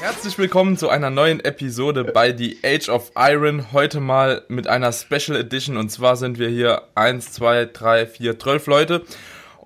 [0.00, 3.72] Herzlich willkommen zu einer neuen Episode bei The Age of Iron.
[3.72, 8.38] Heute mal mit einer Special Edition und zwar sind wir hier 1, 2, 3, 4,
[8.38, 9.02] 12 Leute.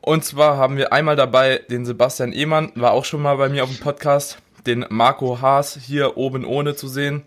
[0.04, 3.64] Und zwar haben wir einmal dabei den Sebastian Ehmann, war auch schon mal bei mir
[3.64, 4.36] auf dem Podcast,
[4.66, 7.22] den Marco Haas hier oben ohne zu sehen,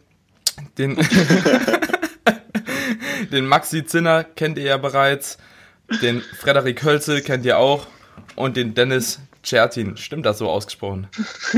[0.78, 0.96] den,
[3.32, 5.40] den Maxi Zinner kennt ihr ja bereits,
[6.04, 7.88] den Frederik Hölzel kennt ihr auch
[8.36, 9.98] und den Dennis Chertin.
[9.98, 11.08] Stimmt das so ausgesprochen?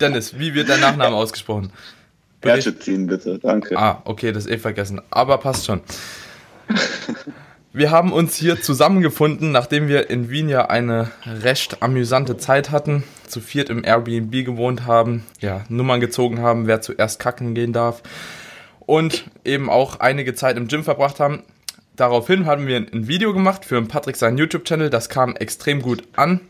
[0.00, 1.72] Dennis, wie wird dein Nachname ausgesprochen?
[2.42, 3.78] Chertin, bitte, danke.
[3.78, 5.00] Ah, okay, das ist eh vergessen.
[5.10, 5.80] Aber passt schon.
[7.76, 13.04] Wir haben uns hier zusammengefunden, nachdem wir in Wien ja eine recht amüsante Zeit hatten,
[13.26, 18.02] zu viert im Airbnb gewohnt haben, ja, Nummern gezogen haben, wer zuerst kacken gehen darf
[18.80, 21.42] und eben auch einige Zeit im Gym verbracht haben.
[21.96, 24.88] Daraufhin haben wir ein Video gemacht für Patrick seinen YouTube-Channel.
[24.88, 26.40] Das kam extrem gut an.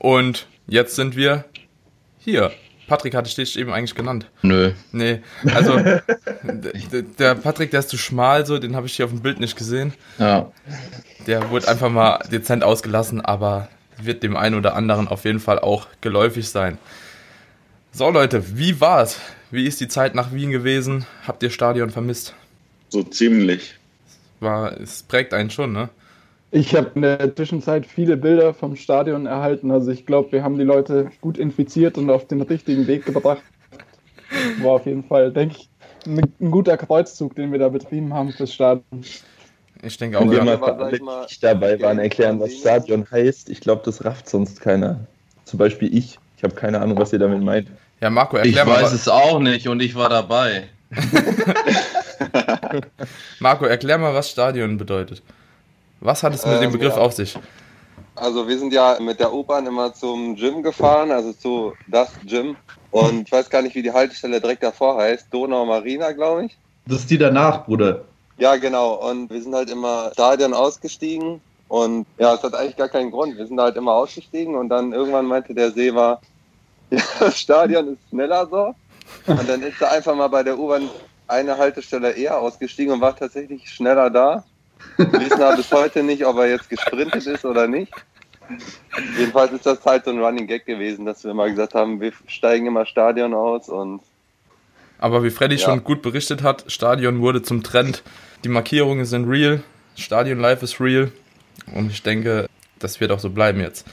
[0.00, 1.44] Und jetzt sind wir
[2.18, 2.50] hier.
[2.88, 4.26] Patrick hatte dich eben eigentlich genannt.
[4.42, 4.72] Nö.
[4.92, 5.20] Nee,
[5.54, 5.78] also
[7.18, 9.56] der Patrick, der ist zu schmal, so, den habe ich hier auf dem Bild nicht
[9.56, 9.92] gesehen.
[10.18, 10.50] Ja.
[11.26, 13.68] Der wurde einfach mal dezent ausgelassen, aber
[14.02, 16.78] wird dem einen oder anderen auf jeden Fall auch geläufig sein.
[17.92, 19.20] So Leute, wie war's?
[19.50, 21.06] Wie ist die Zeit nach Wien gewesen?
[21.26, 22.34] Habt ihr Stadion vermisst?
[22.88, 23.74] So ziemlich.
[24.40, 25.90] War, es prägt einen schon, ne?
[26.50, 29.70] Ich habe in der Zwischenzeit viele Bilder vom Stadion erhalten.
[29.70, 33.42] Also ich glaube, wir haben die Leute gut infiziert und auf den richtigen Weg gebracht.
[34.62, 35.68] War auf jeden Fall, denke ich,
[36.06, 39.04] ein, ein, guter Kreuzzug, den wir da betrieben haben fürs Stadion.
[39.82, 40.22] Ich denke auch.
[40.22, 43.50] Wenn wir mal für mal nicht dabei waren, erklären, was Stadion heißt.
[43.50, 45.00] Ich glaube, das rafft sonst keiner.
[45.44, 46.18] Zum Beispiel ich.
[46.36, 47.68] Ich habe keine Ahnung, was ihr damit meint.
[48.00, 48.76] Ja, Marco, erklär ich mal.
[48.76, 50.64] Ich weiß es auch nicht und ich war dabei.
[53.40, 55.22] Marco, erklär mal, was Stadion bedeutet.
[56.00, 57.00] Was hat es mit ähm, dem Begriff ja.
[57.00, 57.38] auf sich?
[58.14, 62.56] Also wir sind ja mit der U-Bahn immer zum Gym gefahren, also zu das Gym.
[62.90, 65.26] Und ich weiß gar nicht, wie die Haltestelle direkt davor heißt.
[65.30, 66.58] Donau Marina, glaube ich.
[66.86, 68.04] Das ist die danach, Bruder.
[68.38, 68.94] Ja, genau.
[69.08, 71.40] Und wir sind halt immer Stadion ausgestiegen.
[71.68, 73.36] Und ja, es hat eigentlich gar keinen Grund.
[73.36, 76.20] Wir sind halt immer ausgestiegen und dann irgendwann meinte der Seewer,
[76.90, 78.74] ja, das Stadion ist schneller so.
[79.26, 80.88] Und dann ist er einfach mal bei der U-Bahn
[81.26, 84.44] eine Haltestelle eher ausgestiegen und war tatsächlich schneller da.
[84.96, 87.92] Wir wissen aber bis heute nicht, ob er jetzt gesprintet ist oder nicht.
[89.18, 92.12] Jedenfalls ist das halt so ein Running Gag gewesen, dass wir mal gesagt haben, wir
[92.26, 94.00] steigen immer Stadion aus und.
[94.98, 95.64] Aber wie Freddy ja.
[95.64, 98.02] schon gut berichtet hat, Stadion wurde zum Trend.
[98.44, 99.62] Die Markierungen sind real,
[99.96, 101.12] Stadion Life ist real
[101.74, 102.46] und ich denke,
[102.78, 103.86] das wird auch so bleiben jetzt.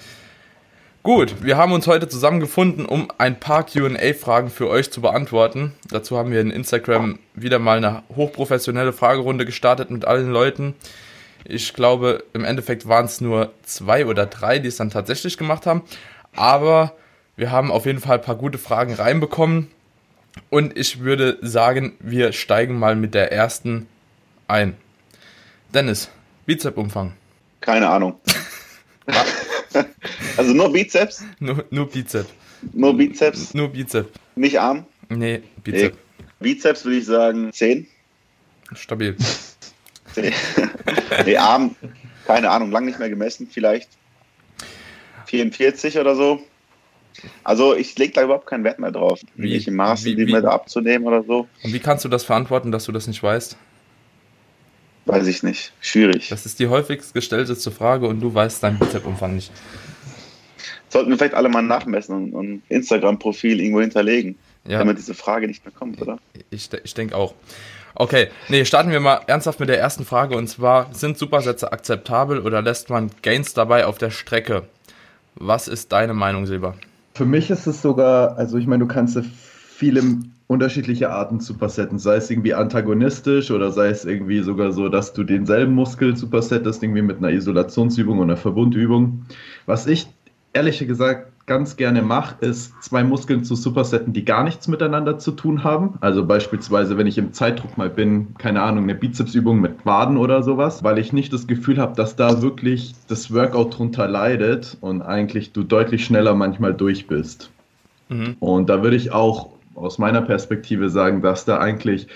[1.05, 5.75] Gut, wir haben uns heute zusammengefunden, um ein paar QA-Fragen für euch zu beantworten.
[5.91, 10.73] Dazu haben wir in Instagram wieder mal eine hochprofessionelle Fragerunde gestartet mit allen Leuten.
[11.43, 15.67] Ich glaube, im Endeffekt waren es nur zwei oder drei, die es dann tatsächlich gemacht
[15.67, 15.83] haben.
[16.35, 16.93] Aber
[17.35, 19.67] wir haben auf jeden Fall ein paar gute Fragen reinbekommen.
[20.49, 23.85] Und ich würde sagen, wir steigen mal mit der ersten
[24.47, 24.75] ein.
[25.71, 26.09] Dennis,
[26.47, 27.13] Bizepsumfang.
[27.61, 28.19] Keine Ahnung.
[30.37, 31.23] Also nur Bizeps?
[31.39, 32.29] Nur, nur Bizeps.
[32.73, 33.53] Nur Bizeps?
[33.53, 34.09] Nur Bizeps.
[34.35, 34.85] Nicht Arm?
[35.09, 35.95] Nee, Bizeps.
[35.95, 36.25] Nee.
[36.39, 37.87] Bizeps würde ich sagen 10.
[38.73, 39.15] Stabil.
[40.13, 40.33] 10.
[41.25, 41.75] nee, Arm,
[42.25, 43.89] keine Ahnung, lang nicht mehr gemessen, vielleicht
[45.27, 46.39] 44 oder so.
[47.43, 50.41] Also ich lege da überhaupt keinen Wert mehr drauf, wie, welche Maße wie, die mir
[50.41, 51.47] da abzunehmen oder so.
[51.63, 53.57] Und wie kannst du das verantworten, dass du das nicht weißt?
[55.05, 55.71] Weiß ich nicht.
[55.81, 56.29] Schwierig.
[56.29, 59.51] Das ist die häufigst gestellteste Frage und du weißt deinen Bizepsumfang nicht.
[60.89, 64.37] Sollten wir vielleicht alle mal nachmessen und ein Instagram-Profil irgendwo hinterlegen,
[64.67, 64.79] ja.
[64.79, 66.17] damit diese Frage nicht mehr kommt, oder?
[66.49, 67.35] Ich, ich denke auch.
[67.95, 72.39] Okay, nee, starten wir mal ernsthaft mit der ersten Frage und zwar, sind Supersätze akzeptabel
[72.39, 74.63] oder lässt man Gains dabei auf der Strecke?
[75.35, 76.75] Was ist deine Meinung, Silber?
[77.13, 79.17] Für mich ist es sogar, also ich meine, du kannst
[79.75, 80.01] viele
[80.47, 85.23] unterschiedliche Arten Supersetten, sei es irgendwie antagonistisch oder sei es irgendwie sogar so, dass du
[85.23, 89.25] denselben Muskel supersettest, irgendwie mit einer Isolationsübung oder einer Verbundübung.
[89.65, 90.07] Was ich
[90.53, 95.31] ehrlich gesagt ganz gerne mache, ist zwei Muskeln zu supersetten, die gar nichts miteinander zu
[95.31, 95.95] tun haben.
[95.99, 100.41] Also beispielsweise, wenn ich im Zeitdruck mal bin, keine Ahnung, eine Bizepsübung mit Waden oder
[100.41, 105.01] sowas, weil ich nicht das Gefühl habe, dass da wirklich das Workout drunter leidet und
[105.01, 107.51] eigentlich du deutlich schneller manchmal durch bist.
[108.09, 108.37] Mhm.
[108.39, 112.07] Und da würde ich auch aus meiner Perspektive sagen, dass da eigentlich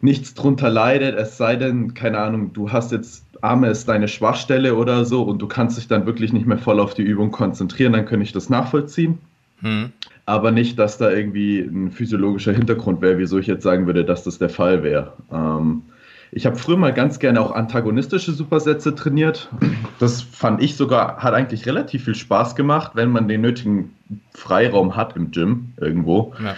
[0.00, 4.76] nichts drunter leidet, es sei denn, keine Ahnung, du hast jetzt Arme ist deine Schwachstelle
[4.76, 7.92] oder so und du kannst dich dann wirklich nicht mehr voll auf die Übung konzentrieren,
[7.92, 9.18] dann könnte ich das nachvollziehen.
[9.60, 9.90] Hm.
[10.26, 14.22] Aber nicht, dass da irgendwie ein physiologischer Hintergrund wäre, wieso ich jetzt sagen würde, dass
[14.22, 15.14] das der Fall wäre.
[15.32, 15.82] Ähm,
[16.30, 19.50] ich habe früher mal ganz gerne auch antagonistische Supersätze trainiert.
[19.98, 23.94] Das fand ich sogar, hat eigentlich relativ viel Spaß gemacht, wenn man den nötigen
[24.32, 26.32] Freiraum hat im Gym irgendwo.
[26.42, 26.56] Ja.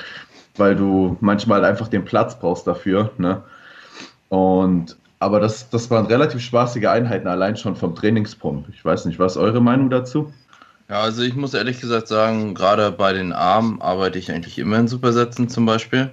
[0.57, 3.11] Weil du manchmal einfach den Platz brauchst dafür.
[3.19, 3.43] Ne?
[4.29, 8.69] Und aber das, das waren relativ spaßige Einheiten, allein schon vom Trainingspump.
[8.75, 10.33] Ich weiß nicht, was ist eure Meinung dazu?
[10.89, 14.79] Ja, also ich muss ehrlich gesagt sagen, gerade bei den Armen arbeite ich eigentlich immer
[14.79, 16.11] in Supersätzen zum Beispiel.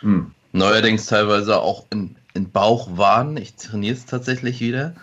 [0.00, 0.30] Hm.
[0.52, 3.36] Neuerdings teilweise auch in, in Bauchwaden.
[3.36, 4.94] Ich trainiere es tatsächlich wieder.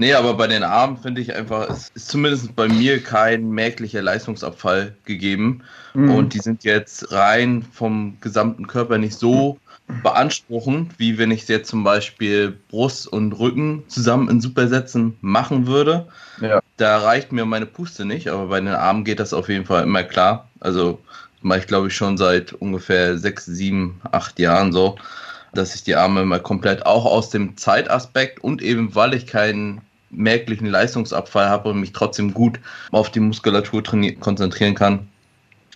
[0.00, 4.00] Nee, aber bei den Armen finde ich einfach, es ist zumindest bei mir kein merklicher
[4.00, 5.60] Leistungsabfall gegeben.
[5.92, 6.14] Mhm.
[6.14, 9.58] Und die sind jetzt rein vom gesamten Körper nicht so
[10.02, 16.08] beanspruchend, wie wenn ich jetzt zum Beispiel Brust und Rücken zusammen in Supersätzen machen würde.
[16.40, 16.62] Ja.
[16.78, 19.82] Da reicht mir meine Puste nicht, aber bei den Armen geht das auf jeden Fall
[19.82, 20.48] immer klar.
[20.60, 20.98] Also
[21.42, 24.96] mache ich glaube ich schon seit ungefähr sechs, sieben, acht Jahren so,
[25.52, 29.82] dass ich die Arme immer komplett auch aus dem Zeitaspekt und eben weil ich keinen
[30.10, 32.60] merklichen Leistungsabfall habe und mich trotzdem gut
[32.90, 33.82] auf die Muskulatur
[34.20, 35.08] konzentrieren kann,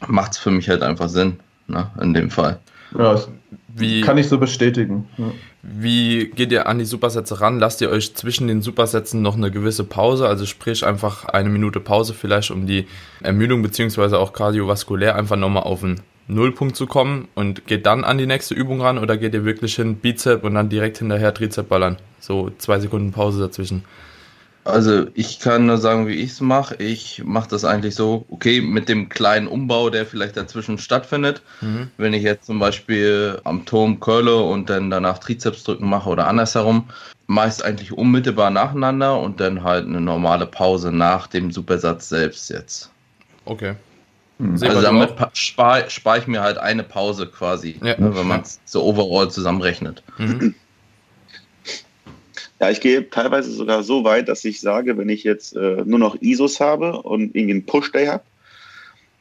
[0.06, 2.58] macht es für mich halt einfach Sinn, ne, in dem Fall.
[2.98, 3.20] Ja,
[3.68, 5.08] wie, kann ich so bestätigen.
[5.16, 5.32] Ja.
[5.62, 7.58] Wie geht ihr an die Supersätze ran?
[7.58, 11.80] Lasst ihr euch zwischen den Supersätzen noch eine gewisse Pause, also sprich einfach eine Minute
[11.80, 12.86] Pause vielleicht, um die
[13.20, 18.18] Ermüdung beziehungsweise auch kardiovaskulär einfach nochmal auf den Nullpunkt zu kommen und geht dann an
[18.18, 21.68] die nächste Übung ran oder geht ihr wirklich hin Bizep und dann direkt hinterher Trizep
[21.68, 21.96] ballern?
[22.20, 23.84] So zwei Sekunden Pause dazwischen.
[24.64, 26.76] Also ich kann nur sagen, wie ich es mache.
[26.76, 31.42] Ich mache das eigentlich so, okay, mit dem kleinen Umbau, der vielleicht dazwischen stattfindet.
[31.60, 31.90] Mhm.
[31.98, 36.26] Wenn ich jetzt zum Beispiel am Turm curle und dann danach Trizeps drücken mache oder
[36.28, 36.88] andersherum,
[37.26, 42.90] meist eigentlich unmittelbar nacheinander und dann halt eine normale Pause nach dem Supersatz selbst jetzt.
[43.44, 43.74] Okay.
[44.38, 44.58] Mhm.
[44.62, 48.00] Also damit spare spar ich mir halt eine Pause quasi, ja.
[48.00, 50.02] ne, wenn man es so overall zusammenrechnet.
[50.18, 50.54] Mhm.
[52.64, 55.98] Ja, ich gehe teilweise sogar so weit, dass ich sage, wenn ich jetzt äh, nur
[55.98, 58.24] noch ISOs habe und irgendwie einen Push-Day habe,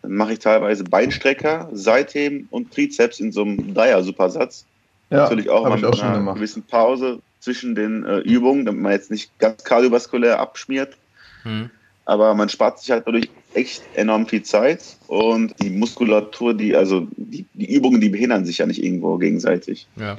[0.02, 4.66] dann mache ich teilweise Beinstrecker, Seitheben und Trizeps in so einem Dreier-Supersatz.
[5.10, 8.94] Ja, Natürlich auch mal mit auch einer gewissen Pause zwischen den äh, Übungen, damit man
[8.94, 10.96] jetzt nicht ganz kardiovaskulär abschmiert.
[11.44, 11.70] Hm.
[12.06, 17.08] Aber man spart sich halt dadurch echt enorm viel Zeit und die Muskulatur, die, also
[17.16, 19.88] die, die Übungen, die behindern sich ja nicht irgendwo gegenseitig.
[19.96, 20.18] Ja.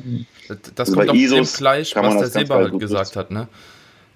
[0.75, 3.48] Das also kommt auch dem Fleisch, was der Seba halt gesagt hat, ne?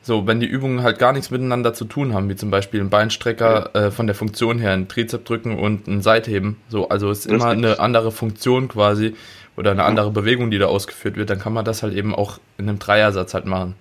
[0.00, 2.88] So, wenn die Übungen halt gar nichts miteinander zu tun haben, wie zum Beispiel ein
[2.88, 3.86] Beinstrecker ja.
[3.86, 7.48] äh, von der Funktion her, ein Trizep drücken und ein Seitheben, so, also ist immer
[7.48, 9.14] eine andere Funktion quasi
[9.56, 12.38] oder eine andere Bewegung, die da ausgeführt wird, dann kann man das halt eben auch
[12.56, 13.74] in einem Dreiersatz halt machen.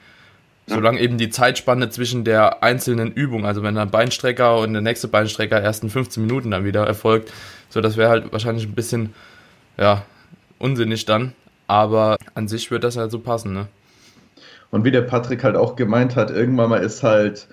[0.70, 5.08] Solange eben die Zeitspanne zwischen der einzelnen Übung, also wenn ein Beinstrecker und der nächste
[5.08, 7.32] Beinstrecker erst in 15 Minuten dann wieder erfolgt,
[7.70, 9.14] so das wäre halt wahrscheinlich ein bisschen,
[9.78, 10.04] ja,
[10.60, 11.34] unsinnig dann.
[11.68, 13.68] Aber an sich wird das halt so passen, ne?
[14.70, 17.48] Und wie der Patrick halt auch gemeint hat, irgendwann mal ist halt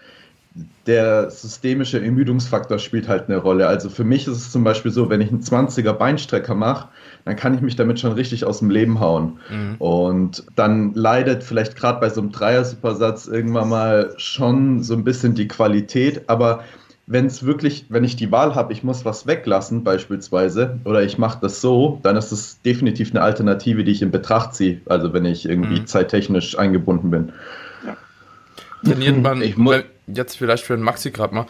[0.86, 3.66] der systemische Ermüdungsfaktor spielt halt eine Rolle.
[3.66, 6.88] Also für mich ist es zum Beispiel so, wenn ich einen 20er Beinstrecker mache,
[7.24, 9.38] dann kann ich mich damit schon richtig aus dem Leben hauen.
[9.50, 9.74] Mhm.
[9.78, 15.34] Und dann leidet vielleicht gerade bei so einem Dreier-Supersatz irgendwann mal schon so ein bisschen
[15.34, 16.28] die Qualität.
[16.28, 16.62] Aber
[17.06, 21.18] wenn es wirklich, wenn ich die Wahl habe, ich muss was weglassen beispielsweise oder ich
[21.18, 24.80] mache das so, dann ist es definitiv eine Alternative, die ich in Betracht ziehe.
[24.86, 25.86] Also wenn ich irgendwie mhm.
[25.86, 27.32] zeittechnisch eingebunden bin.
[28.84, 29.56] Trainiert man ich
[30.06, 31.46] jetzt vielleicht für den Maxi gerade mal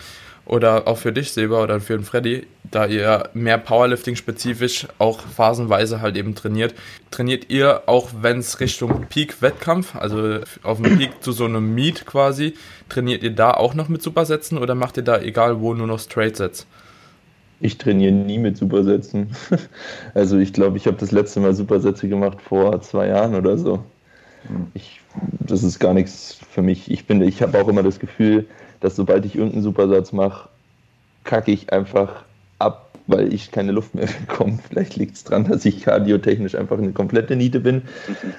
[0.47, 6.01] oder auch für dich, Seba, oder für den Freddy, da ihr mehr Powerlifting-spezifisch auch phasenweise
[6.01, 6.75] halt eben trainiert.
[7.11, 12.05] Trainiert ihr auch, wenn es Richtung Peak-Wettkampf, also auf dem Peak zu so einem Meet
[12.05, 12.55] quasi,
[12.89, 15.99] trainiert ihr da auch noch mit Supersätzen oder macht ihr da egal wo nur noch
[15.99, 16.67] Straight-Sets?
[17.61, 19.31] Ich trainiere nie mit Supersätzen.
[20.13, 23.83] Also ich glaube, ich habe das letzte Mal Supersätze gemacht vor zwei Jahren oder so.
[24.75, 25.01] Ich,
[25.41, 26.91] das ist gar nichts für mich.
[26.91, 28.47] Ich bin, ich habe auch immer das Gefühl,
[28.81, 30.49] dass sobald ich irgendeinen Supersatz mache,
[31.25, 32.25] kacke ich einfach
[32.59, 34.59] ab, weil ich keine Luft mehr bekomme.
[34.69, 37.83] Vielleicht liegt es daran, dass ich kardiotechnisch einfach eine komplette Niete bin.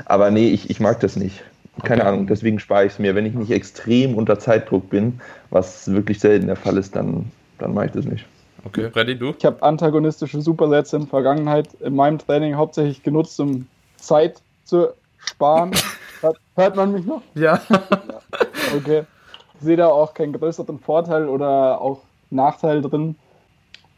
[0.06, 1.44] Aber nee, ich, ich mag das nicht.
[1.84, 2.10] Keine okay.
[2.10, 3.16] Ahnung, deswegen spare ich es mir.
[3.16, 5.20] Wenn ich nicht extrem unter Zeitdruck bin,
[5.50, 8.26] was wirklich selten der Fall ist, dann, dann mache ich das nicht.
[8.64, 9.36] Okay, Freddy, du?
[9.38, 13.68] Ich habe antagonistische Supersätze in der Vergangenheit in meinem Training hauptsächlich genutzt, um
[13.98, 14.88] Zeit zu
[15.30, 15.72] sparen.
[16.22, 17.22] hört, hört man mich noch?
[17.34, 17.60] Ja.
[17.70, 17.82] ja.
[18.76, 19.06] Okay
[19.60, 23.16] sehe da auch keinen größeren Vorteil oder auch Nachteil drin.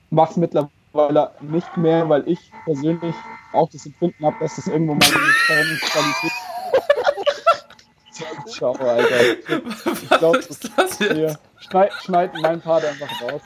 [0.09, 3.15] Mache es mittlerweile nicht mehr, weil ich persönlich
[3.53, 5.13] auch das Empfinden habe, dass das irgendwo meine
[5.47, 6.31] Trainingsqualität
[8.47, 9.37] Ciao, Alter.
[9.93, 11.37] Ich glaube, das, das hier.
[11.59, 13.41] Schneid, schneid meinen Part einfach raus.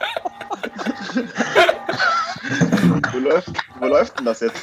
[3.12, 4.56] wo, läuft, wo läuft denn das jetzt?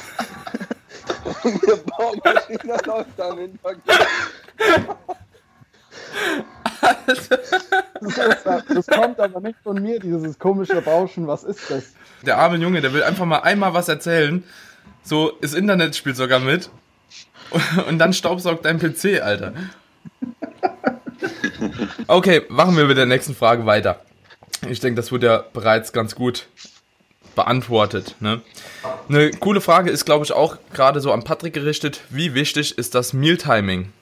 [1.24, 3.82] Eine Baumaschine läuft da im Hintergrund.
[7.06, 7.28] Das,
[8.68, 11.26] das kommt aber nicht von mir, dieses komische Rauschen.
[11.26, 11.92] Was ist das?
[12.24, 14.44] Der arme Junge, der will einfach mal einmal was erzählen.
[15.02, 16.70] So, das Internet spielt sogar mit.
[17.88, 19.52] Und dann staubsaugt dein PC, Alter.
[22.06, 24.00] Okay, machen wir mit der nächsten Frage weiter.
[24.68, 26.46] Ich denke, das wurde ja bereits ganz gut
[27.40, 28.16] beantwortet.
[28.20, 28.42] Ne?
[29.08, 32.02] Eine coole Frage ist, glaube ich, auch gerade so an Patrick gerichtet.
[32.10, 33.92] Wie wichtig ist das Mealtiming?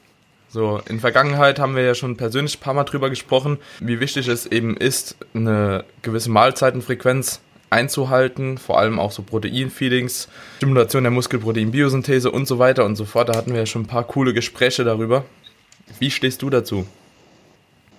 [0.49, 4.27] So, in Vergangenheit haben wir ja schon persönlich ein paar Mal drüber gesprochen, wie wichtig
[4.27, 7.41] es eben ist, eine gewisse Mahlzeitenfrequenz
[7.71, 13.29] einzuhalten, vor allem auch so Proteinfeedings, Stimulation der Muskelproteinbiosynthese und so weiter und so fort.
[13.29, 15.25] Da hatten wir ja schon ein paar coole Gespräche darüber.
[16.01, 16.87] Wie stehst du dazu?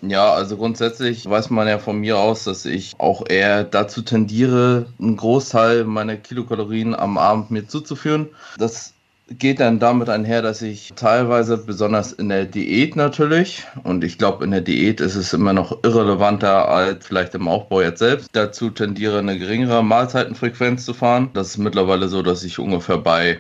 [0.02, 4.86] Ja, also grundsätzlich weiß man ja von mir aus, dass ich auch eher dazu tendiere,
[4.98, 8.30] einen Großteil meiner Kilokalorien am Abend mir zuzuführen.
[8.58, 8.94] Das
[9.30, 14.44] geht dann damit einher, dass ich teilweise, besonders in der Diät natürlich, und ich glaube,
[14.44, 18.70] in der Diät ist es immer noch irrelevanter als vielleicht im Aufbau jetzt selbst, dazu
[18.70, 21.30] tendiere, eine geringere Mahlzeitenfrequenz zu fahren.
[21.34, 23.40] Das ist mittlerweile so, dass ich ungefähr bei,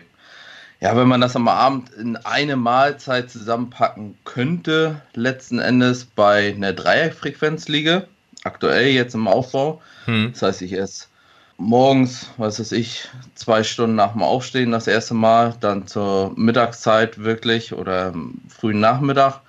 [0.81, 6.73] ja, wenn man das am Abend in eine Mahlzeit zusammenpacken könnte, letzten Endes bei einer
[6.73, 8.07] Dreierfrequenz liege.
[8.43, 9.81] Aktuell jetzt im Aufbau.
[10.05, 10.29] Hm.
[10.31, 11.07] Das heißt, ich esse
[11.57, 17.21] morgens, was weiß ich, zwei Stunden nach dem Aufstehen das erste Mal, dann zur Mittagszeit
[17.21, 18.13] wirklich oder
[18.47, 19.41] frühen Nachmittag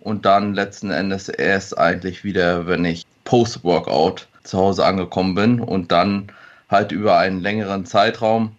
[0.00, 5.92] und dann letzten Endes erst eigentlich wieder, wenn ich Post-Workout zu Hause angekommen bin und
[5.92, 6.32] dann
[6.70, 8.56] halt über einen längeren Zeitraum.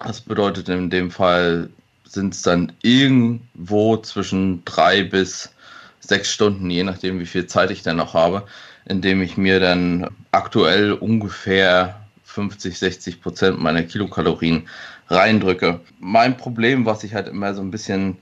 [0.00, 1.70] Das bedeutet in dem Fall
[2.04, 5.54] sind es dann irgendwo zwischen drei bis
[6.00, 8.44] sechs Stunden, je nachdem, wie viel Zeit ich dann noch habe,
[8.86, 14.68] indem ich mir dann aktuell ungefähr 50, 60 Prozent meiner Kilokalorien
[15.08, 15.80] reindrücke.
[15.98, 18.16] Mein Problem, was ich halt immer so ein bisschen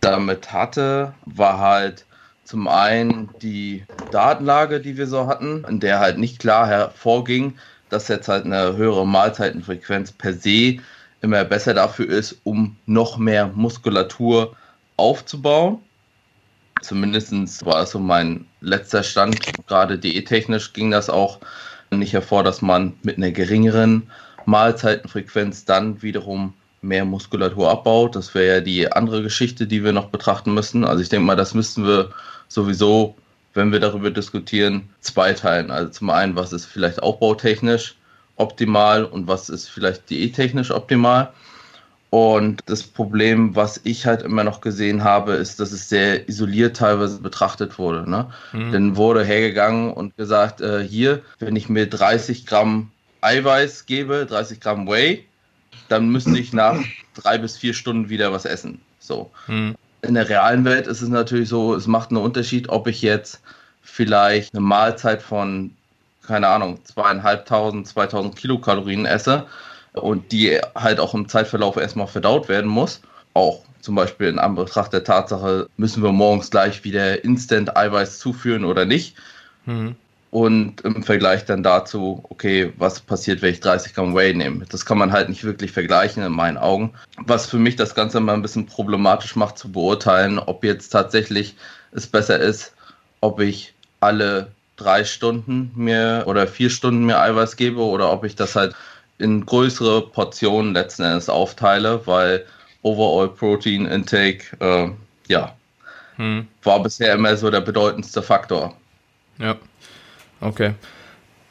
[0.00, 2.06] damit hatte, war halt
[2.44, 8.08] zum einen die Datenlage, die wir so hatten, in der halt nicht klar hervorging, dass
[8.08, 10.78] jetzt halt eine höhere Mahlzeitenfrequenz per se
[11.22, 14.54] immer besser dafür ist, um noch mehr Muskulatur
[14.96, 15.78] aufzubauen.
[16.82, 19.38] Zumindest war das so mein letzter Stand.
[19.66, 21.40] Gerade diättechnisch ging das auch
[21.90, 24.10] nicht hervor, dass man mit einer geringeren
[24.44, 26.52] Mahlzeitenfrequenz dann wiederum
[26.82, 28.14] mehr Muskulatur abbaut.
[28.14, 30.84] Das wäre ja die andere Geschichte, die wir noch betrachten müssen.
[30.84, 32.10] Also ich denke mal, das müssten wir
[32.48, 33.16] sowieso,
[33.56, 35.70] wenn wir darüber diskutieren, zweiteilen.
[35.70, 37.96] Also zum einen, was ist vielleicht aufbautechnisch
[38.36, 41.32] optimal und was ist vielleicht diättechnisch optimal.
[42.10, 46.76] Und das Problem, was ich halt immer noch gesehen habe, ist, dass es sehr isoliert
[46.76, 48.08] teilweise betrachtet wurde.
[48.08, 48.30] Ne?
[48.52, 48.72] Mhm.
[48.72, 54.60] Dann wurde hergegangen und gesagt, äh, hier, wenn ich mir 30 Gramm Eiweiß gebe, 30
[54.60, 55.26] Gramm Whey,
[55.88, 56.78] dann müsste ich nach
[57.14, 58.80] drei bis vier Stunden wieder was essen.
[58.98, 59.30] So.
[59.46, 59.74] Mhm.
[60.06, 63.40] In der realen Welt ist es natürlich so, es macht einen Unterschied, ob ich jetzt
[63.82, 65.72] vielleicht eine Mahlzeit von,
[66.26, 69.46] keine Ahnung, zweieinhalbtausend, 2000 Kilokalorien esse
[69.92, 73.00] und die halt auch im Zeitverlauf erstmal verdaut werden muss.
[73.34, 78.64] Auch zum Beispiel in Anbetracht der Tatsache, müssen wir morgens gleich wieder Instant Eiweiß zuführen
[78.64, 79.16] oder nicht.
[79.64, 79.96] Mhm.
[80.30, 84.66] Und im Vergleich dann dazu, okay, was passiert, wenn ich 30 Gramm Whey nehme?
[84.68, 86.92] Das kann man halt nicht wirklich vergleichen in meinen Augen.
[87.16, 91.56] Was für mich das Ganze mal ein bisschen problematisch macht zu beurteilen, ob jetzt tatsächlich
[91.92, 92.74] es besser ist,
[93.20, 98.36] ob ich alle drei Stunden mir oder vier Stunden mir Eiweiß gebe oder ob ich
[98.36, 98.74] das halt
[99.18, 102.44] in größere Portionen letzten Endes aufteile, weil
[102.82, 104.90] Overall Protein Intake, äh,
[105.28, 105.56] ja,
[106.16, 106.46] hm.
[106.62, 108.76] war bisher immer so der bedeutendste Faktor.
[109.38, 109.56] Ja,
[110.46, 110.74] okay.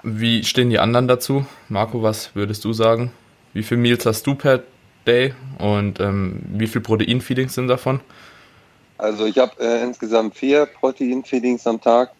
[0.03, 1.45] Wie stehen die anderen dazu?
[1.69, 3.11] Marco, was würdest du sagen?
[3.53, 4.61] Wie viele Meals hast du per
[5.07, 8.01] Day und ähm, wie viel Proteinfeedings sind davon?
[8.97, 12.11] Also ich habe äh, insgesamt vier Proteinfeedings am Tag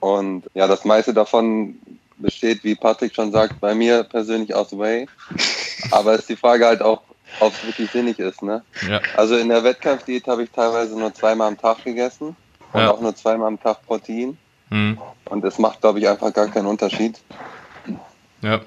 [0.00, 1.76] und ja, das meiste davon
[2.16, 5.06] besteht, wie Patrick schon sagt, bei mir persönlich aus Way.
[5.90, 7.02] Aber es ist die Frage halt auch,
[7.40, 8.42] ob es wirklich sinnig ist.
[8.42, 8.62] Ne?
[8.88, 9.00] Ja.
[9.16, 12.36] Also in der Wettkampfdiät habe ich teilweise nur zweimal am Tag gegessen
[12.72, 12.90] und ja.
[12.90, 14.38] auch nur zweimal am Tag Protein.
[14.72, 14.98] Mhm.
[15.26, 17.20] Und es macht, glaube ich, einfach gar keinen Unterschied.
[18.42, 18.60] Ja.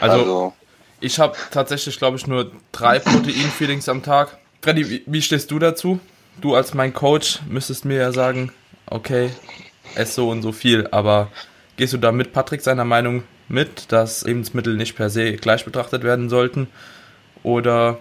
[0.00, 0.52] Also, also
[1.00, 4.38] ich habe tatsächlich, glaube ich, nur drei Protein-Feelings am Tag.
[4.62, 5.98] Freddy, wie, wie stehst du dazu?
[6.40, 8.52] Du als mein Coach müsstest mir ja sagen,
[8.86, 9.30] okay,
[9.94, 11.28] ess so und so viel, aber
[11.76, 16.04] Gehst du da mit Patrick seiner Meinung mit, dass Lebensmittel nicht per se gleich betrachtet
[16.04, 16.68] werden sollten?
[17.42, 17.98] Oder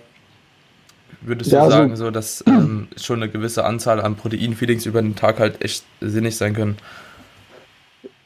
[1.25, 5.15] würdest ja, du sagen, so, dass ähm, schon eine gewisse Anzahl an Proteinfeedings über den
[5.15, 6.77] Tag halt echt sinnig sein können?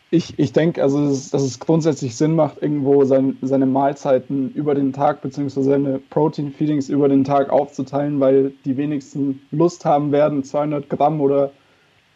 [0.10, 4.74] Ich, ich denke, also, dass, dass, es grundsätzlich Sinn macht, irgendwo sein, seine Mahlzeiten über
[4.74, 5.62] den Tag bzw.
[5.62, 11.51] seine Protein-Feedings über den Tag aufzuteilen, weil die wenigsten Lust haben werden, 200 Gramm oder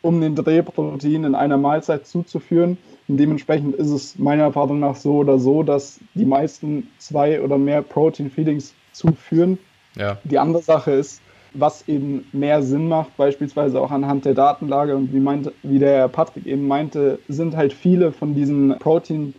[0.02, 2.78] um den Dreh Protein in einer Mahlzeit zuzuführen.
[3.10, 7.58] Und dementsprechend ist es meiner Erfahrung nach so oder so, dass die meisten zwei oder
[7.58, 9.58] mehr Protein-Feedings zuführen.
[9.96, 10.18] Ja.
[10.24, 11.22] Die andere Sache ist,
[11.54, 16.08] was eben mehr Sinn macht, beispielsweise auch anhand der Datenlage und wie, meinte, wie der
[16.08, 19.34] Patrick eben meinte, sind halt viele von diesen Protein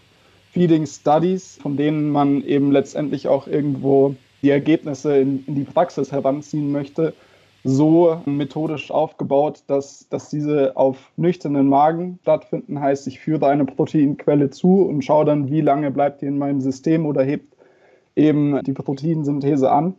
[0.53, 6.13] Feeding Studies, von denen man eben letztendlich auch irgendwo die Ergebnisse in, in die Praxis
[6.13, 7.15] heranziehen möchte,
[7.65, 12.81] so methodisch aufgebaut, dass, dass diese auf nüchternen Magen stattfinden.
[12.81, 16.61] Heißt, ich führe eine Proteinquelle zu und schaue dann, wie lange bleibt die in meinem
[16.61, 17.55] System oder hebt
[18.17, 19.95] eben die Proteinsynthese an.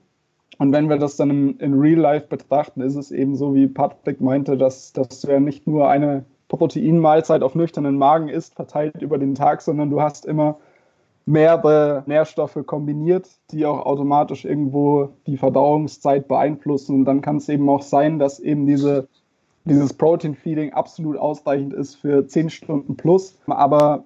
[0.59, 3.67] Und wenn wir das dann im, in Real Life betrachten, ist es eben so, wie
[3.67, 9.17] Patrick meinte, dass, du ja nicht nur eine Proteinmahlzeit auf nüchternen Magen isst, verteilt über
[9.17, 10.57] den Tag, sondern du hast immer
[11.25, 16.95] mehrere Nährstoffe kombiniert, die auch automatisch irgendwo die Verdauungszeit beeinflussen.
[16.95, 19.07] Und dann kann es eben auch sein, dass eben diese,
[19.65, 23.39] dieses Protein Feeding absolut ausreichend ist für 10 Stunden plus.
[23.47, 24.03] Aber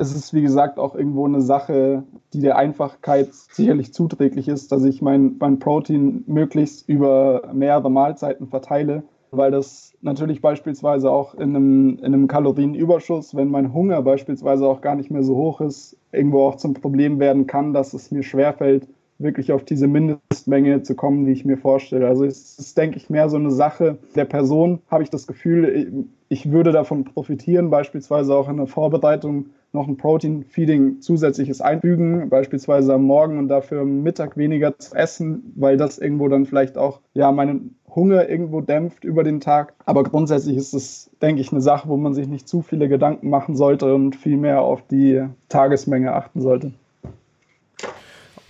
[0.00, 4.82] es ist, wie gesagt, auch irgendwo eine Sache, die der Einfachkeit sicherlich zuträglich ist, dass
[4.84, 11.54] ich mein, mein Protein möglichst über mehrere Mahlzeiten verteile, weil das natürlich beispielsweise auch in
[11.54, 15.98] einem, in einem Kalorienüberschuss, wenn mein Hunger beispielsweise auch gar nicht mehr so hoch ist,
[16.12, 18.88] irgendwo auch zum Problem werden kann, dass es mir schwerfällt,
[19.20, 22.08] wirklich auf diese Mindestmenge zu kommen, die ich mir vorstelle.
[22.08, 26.06] Also es ist, denke ich, mehr so eine Sache der Person, habe ich das Gefühl,
[26.28, 32.94] ich würde davon profitieren, beispielsweise auch in der Vorbereitung noch ein Protein-Feeding zusätzliches einfügen, beispielsweise
[32.94, 37.00] am Morgen und dafür am Mittag weniger zu essen, weil das irgendwo dann vielleicht auch
[37.14, 39.74] ja meinen Hunger irgendwo dämpft über den Tag.
[39.84, 43.30] Aber grundsätzlich ist es, denke ich, eine Sache, wo man sich nicht zu viele Gedanken
[43.30, 46.72] machen sollte und viel mehr auf die Tagesmenge achten sollte.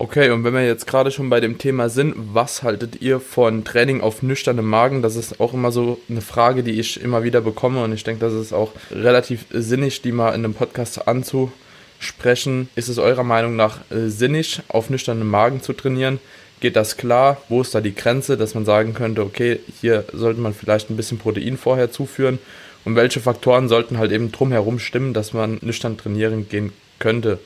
[0.01, 3.63] Okay, und wenn wir jetzt gerade schon bei dem Thema sind, was haltet ihr von
[3.63, 5.03] Training auf nüchternem Magen?
[5.03, 8.19] Das ist auch immer so eine Frage, die ich immer wieder bekomme und ich denke,
[8.25, 12.67] das ist auch relativ sinnig, die mal in einem Podcast anzusprechen.
[12.73, 16.19] Ist es eurer Meinung nach äh, sinnig, auf nüchternem Magen zu trainieren?
[16.61, 17.39] Geht das klar?
[17.47, 20.97] Wo ist da die Grenze, dass man sagen könnte, okay, hier sollte man vielleicht ein
[20.97, 22.39] bisschen Protein vorher zuführen?
[22.85, 27.37] Und welche Faktoren sollten halt eben drumherum stimmen, dass man nüchtern trainieren gehen könnte?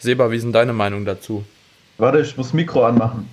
[0.00, 1.44] Seba, wie sind deine Meinung dazu?
[2.00, 3.28] Warte, ich muss Mikro anmachen.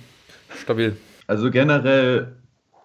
[0.54, 0.96] Stabil.
[1.26, 2.36] Also generell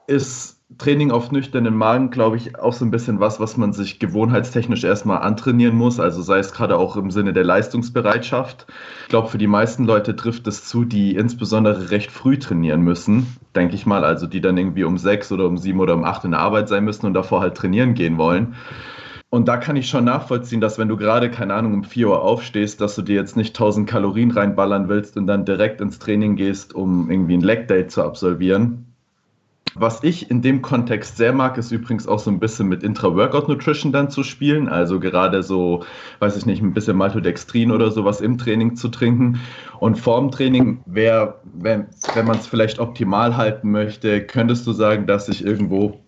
[0.08, 4.00] ist Training auf nüchternen Magen, glaube ich, auch so ein bisschen was, was man sich
[4.00, 6.00] gewohnheitstechnisch erstmal antrainieren muss.
[6.00, 8.65] Also sei es gerade auch im Sinne der Leistungsbereitschaft.
[9.04, 13.38] Ich glaube, für die meisten Leute trifft es zu, die insbesondere recht früh trainieren müssen,
[13.54, 14.06] denke ich mal.
[14.06, 16.69] Also die dann irgendwie um sechs oder um sieben oder um acht in der Arbeit
[16.69, 18.56] sein müssen und davor halt trainieren gehen wollen.
[19.34, 22.22] Und da kann ich schon nachvollziehen, dass wenn du gerade, keine Ahnung, um 4 Uhr
[22.22, 26.36] aufstehst, dass du dir jetzt nicht 1000 Kalorien reinballern willst und dann direkt ins Training
[26.36, 28.93] gehst, um irgendwie ein Leg Day zu absolvieren.
[29.74, 33.48] Was ich in dem Kontext sehr mag, ist übrigens auch so ein bisschen mit Intra-Workout
[33.48, 34.69] Nutrition dann zu spielen.
[34.69, 35.84] Also gerade so,
[36.19, 39.39] weiß ich nicht, ein bisschen Maltodextrin oder sowas im Training zu trinken.
[39.80, 45.08] Und vorm Training wäre, wenn, wenn man es vielleicht optimal halten möchte, könntest du sagen,
[45.08, 46.03] dass ich irgendwo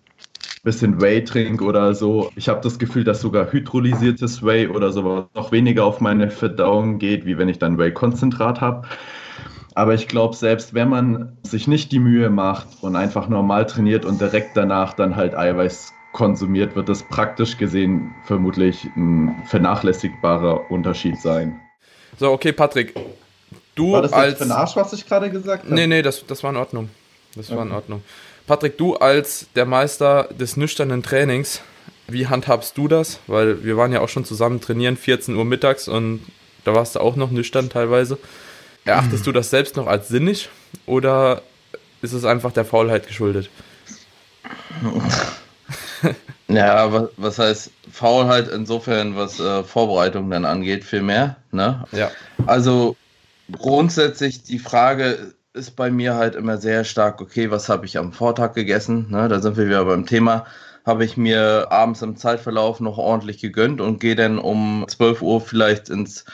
[0.66, 2.30] bisschen Whey trinke oder so.
[2.36, 7.00] Ich habe das Gefühl, dass sogar hydrolysiertes Whey oder sowas noch weniger auf meine Verdauung
[7.00, 8.86] geht, wie wenn ich dann Whey-Konzentrat habe.
[9.76, 14.04] Aber ich glaube, selbst wenn man sich nicht die Mühe macht und einfach normal trainiert
[14.06, 21.20] und direkt danach dann halt Eiweiß konsumiert, wird das praktisch gesehen vermutlich ein vernachlässigbarer Unterschied
[21.20, 21.60] sein.
[22.18, 22.96] So, okay, Patrick.
[23.76, 24.38] Du war das als.
[24.38, 25.76] Für ein Arsch, was ich gerade gesagt habe?
[25.76, 26.90] Nee, nee, das, das war in Ordnung.
[27.36, 27.58] Das okay.
[27.58, 28.02] war in Ordnung.
[28.48, 31.62] Patrick, du als der Meister des nüchternen Trainings,
[32.08, 33.20] wie handhabst du das?
[33.26, 36.22] Weil wir waren ja auch schon zusammen trainieren, 14 Uhr mittags und
[36.64, 38.18] da warst du auch noch nüchtern teilweise.
[38.86, 39.26] Erachtest mhm.
[39.26, 40.50] du das selbst noch als sinnig
[40.86, 41.42] oder
[42.02, 43.50] ist es einfach der Faulheit geschuldet?
[46.48, 51.38] ja, was, was heißt Faulheit insofern, was äh, Vorbereitung dann angeht, viel mehr?
[51.52, 51.84] Ne?
[51.92, 52.12] Ja.
[52.46, 52.96] Also
[53.52, 58.14] grundsätzlich die Frage, ist bei mir halt immer sehr stark, okay, was habe ich am
[58.14, 59.08] Vortag gegessen?
[59.10, 60.46] Ne, da sind wir wieder beim Thema.
[60.86, 65.42] Habe ich mir abends im Zeitverlauf noch ordentlich gegönnt und gehe dann um 12 Uhr
[65.42, 66.26] vielleicht ins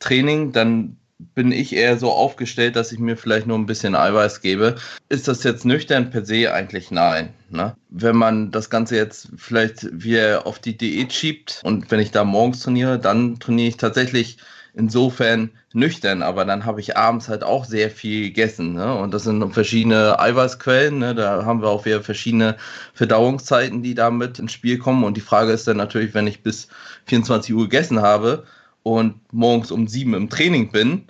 [0.00, 0.96] Training, dann
[1.34, 4.76] bin ich eher so aufgestellt, dass ich mir vielleicht nur ein bisschen Eiweiß gebe.
[5.10, 6.52] Ist das jetzt nüchtern per se?
[6.52, 7.34] Eigentlich nein.
[7.50, 7.74] Ne?
[7.90, 12.24] Wenn man das Ganze jetzt vielleicht wieder auf die Diät schiebt und wenn ich da
[12.24, 14.38] morgens trainiere, dann trainiere ich tatsächlich
[14.74, 18.74] insofern nüchtern, aber dann habe ich abends halt auch sehr viel gegessen.
[18.74, 18.94] Ne?
[18.94, 20.98] Und das sind verschiedene Eiweißquellen.
[20.98, 21.14] Ne?
[21.14, 22.56] Da haben wir auch wieder verschiedene
[22.94, 25.04] Verdauungszeiten, die damit ins Spiel kommen.
[25.04, 26.68] Und die Frage ist dann natürlich, wenn ich bis
[27.06, 28.44] 24 Uhr gegessen habe
[28.82, 31.06] und morgens um sieben im Training bin,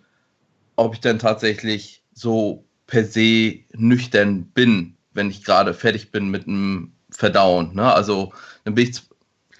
[0.77, 6.47] ob ich dann tatsächlich so per se nüchtern bin, wenn ich gerade fertig bin mit
[6.47, 7.75] dem Verdauen.
[7.75, 7.93] Ne?
[7.93, 8.33] Also
[8.65, 9.10] dann bin ich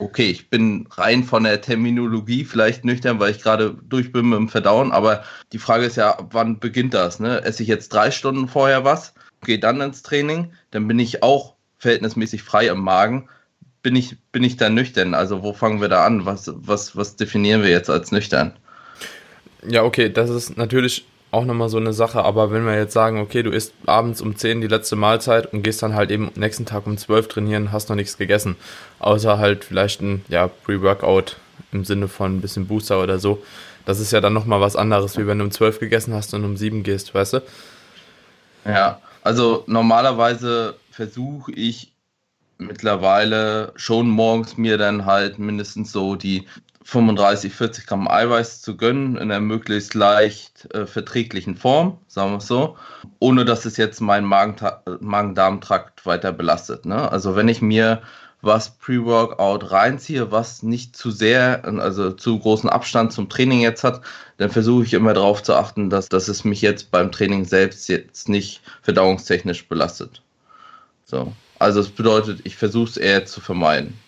[0.01, 4.39] okay, ich bin rein von der Terminologie vielleicht nüchtern, weil ich gerade durch bin mit
[4.39, 7.21] dem Verdauen, aber die Frage ist ja, wann beginnt das?
[7.21, 7.43] Ne?
[7.43, 11.55] Esse ich jetzt drei Stunden vorher was, gehe dann ins Training, dann bin ich auch
[11.79, 13.29] verhältnismäßig frei im Magen.
[13.83, 15.15] Bin ich, bin ich dann nüchtern?
[15.15, 16.27] Also wo fangen wir da an?
[16.27, 18.53] Was, was, was definieren wir jetzt als nüchtern?
[19.67, 23.21] Ja, okay, das ist natürlich auch nochmal so eine Sache, aber wenn wir jetzt sagen,
[23.21, 26.67] okay, du isst abends um 10 die letzte Mahlzeit und gehst dann halt eben nächsten
[26.67, 28.57] Tag um 12 trainieren, hast noch nichts gegessen,
[28.99, 31.37] außer halt vielleicht ein ja, Pre-Workout
[31.73, 33.43] im Sinne von ein bisschen Booster oder so.
[33.87, 36.45] Das ist ja dann nochmal was anderes, wie wenn du um 12 gegessen hast und
[36.45, 37.43] um 7 gehst, weißt du?
[38.65, 41.93] Ja, also normalerweise versuche ich
[42.59, 46.47] mittlerweile schon morgens mir dann halt mindestens so die
[46.85, 52.39] 35, 40 Gramm Eiweiß zu gönnen in einer möglichst leicht äh, verträglichen Form, sagen wir
[52.39, 52.77] es so,
[53.19, 56.87] ohne dass es jetzt meinen Magen-Darm-Trakt weiter belastet.
[56.87, 57.11] Ne?
[57.11, 58.03] Also wenn ich mir
[58.43, 64.01] was Pre-Workout reinziehe, was nicht zu sehr, also zu großen Abstand zum Training jetzt hat,
[64.39, 67.89] dann versuche ich immer darauf zu achten, dass, dass es mich jetzt beim Training selbst
[67.89, 70.23] jetzt nicht verdauungstechnisch belastet.
[71.05, 71.33] So.
[71.59, 73.99] Also es bedeutet, ich versuche es eher zu vermeiden.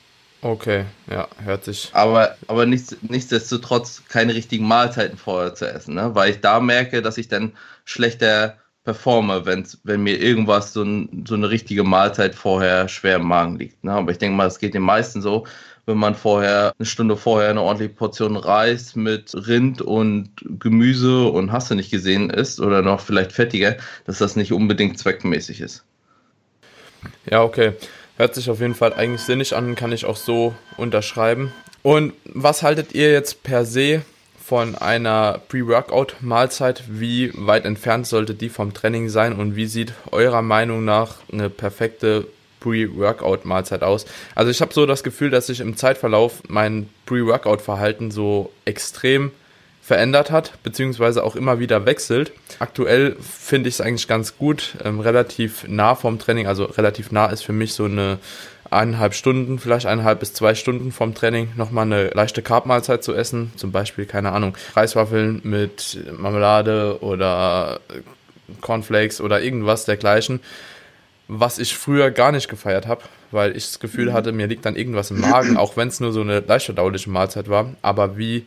[0.44, 1.90] Okay, ja, hört sich.
[1.92, 6.16] Aber, aber nichts, nichtsdestotrotz keine richtigen Mahlzeiten vorher zu essen, ne?
[6.16, 7.52] weil ich da merke, dass ich dann
[7.84, 13.28] schlechter performe, wenn's, wenn mir irgendwas so, ein, so eine richtige Mahlzeit vorher schwer im
[13.28, 13.84] Magen liegt.
[13.84, 13.92] Ne?
[13.92, 15.46] Aber ich denke mal, es geht den meisten so,
[15.86, 21.52] wenn man vorher eine Stunde vorher eine ordentliche Portion Reis mit Rind und Gemüse und
[21.52, 23.76] hast du nicht gesehen isst oder noch vielleicht fettiger,
[24.06, 25.84] dass das nicht unbedingt zweckmäßig ist.
[27.30, 27.74] Ja, okay.
[28.16, 31.52] Hört sich auf jeden Fall eigentlich sinnig an, kann ich auch so unterschreiben.
[31.82, 34.02] Und was haltet ihr jetzt per se
[34.42, 36.84] von einer Pre-Workout-Mahlzeit?
[36.88, 41.48] Wie weit entfernt sollte die vom Training sein und wie sieht eurer Meinung nach eine
[41.48, 42.26] perfekte
[42.60, 44.04] Pre-Workout-Mahlzeit aus?
[44.34, 49.32] Also ich habe so das Gefühl, dass sich im Zeitverlauf mein Pre-Workout-Verhalten so extrem
[49.82, 52.32] verändert hat, beziehungsweise auch immer wieder wechselt.
[52.60, 57.26] Aktuell finde ich es eigentlich ganz gut, ähm, relativ nah vom Training, also relativ nah
[57.26, 58.18] ist für mich so eine
[58.70, 63.52] eineinhalb Stunden, vielleicht eineinhalb bis zwei Stunden vom Training nochmal eine leichte Carb-Mahlzeit zu essen.
[63.56, 67.80] Zum Beispiel, keine Ahnung, Reiswaffeln mit Marmelade oder
[68.60, 70.40] Cornflakes oder irgendwas dergleichen.
[71.28, 74.12] Was ich früher gar nicht gefeiert habe, weil ich das Gefühl mhm.
[74.12, 77.10] hatte, mir liegt dann irgendwas im Magen, auch wenn es nur so eine leicht verdauliche
[77.10, 77.74] Mahlzeit war.
[77.82, 78.46] Aber wie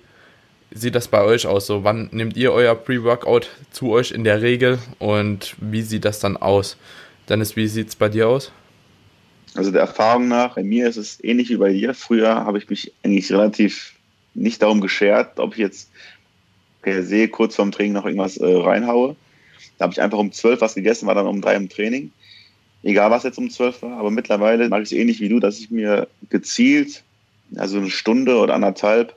[0.76, 1.66] sieht das bei euch aus?
[1.66, 6.20] So, wann nehmt ihr euer Pre-Workout zu euch in der Regel und wie sieht das
[6.20, 6.78] dann aus?
[7.28, 8.52] Dennis, wie sieht es bei dir aus?
[9.56, 11.94] Also der Erfahrung nach, bei mir ist es ähnlich wie bei dir.
[11.94, 13.94] Früher habe ich mich eigentlich relativ
[14.34, 15.90] nicht darum geschert, ob ich jetzt
[16.82, 19.16] per se kurz vorm Training noch irgendwas äh, reinhaue.
[19.78, 22.12] Da habe ich einfach um 12 was gegessen, war dann um drei im Training.
[22.84, 25.60] Egal was jetzt um 12 war, aber mittlerweile mache ich es ähnlich wie du, dass
[25.60, 27.04] ich mir gezielt,
[27.56, 29.16] also eine Stunde oder anderthalb,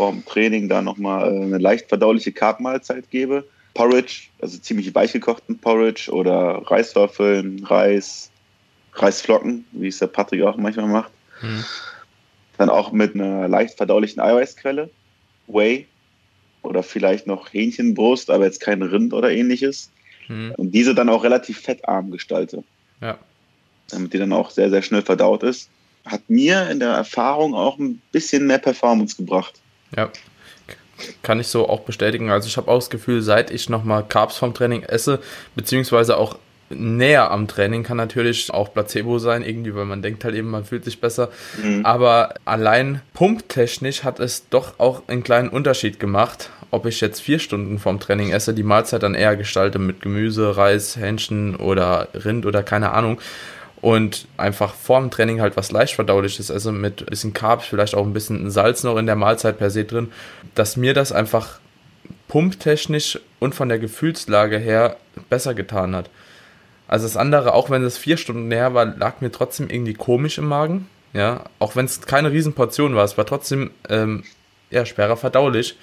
[0.00, 3.44] vorm Training da nochmal äh, eine leicht verdauliche Carb-Mahlzeit gebe.
[3.74, 8.30] Porridge, also ziemlich weich gekochten Porridge oder Reiswaffeln, Reis,
[8.94, 11.12] Reisflocken, wie es der Patrick auch manchmal macht.
[11.42, 11.64] Mhm.
[12.56, 14.88] Dann auch mit einer leicht verdaulichen Eiweißquelle,
[15.48, 15.86] Whey
[16.62, 19.90] oder vielleicht noch Hähnchenbrust, aber jetzt kein Rind oder ähnliches.
[20.28, 20.54] Mhm.
[20.56, 22.64] Und diese dann auch relativ fettarm gestalte.
[23.02, 23.18] Ja.
[23.90, 25.68] Damit die dann auch sehr, sehr schnell verdaut ist.
[26.06, 29.60] Hat mir in der Erfahrung auch ein bisschen mehr Performance gebracht.
[29.96, 30.10] Ja,
[31.22, 32.30] kann ich so auch bestätigen.
[32.30, 35.20] Also ich habe auch das Gefühl, seit ich nochmal Carbs vom Training esse,
[35.54, 36.38] beziehungsweise auch
[36.72, 40.64] näher am Training kann natürlich auch Placebo sein, irgendwie, weil man denkt halt eben, man
[40.64, 41.30] fühlt sich besser.
[41.62, 41.84] Mhm.
[41.84, 47.40] Aber allein pumptechnisch hat es doch auch einen kleinen Unterschied gemacht, ob ich jetzt vier
[47.40, 52.46] Stunden vorm Training esse, die Mahlzeit dann eher gestalte mit Gemüse, Reis, Hähnchen oder Rind
[52.46, 53.20] oder keine Ahnung
[53.80, 58.04] und einfach vorm Training halt was leicht verdauliches also mit ein bisschen Carbs, vielleicht auch
[58.04, 60.12] ein bisschen Salz noch in der Mahlzeit per se drin,
[60.54, 61.60] dass mir das einfach
[62.28, 64.96] pumptechnisch und von der Gefühlslage her
[65.28, 66.10] besser getan hat.
[66.86, 70.38] Also das andere, auch wenn es vier Stunden näher war, lag mir trotzdem irgendwie komisch
[70.38, 70.88] im Magen.
[71.12, 74.22] Ja, auch wenn es keine Riesenportion war, es war trotzdem ähm,
[74.70, 75.76] ja, schwerer verdaulich.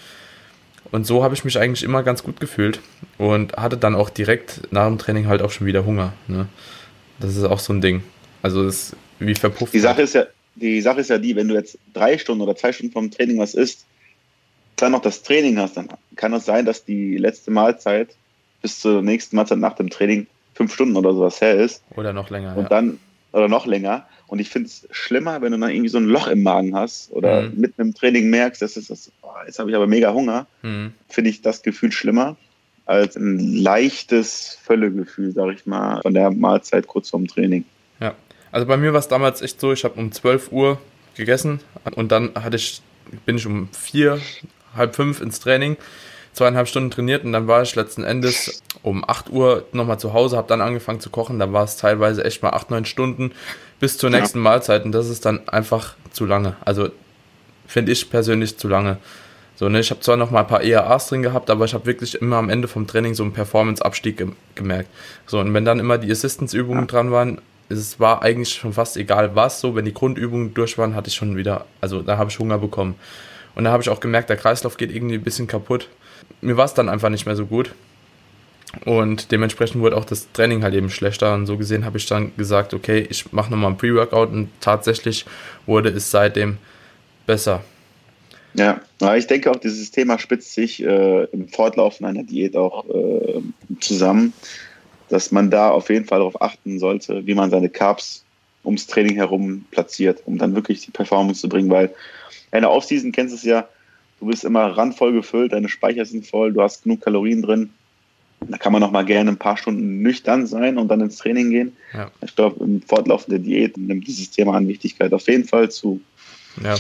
[0.92, 2.80] Und so habe ich mich eigentlich immer ganz gut gefühlt
[3.18, 6.14] und hatte dann auch direkt nach dem Training halt auch schon wieder Hunger.
[6.28, 6.48] Ne?
[7.20, 8.04] Das ist auch so ein Ding.
[8.42, 9.74] Also das ist wie verpufft.
[9.74, 10.26] Die Sache ist ja,
[10.56, 13.38] die Sache ist ja die, wenn du jetzt drei Stunden oder zwei Stunden vom Training
[13.40, 13.86] was isst,
[14.76, 18.16] dann noch das Training hast, dann kann es sein, dass die letzte Mahlzeit
[18.62, 21.84] bis zur nächsten Mahlzeit nach dem Training fünf Stunden oder sowas her ist.
[21.96, 22.56] Oder noch länger.
[22.56, 22.70] Und ja.
[22.70, 23.00] dann,
[23.32, 24.08] oder noch länger.
[24.28, 27.12] Und ich finde es schlimmer, wenn du dann irgendwie so ein Loch im Magen hast
[27.12, 27.60] oder mhm.
[27.62, 30.48] mitten im Training merkst, das ist das, oh, jetzt habe ich aber mega Hunger.
[30.62, 30.94] Mhm.
[31.08, 32.36] Finde ich das Gefühl schlimmer
[32.88, 37.66] als ein leichtes Völlegefühl, sag ich mal, von der Mahlzeit kurz vorm Training.
[38.00, 38.16] Ja,
[38.52, 40.80] also bei mir war es damals echt so, ich habe um 12 Uhr
[41.16, 41.60] gegessen
[41.96, 42.82] und dann hatte ich,
[43.26, 44.20] bin ich um vier,
[44.76, 45.76] halb fünf ins Training,
[46.32, 50.38] zweieinhalb Stunden trainiert und dann war ich letzten Endes um 8 Uhr nochmal zu Hause,
[50.38, 53.32] habe dann angefangen zu kochen, da war es teilweise echt mal 8, 9 Stunden
[53.80, 54.44] bis zur nächsten ja.
[54.44, 56.56] Mahlzeit und das ist dann einfach zu lange.
[56.64, 56.90] Also
[57.68, 58.98] finde ich persönlich zu lange.
[59.58, 61.88] So, ne, ich habe zwar noch mal ein paar ERAs drin gehabt, aber ich habe
[61.88, 64.88] wirklich immer am Ende vom Training so einen Performance-Abstieg ge gemerkt.
[65.26, 66.86] So, und wenn dann immer die Assistance-Übungen ja.
[66.86, 70.94] dran waren, es war eigentlich schon fast egal was, so, wenn die Grundübungen durch waren,
[70.94, 72.96] hatte ich schon wieder, also da habe ich Hunger bekommen.
[73.56, 75.90] Und da habe ich auch gemerkt, der Kreislauf geht irgendwie ein bisschen kaputt.
[76.42, 77.74] Mir war es dann einfach nicht mehr so gut.
[78.86, 81.34] Und dementsprechend wurde auch das Training halt eben schlechter.
[81.34, 85.26] Und so gesehen habe ich dann gesagt, okay, ich mache nochmal ein Pre-Workout und tatsächlich
[85.66, 86.60] wurde es seitdem
[87.26, 87.64] besser.
[88.58, 88.82] Ja,
[89.16, 93.42] ich denke auch, dieses Thema spitzt sich äh, im Fortlaufen einer Diät auch äh,
[93.80, 94.34] zusammen,
[95.10, 98.26] dass man da auf jeden Fall darauf achten sollte, wie man seine Carbs
[98.66, 101.94] ums Training herum platziert, um dann wirklich die Performance zu bringen, weil
[102.52, 103.68] in der Offseason kennst du es ja,
[104.20, 107.70] du bist immer randvoll gefüllt, deine Speicher sind voll, du hast genug Kalorien drin.
[108.40, 111.50] Da kann man noch mal gerne ein paar Stunden nüchtern sein und dann ins Training
[111.50, 111.78] gehen.
[111.94, 112.12] Ja.
[112.24, 116.02] Ich glaube, im Fortlaufen der Diät nimmt dieses Thema an Wichtigkeit auf jeden Fall zu.
[116.64, 116.76] Ja,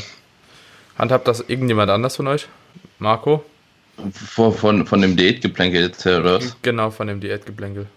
[0.98, 2.48] Handhabt das irgendjemand anders von euch?
[3.00, 3.44] Marco?
[4.12, 6.56] Von, von, von dem Diätgeplänkel jetzt her, oder was?
[6.62, 7.88] Genau, von dem Diätgeplänkel.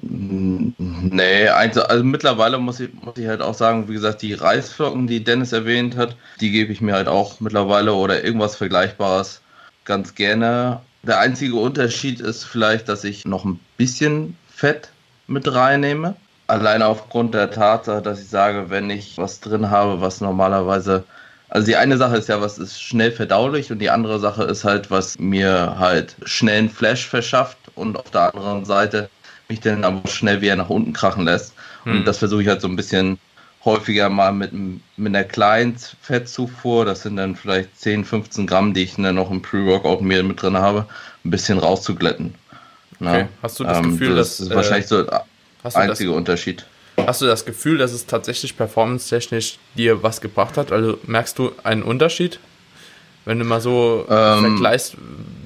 [0.00, 5.06] Nee, also, also mittlerweile muss ich, muss ich halt auch sagen, wie gesagt, die Reisflocken,
[5.06, 9.40] die Dennis erwähnt hat, die gebe ich mir halt auch mittlerweile oder irgendwas Vergleichbares
[9.84, 10.80] ganz gerne.
[11.02, 14.90] Der einzige Unterschied ist vielleicht, dass ich noch ein bisschen Fett
[15.26, 16.14] mit reinnehme.
[16.46, 21.04] Alleine aufgrund der Tatsache, dass ich sage, wenn ich was drin habe, was normalerweise
[21.52, 24.64] also die eine Sache ist ja, was ist schnell verdaulich und die andere Sache ist
[24.64, 29.10] halt, was mir halt schnell einen Flash verschafft und auf der anderen Seite
[29.50, 31.52] mich dann aber schnell wieder nach unten krachen lässt.
[31.84, 31.98] Hm.
[31.98, 33.18] Und das versuche ich halt so ein bisschen
[33.66, 34.80] häufiger mal mit, mit
[35.14, 39.42] einer kleinen Fettzufuhr, das sind dann vielleicht 10, 15 Gramm, die ich dann noch im
[39.42, 40.86] Pre-Workout mir mit drin habe,
[41.22, 42.34] ein bisschen rauszuglätten.
[42.98, 43.26] Okay.
[43.42, 45.26] Hast du das ähm, Gefühl, das dass, ist wahrscheinlich so der
[45.74, 46.64] einzige Unterschied.
[46.96, 50.72] Hast du das Gefühl, dass es tatsächlich performance-technisch dir was gebracht hat?
[50.72, 52.38] Also merkst du einen Unterschied,
[53.24, 54.96] wenn du mal so ähm, vergleichst,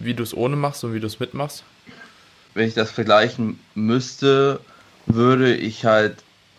[0.00, 1.64] wie du es ohne machst und wie du es mitmachst?
[2.54, 4.60] Wenn ich das vergleichen müsste,
[5.06, 6.16] würde ich halt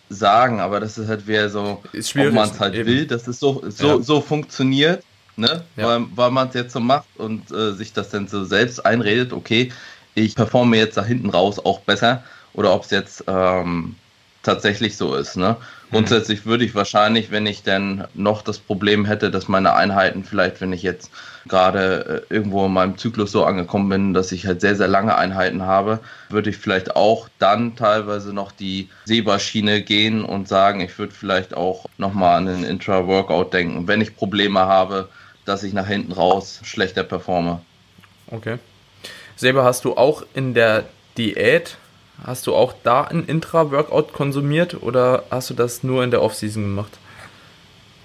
[0.10, 2.88] sagen, aber das ist halt wieder so, ist ob man es halt eben.
[2.88, 4.02] will, dass es so, so, ja.
[4.02, 5.04] so funktioniert,
[5.36, 5.64] ne?
[5.76, 5.88] Ja.
[5.88, 9.34] weil, weil man es jetzt so macht und äh, sich das dann so selbst einredet,
[9.34, 9.72] okay,
[10.16, 12.24] ich performe jetzt da hinten raus auch besser
[12.54, 13.96] oder ob es jetzt ähm,
[14.48, 15.36] tatsächlich so ist.
[15.36, 15.58] Ne?
[15.60, 15.96] Mhm.
[15.96, 20.62] Grundsätzlich würde ich wahrscheinlich, wenn ich denn noch das Problem hätte, dass meine Einheiten vielleicht,
[20.62, 21.12] wenn ich jetzt
[21.48, 25.18] gerade äh, irgendwo in meinem Zyklus so angekommen bin, dass ich halt sehr, sehr lange
[25.18, 30.98] Einheiten habe, würde ich vielleicht auch dann teilweise noch die Sehbarschiene gehen und sagen, ich
[30.98, 35.10] würde vielleicht auch nochmal an den Intra-Workout denken, wenn ich Probleme habe,
[35.46, 37.62] dass ich nach hinten raus schlechter performe.
[38.32, 38.60] Okay.
[39.36, 40.86] Seba, hast du auch in der
[41.18, 41.78] Diät
[42.24, 46.64] Hast du auch da ein Intra-Workout konsumiert oder hast du das nur in der Offseason
[46.64, 46.98] gemacht?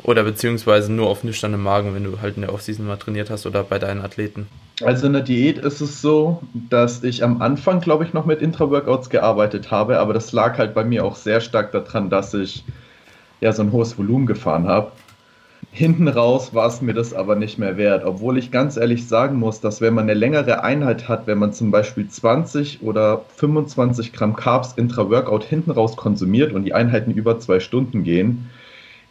[0.03, 3.47] Oder beziehungsweise nur auf nüchternem Magen, wenn du halt in der Offseason mal trainiert hast
[3.47, 4.49] oder bei deinen Athleten?
[4.83, 8.43] Also in der Diät ist es so, dass ich am Anfang, glaube ich, noch mit
[8.43, 12.65] Intra-Workouts gearbeitet habe, aber das lag halt bei mir auch sehr stark daran, dass ich
[13.41, 14.91] ja so ein hohes Volumen gefahren habe.
[15.75, 19.39] Hinten raus war es mir das aber nicht mehr wert, obwohl ich ganz ehrlich sagen
[19.39, 24.13] muss, dass wenn man eine längere Einheit hat, wenn man zum Beispiel 20 oder 25
[24.13, 28.51] Gramm Carbs intra-Workout hinten raus konsumiert und die Einheiten über zwei Stunden gehen,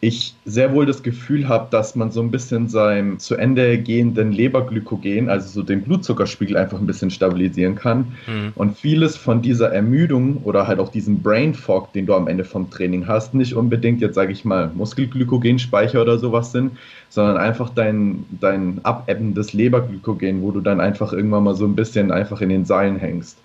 [0.03, 4.31] ich sehr wohl das Gefühl habe, dass man so ein bisschen seinem zu Ende gehenden
[4.31, 8.17] Leberglykogen, also so den Blutzuckerspiegel einfach ein bisschen stabilisieren kann.
[8.25, 8.51] Mhm.
[8.55, 12.43] Und vieles von dieser Ermüdung oder halt auch diesem Brain Fog, den du am Ende
[12.43, 16.71] vom Training hast, nicht unbedingt jetzt sage ich mal Muskelglykogenspeicher oder sowas sind,
[17.09, 22.11] sondern einfach dein, dein abebbendes Leberglykogen, wo du dann einfach irgendwann mal so ein bisschen
[22.11, 23.37] einfach in den Seilen hängst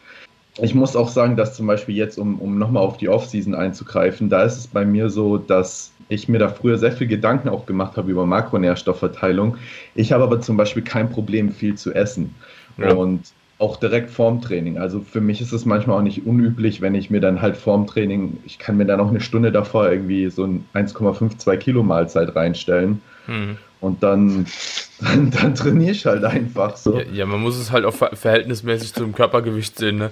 [0.58, 4.28] ich muss auch sagen, dass zum Beispiel jetzt, um, um nochmal auf die Offseason einzugreifen,
[4.28, 7.66] da ist es bei mir so, dass ich mir da früher sehr viel Gedanken auch
[7.66, 9.56] gemacht habe über Makronährstoffverteilung.
[9.94, 12.34] Ich habe aber zum Beispiel kein Problem, viel zu essen.
[12.78, 12.92] Ja.
[12.92, 13.22] Und
[13.58, 14.78] auch direkt vorm Training.
[14.78, 17.86] Also für mich ist es manchmal auch nicht unüblich, wenn ich mir dann halt vorm
[17.86, 22.36] Training, ich kann mir dann auch eine Stunde davor irgendwie so ein 1,52 Kilo Mahlzeit
[22.36, 23.00] reinstellen.
[23.26, 23.56] Mhm.
[23.80, 24.46] Und dann,
[25.00, 26.98] dann, dann trainiere ich halt einfach so.
[26.98, 30.10] Ja, ja, man muss es halt auch verhältnismäßig zum Körpergewicht sehen, ne?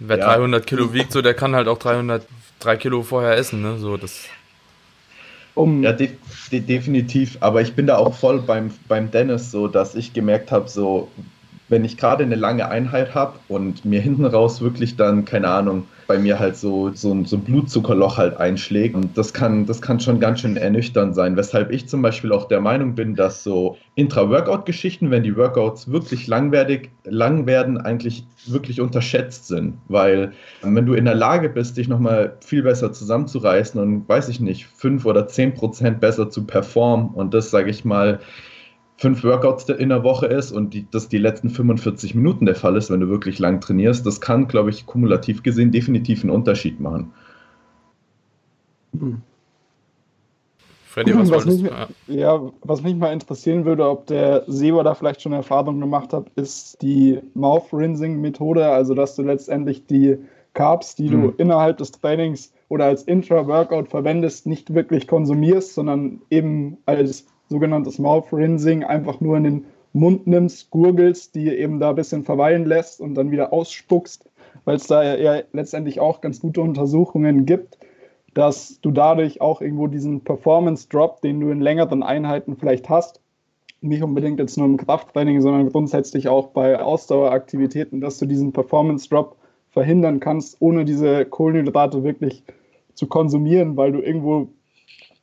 [0.00, 0.34] Wer ja.
[0.34, 2.26] 300 Kilo wiegt, so der kann halt auch 300,
[2.60, 3.78] 3 Kilo vorher essen, ne?
[3.78, 4.24] So, das.
[5.54, 6.10] Um ja, de
[6.50, 7.38] de definitiv.
[7.40, 11.08] Aber ich bin da auch voll beim, beim Dennis so, dass ich gemerkt habe, so,
[11.68, 15.86] wenn ich gerade eine lange Einheit habe und mir hinten raus wirklich dann, keine Ahnung,
[16.06, 18.94] bei mir halt so, so, ein, so ein Blutzuckerloch halt einschlägt.
[18.94, 21.36] Und das kann, das kann schon ganz schön ernüchternd sein.
[21.36, 26.26] Weshalb ich zum Beispiel auch der Meinung bin, dass so Intra-Workout-Geschichten, wenn die Workouts wirklich
[26.26, 29.78] langwertig, lang werden, eigentlich wirklich unterschätzt sind.
[29.88, 34.40] Weil wenn du in der Lage bist, dich nochmal viel besser zusammenzureißen und, weiß ich
[34.40, 38.20] nicht, fünf oder zehn Prozent besser zu performen und das, sage ich mal,
[38.96, 42.76] fünf Workouts in der Woche ist und die, das die letzten 45 Minuten der Fall
[42.76, 46.80] ist, wenn du wirklich lang trainierst, das kann, glaube ich, kumulativ gesehen definitiv einen Unterschied
[46.80, 47.12] machen.
[48.98, 49.20] Hm.
[50.86, 51.88] Freddy, was, was mich, ja.
[52.06, 52.52] ja.
[52.62, 56.80] was mich mal interessieren würde, ob der Seba da vielleicht schon Erfahrung gemacht hat, ist
[56.82, 60.18] die Mouth-Rinsing-Methode, also dass du letztendlich die
[60.52, 61.22] Carbs, die hm.
[61.22, 68.00] du innerhalb des Trainings oder als Intra-Workout verwendest, nicht wirklich konsumierst, sondern eben als sogenanntes
[68.00, 72.64] Mouth Rinsing, einfach nur in den Mund nimmst, gurgelst, die eben da ein bisschen verweilen
[72.64, 74.28] lässt und dann wieder ausspuckst,
[74.64, 77.78] weil es da ja letztendlich auch ganz gute Untersuchungen gibt,
[78.34, 83.20] dass du dadurch auch irgendwo diesen Performance Drop, den du in längeren Einheiten vielleicht hast,
[83.80, 89.08] nicht unbedingt jetzt nur im Krafttraining, sondern grundsätzlich auch bei Ausdaueraktivitäten, dass du diesen Performance
[89.08, 89.36] Drop
[89.70, 92.42] verhindern kannst, ohne diese Kohlenhydrate wirklich
[92.94, 94.48] zu konsumieren, weil du irgendwo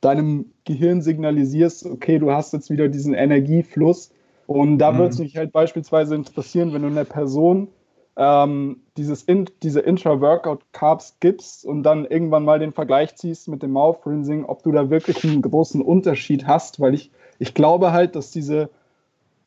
[0.01, 4.11] deinem Gehirn signalisierst, okay, du hast jetzt wieder diesen Energiefluss.
[4.47, 4.97] Und da mhm.
[4.97, 7.69] würde es mich halt beispielsweise interessieren, wenn du einer Person
[8.17, 13.71] ähm, dieses in, diese Intra-Workout-Carbs gibst und dann irgendwann mal den Vergleich ziehst mit dem
[13.71, 18.31] Mouth-Rinsing, ob du da wirklich einen großen Unterschied hast, weil ich, ich glaube halt, dass
[18.31, 18.69] diese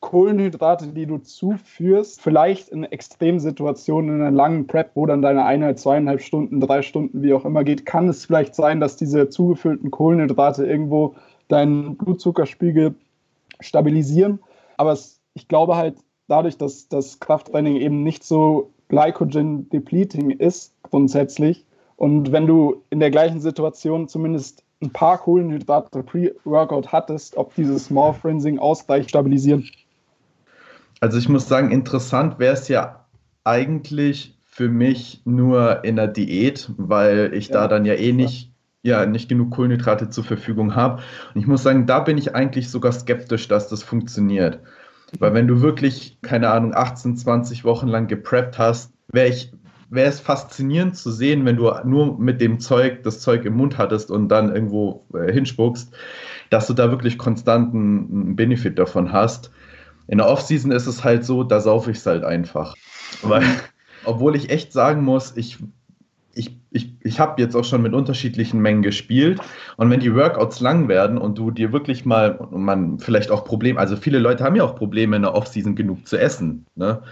[0.04, 5.78] Kohlenhydrate, die du zuführst, vielleicht in Extremsituationen in einer langen Prep, wo dann deine eineinhalb,
[5.78, 9.90] zweieinhalb Stunden, drei Stunden, wie auch immer geht, kann es vielleicht sein, dass diese zugefüllten
[9.90, 11.14] Kohlenhydrate irgendwo
[11.48, 12.94] deinen Blutzuckerspiegel
[13.60, 14.40] stabilisieren.
[14.76, 15.96] Aber es, ich glaube halt,
[16.28, 21.64] dadurch, dass das Krafttraining eben nicht so Glycogen-depleting ist, grundsätzlich,
[21.96, 27.86] und wenn du in der gleichen Situation zumindest ein paar Kohlenhydrate pre-Workout hattest, ob dieses
[27.86, 29.70] Small Rinsing ausreicht, stabilisieren.
[31.04, 33.04] Also ich muss sagen, interessant wäre es ja
[33.44, 38.54] eigentlich für mich nur in der Diät, weil ich ja, da dann ja eh nicht,
[38.80, 41.02] ja, nicht genug Kohlenhydrate zur Verfügung habe.
[41.34, 44.60] Und ich muss sagen, da bin ich eigentlich sogar skeptisch, dass das funktioniert.
[45.18, 49.52] Weil wenn du wirklich, keine Ahnung, 18, 20 Wochen lang gepreppt hast, wäre ich
[49.90, 53.76] wäre es faszinierend zu sehen, wenn du nur mit dem Zeug, das Zeug im Mund
[53.76, 55.92] hattest und dann irgendwo äh, hinspuckst,
[56.48, 59.50] dass du da wirklich konstanten Benefit davon hast.
[60.06, 62.74] In der Offseason ist es halt so, da saufe ich es halt einfach.
[63.22, 63.44] Weil,
[64.04, 65.58] obwohl ich echt sagen muss, ich,
[66.34, 69.40] ich, ich, ich habe jetzt auch schon mit unterschiedlichen Mengen gespielt
[69.76, 73.44] und wenn die Workouts lang werden und du dir wirklich mal, und man vielleicht auch
[73.44, 76.66] Probleme, also viele Leute haben ja auch Probleme in der Offseason genug zu essen.
[76.74, 77.02] Ne?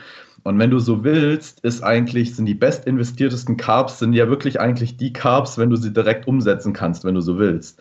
[0.44, 4.60] Und wenn du so willst, ist eigentlich, sind die best investiertesten Carbs, sind ja wirklich
[4.60, 7.80] eigentlich die Carbs, wenn du sie direkt umsetzen kannst, wenn du so willst.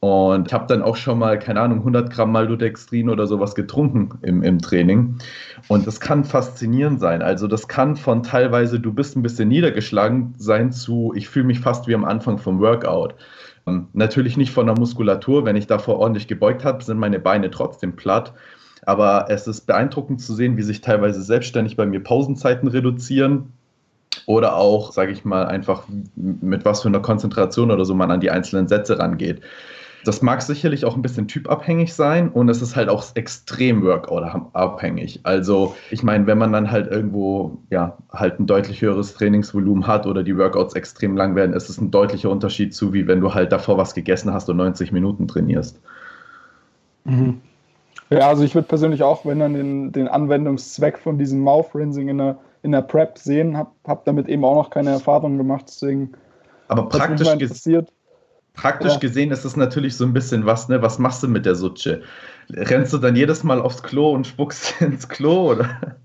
[0.00, 4.18] Und ich habe dann auch schon mal, keine Ahnung, 100 Gramm Maltodextrin oder sowas getrunken
[4.22, 5.16] im, im Training.
[5.68, 7.22] Und das kann faszinierend sein.
[7.22, 11.60] Also das kann von teilweise, du bist ein bisschen niedergeschlagen sein zu, ich fühle mich
[11.60, 13.14] fast wie am Anfang vom Workout.
[13.64, 15.44] Und natürlich nicht von der Muskulatur.
[15.44, 18.32] Wenn ich davor ordentlich gebeugt habe, sind meine Beine trotzdem platt.
[18.82, 23.52] Aber es ist beeindruckend zu sehen, wie sich teilweise selbstständig bei mir Pausenzeiten reduzieren
[24.26, 28.20] oder auch, sage ich mal, einfach mit was für einer Konzentration oder so man an
[28.20, 29.40] die einzelnen Sätze rangeht.
[30.04, 35.20] Das mag sicherlich auch ein bisschen typabhängig sein und es ist halt auch extrem Workout-abhängig.
[35.24, 40.06] Also ich meine, wenn man dann halt irgendwo ja halt ein deutlich höheres Trainingsvolumen hat
[40.06, 43.34] oder die Workouts extrem lang werden, ist es ein deutlicher Unterschied zu, wie wenn du
[43.34, 45.80] halt davor was gegessen hast und 90 Minuten trainierst.
[47.04, 47.40] Mhm.
[48.10, 52.08] Ja, also ich würde persönlich auch, wenn dann den, den Anwendungszweck von diesem Mouth Rinsing
[52.08, 55.64] in der, in der Prep sehen, habe hab damit eben auch noch keine Erfahrung gemacht,
[55.66, 56.12] deswegen
[56.68, 57.92] aber praktisch interessiert.
[58.56, 58.98] Praktisch ja.
[58.98, 60.80] gesehen ist es natürlich so ein bisschen was, ne?
[60.82, 62.02] Was machst du mit der Sutsche?
[62.50, 65.96] Rennst du dann jedes Mal aufs Klo und spuckst ins Klo oder?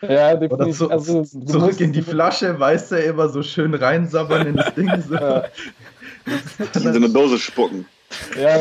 [0.00, 0.52] Ja, definitiv.
[0.52, 4.74] Oder zu, also, zurück in die Flasche, weißt du, immer so schön reinsabbern in das
[4.74, 4.90] Ding.
[5.08, 5.14] So.
[5.14, 5.44] Ja.
[6.74, 7.86] in so eine Dose spucken.
[8.40, 8.60] Ja,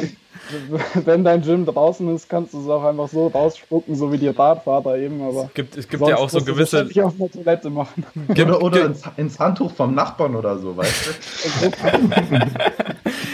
[1.05, 4.27] wenn dein Gym draußen ist, kannst du es auch einfach so rausspucken, so wie die
[4.29, 5.21] Radvater eben.
[5.21, 6.87] Aber es gibt, es gibt ja auch so gewisse.
[6.89, 8.05] Ich auf der Toilette machen.
[8.29, 11.71] Gibt, oder, oder ins, ins, Handtuch vom Nachbarn oder so, weißt du?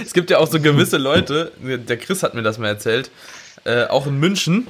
[0.04, 3.12] es gibt ja auch so gewisse Leute, der Chris hat mir das mal erzählt,
[3.64, 4.68] äh, auch in München,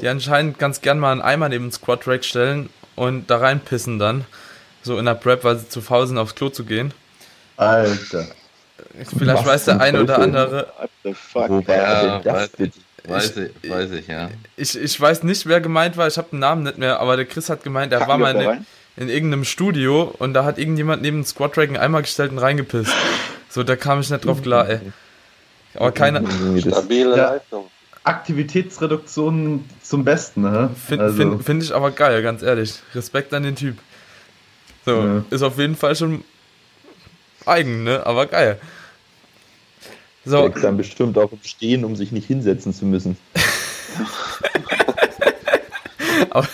[0.00, 3.98] die anscheinend ganz gern mal einen Eimer neben den Squat Rack stellen und da reinpissen
[3.98, 4.24] dann.
[4.82, 6.92] So in der Prep, weil sie zu faul sind, aufs Klo zu gehen.
[7.56, 8.26] Alter.
[9.16, 10.68] Vielleicht Was weiß der eine oder andere.
[10.78, 11.48] What the fuck?
[11.48, 12.78] Wo war ja, das weiß, bitte?
[13.06, 14.30] Weiß ich, weiß ich, ja.
[14.56, 17.26] Ich, ich weiß nicht, wer gemeint war, ich habe den Namen nicht mehr, aber der
[17.26, 18.66] Chris hat gemeint, er Kacken war mal in,
[18.96, 22.92] in, irgendeinem Studio und da hat irgendjemand neben dem Rack einen Eimer gestellt und reingepisst.
[23.50, 24.80] So, da kam ich nicht drauf klar, ey.
[25.74, 26.24] Aber keine.
[26.60, 27.16] Stabile.
[27.16, 27.66] Leistung.
[28.04, 30.70] Aktivitätsreduktion zum Besten, ne?
[30.86, 31.16] Finde also.
[31.16, 32.80] find, find ich aber geil, ganz ehrlich.
[32.94, 33.78] Respekt an den Typ.
[34.84, 35.24] So, ja.
[35.30, 36.22] ist auf jeden Fall schon
[37.46, 38.04] eigen, ne?
[38.04, 38.60] Aber geil.
[40.24, 40.48] So.
[40.48, 43.16] Der dann bestimmt auch Stehen, um sich nicht hinsetzen zu müssen.
[46.30, 46.48] aber,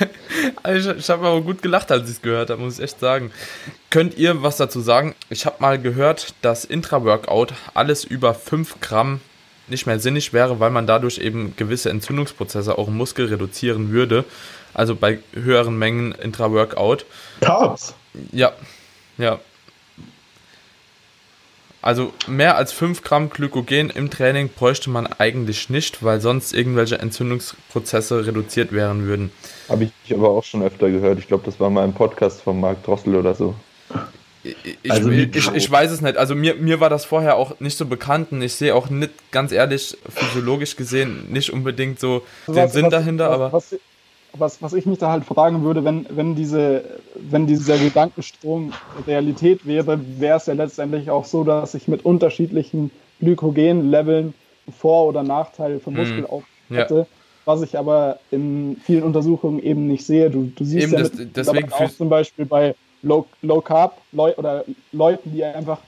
[0.62, 3.00] also ich, ich habe aber gut gelacht, als ich es gehört habe, muss ich echt
[3.00, 3.30] sagen.
[3.90, 5.14] Könnt ihr was dazu sagen?
[5.28, 9.20] Ich habe mal gehört, dass Intra-Workout alles über 5 Gramm
[9.68, 14.24] nicht mehr sinnig wäre, weil man dadurch eben gewisse Entzündungsprozesse auch im Muskel reduzieren würde.
[14.74, 17.06] Also bei höheren Mengen Intra-Workout.
[17.40, 17.94] Carbs?
[18.32, 18.52] Ja,
[19.18, 19.38] ja.
[21.82, 26.98] Also mehr als 5 Gramm Glykogen im Training bräuchte man eigentlich nicht, weil sonst irgendwelche
[26.98, 29.32] Entzündungsprozesse reduziert werden würden.
[29.68, 31.18] Habe ich aber auch schon öfter gehört.
[31.18, 33.54] Ich glaube, das war mal ein Podcast von Marc Drossel oder so.
[34.42, 36.16] Ich, also ich, ich, ich, weiß es nicht.
[36.16, 39.12] Also mir, mir war das vorher auch nicht so bekannt und ich sehe auch nicht,
[39.30, 43.80] ganz ehrlich, physiologisch gesehen, nicht unbedingt so was, den Sinn was, dahinter, was, aber.
[44.38, 48.72] Was, was, ich mich da halt fragen würde, wenn, wenn, diese, wenn dieser Gedankenstrom
[49.06, 54.34] Realität wäre, wäre es ja letztendlich auch so, dass ich mit unterschiedlichen Glykogenleveln
[54.78, 56.94] Vor- oder Nachteile für Muskelaufbau hm, hätte.
[56.94, 57.06] Ja.
[57.44, 60.30] Was ich aber in vielen Untersuchungen eben nicht sehe.
[60.30, 63.96] Du, du siehst eben ja mit, das, deswegen auch zum Beispiel bei Low, Low Carb
[64.12, 65.78] Leu oder Leuten, die einfach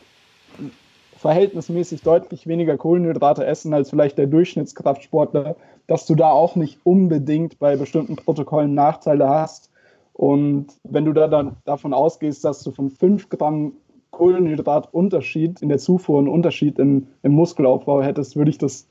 [1.23, 5.57] verhältnismäßig deutlich weniger Kohlenhydrate essen als vielleicht der Durchschnittskraftsportler,
[5.87, 9.71] dass du da auch nicht unbedingt bei bestimmten Protokollen Nachteile hast.
[10.13, 13.73] Und wenn du da dann davon ausgehst, dass du von 5 Gramm
[14.11, 18.89] Kohlenhydratunterschied in der Zufuhr einen Unterschied im, im Muskelaufbau hättest, würde ich das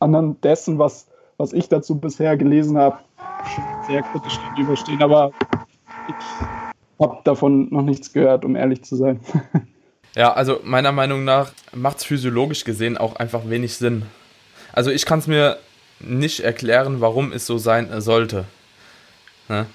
[0.00, 1.06] anhand dessen, was,
[1.36, 2.96] was ich dazu bisher gelesen habe,
[3.86, 5.02] sehr kritisch gegenüberstehen.
[5.02, 5.32] Aber
[6.08, 9.20] ich habe davon noch nichts gehört, um ehrlich zu sein.
[10.14, 14.06] Ja, also meiner Meinung nach macht es physiologisch gesehen auch einfach wenig Sinn.
[14.72, 15.58] Also ich kann es mir
[16.00, 18.44] nicht erklären, warum es so sein sollte.
[19.48, 19.66] Ne?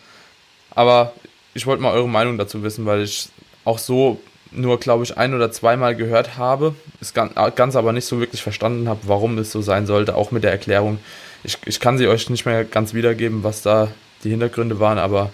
[0.71, 1.13] Aber
[1.53, 3.29] ich wollte mal eure Meinung dazu wissen, weil ich
[3.65, 4.19] auch so
[4.51, 8.41] nur, glaube ich, ein oder zweimal gehört habe, es ganz, ganz aber nicht so wirklich
[8.41, 10.99] verstanden habe, warum es so sein sollte, auch mit der Erklärung.
[11.43, 13.89] Ich, ich kann sie euch nicht mehr ganz wiedergeben, was da
[14.23, 15.31] die Hintergründe waren, aber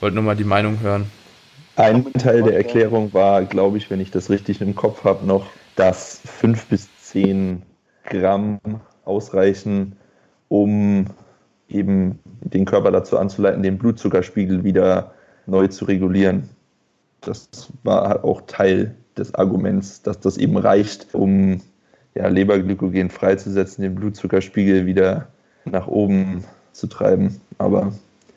[0.00, 1.10] wollte nur mal die Meinung hören.
[1.76, 5.46] Ein Teil der Erklärung war, glaube ich, wenn ich das richtig im Kopf habe, noch,
[5.76, 7.62] dass 5 bis 10
[8.04, 8.58] Gramm
[9.04, 9.96] ausreichen,
[10.48, 11.06] um
[11.68, 15.12] eben den Körper dazu anzuleiten, den Blutzuckerspiegel wieder
[15.46, 16.48] neu zu regulieren.
[17.20, 17.48] Das
[17.82, 21.60] war auch Teil des Arguments, dass das eben reicht, um
[22.14, 25.28] ja, Leberglykogen freizusetzen, den Blutzuckerspiegel wieder
[25.66, 27.38] nach oben zu treiben.
[27.58, 27.92] Aber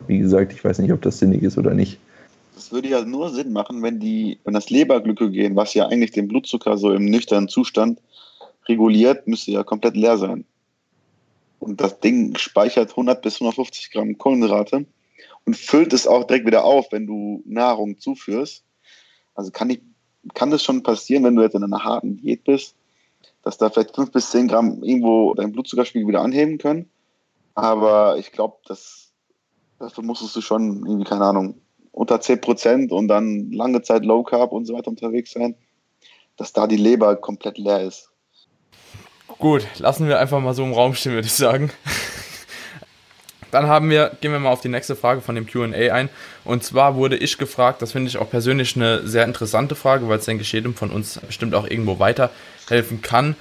[0.08, 2.00] wie gesagt, ich weiß nicht, ob das sinnig ist oder nicht.
[2.60, 6.28] Das würde ja nur Sinn machen, wenn die, wenn das Leberglykogen, was ja eigentlich den
[6.28, 8.02] Blutzucker so im nüchternen Zustand
[8.68, 10.44] reguliert, müsste ja komplett leer sein.
[11.60, 14.86] Und das Ding speichert 100 bis 150 Gramm Kohlenhydrate
[15.46, 18.66] und füllt es auch direkt wieder auf, wenn du Nahrung zuführst.
[19.36, 19.80] Also kann, ich,
[20.34, 22.76] kann das schon passieren, wenn du jetzt in einer harten Diät bist,
[23.42, 26.90] dass da vielleicht 5 bis 10 Gramm irgendwo deinen Blutzuckerspiegel wieder anheben können.
[27.56, 28.58] Aber ich glaube,
[29.80, 31.62] dafür musstest du schon irgendwie, keine Ahnung,
[32.00, 35.56] unter 10 Prozent und dann lange Zeit Low Carb und so weiter unterwegs sein,
[36.38, 38.10] dass da die Leber komplett leer ist.
[39.38, 41.72] Gut, lassen wir einfach mal so im Raum stehen, würde ich sagen.
[43.52, 46.08] Dann haben wir, gehen wir mal auf die nächste Frage von dem QA ein.
[46.46, 50.20] Und zwar wurde ich gefragt, das finde ich auch persönlich eine sehr interessante Frage, weil
[50.20, 53.36] es denke ich jedem von uns bestimmt auch irgendwo weiterhelfen kann.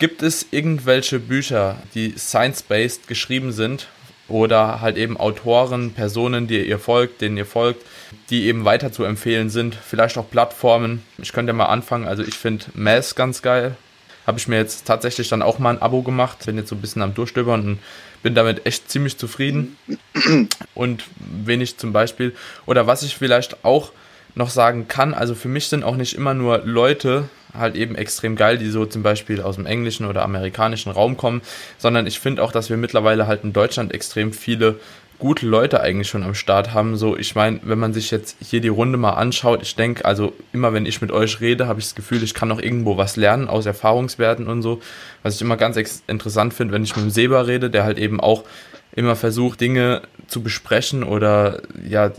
[0.00, 3.86] Gibt es irgendwelche Bücher, die science-based geschrieben sind
[4.26, 7.84] oder halt eben Autoren, Personen, die ihr folgt, denen ihr folgt,
[8.30, 9.74] die eben weiter zu empfehlen sind?
[9.74, 11.02] Vielleicht auch Plattformen.
[11.18, 12.06] Ich könnte mal anfangen.
[12.06, 13.76] Also ich finde Mass ganz geil
[14.26, 16.46] habe ich mir jetzt tatsächlich dann auch mal ein Abo gemacht.
[16.46, 17.78] Bin jetzt so ein bisschen am Durchstöbern und
[18.22, 19.76] bin damit echt ziemlich zufrieden.
[20.74, 22.34] Und wenn ich zum Beispiel,
[22.66, 23.92] oder was ich vielleicht auch
[24.34, 28.36] noch sagen kann, also für mich sind auch nicht immer nur Leute halt eben extrem
[28.36, 31.42] geil, die so zum Beispiel aus dem englischen oder amerikanischen Raum kommen,
[31.78, 34.78] sondern ich finde auch, dass wir mittlerweile halt in Deutschland extrem viele
[35.20, 36.96] gute Leute eigentlich schon am Start haben.
[36.96, 40.32] So, ich meine, wenn man sich jetzt hier die Runde mal anschaut, ich denke, also
[40.52, 43.16] immer wenn ich mit euch rede, habe ich das Gefühl, ich kann noch irgendwo was
[43.16, 44.80] lernen aus Erfahrungswerten und so.
[45.22, 45.76] Was ich immer ganz
[46.08, 48.44] interessant finde, wenn ich mit dem Seba rede, der halt eben auch
[48.92, 52.10] immer versucht, Dinge zu besprechen oder ja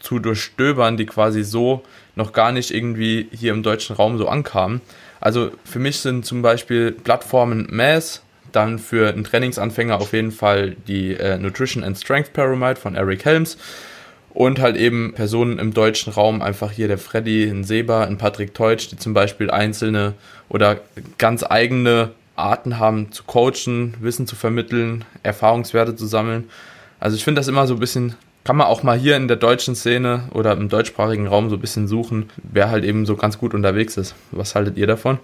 [0.00, 1.82] zu durchstöbern, die quasi so
[2.16, 4.80] noch gar nicht irgendwie hier im deutschen Raum so ankamen.
[5.20, 8.22] Also für mich sind zum Beispiel Plattformen Mass,
[8.52, 13.24] dann für einen Trainingsanfänger auf jeden Fall die äh, Nutrition and Strength Pyramid von Eric
[13.24, 13.58] Helms.
[14.34, 18.54] Und halt eben Personen im deutschen Raum, einfach hier der Freddy, ein Seba, ein Patrick
[18.54, 20.14] Teutsch, die zum Beispiel einzelne
[20.48, 20.80] oder
[21.18, 26.48] ganz eigene Arten haben zu coachen, Wissen zu vermitteln, Erfahrungswerte zu sammeln.
[26.98, 29.36] Also ich finde das immer so ein bisschen, kann man auch mal hier in der
[29.36, 33.38] deutschen Szene oder im deutschsprachigen Raum so ein bisschen suchen, wer halt eben so ganz
[33.38, 34.14] gut unterwegs ist.
[34.30, 35.18] Was haltet ihr davon?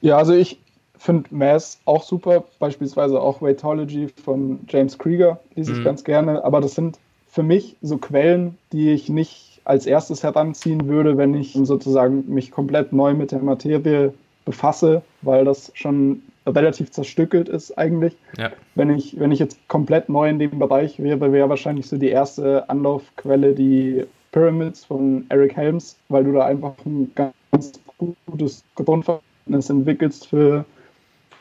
[0.00, 0.58] Ja, also ich
[0.96, 5.84] finde Mass auch super, beispielsweise auch Weightology von James Krieger, lese ich mhm.
[5.84, 10.88] ganz gerne, aber das sind für mich so Quellen, die ich nicht als erstes heranziehen
[10.88, 14.12] würde, wenn ich sozusagen mich komplett neu mit der Materie
[14.44, 18.16] befasse, weil das schon relativ zerstückelt ist eigentlich.
[18.36, 18.50] Ja.
[18.74, 22.08] Wenn, ich, wenn ich jetzt komplett neu in dem Bereich wäre, wäre wahrscheinlich so die
[22.08, 27.80] erste Anlaufquelle die Pyramids von Eric Helms, weil du da einfach ein ganz
[28.26, 30.64] gutes Grundverständnis Fitness entwickelst für,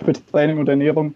[0.04, 1.14] für Training und Ernährung.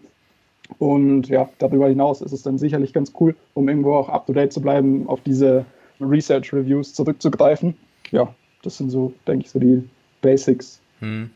[0.78, 4.32] Und ja, darüber hinaus ist es dann sicherlich ganz cool, um irgendwo auch up to
[4.32, 5.66] date zu bleiben, auf diese
[6.00, 7.76] Research Reviews zurückzugreifen.
[8.12, 8.32] Ja,
[8.62, 9.82] das sind so, denke ich, so die
[10.22, 10.80] Basics.
[11.00, 11.30] Hm.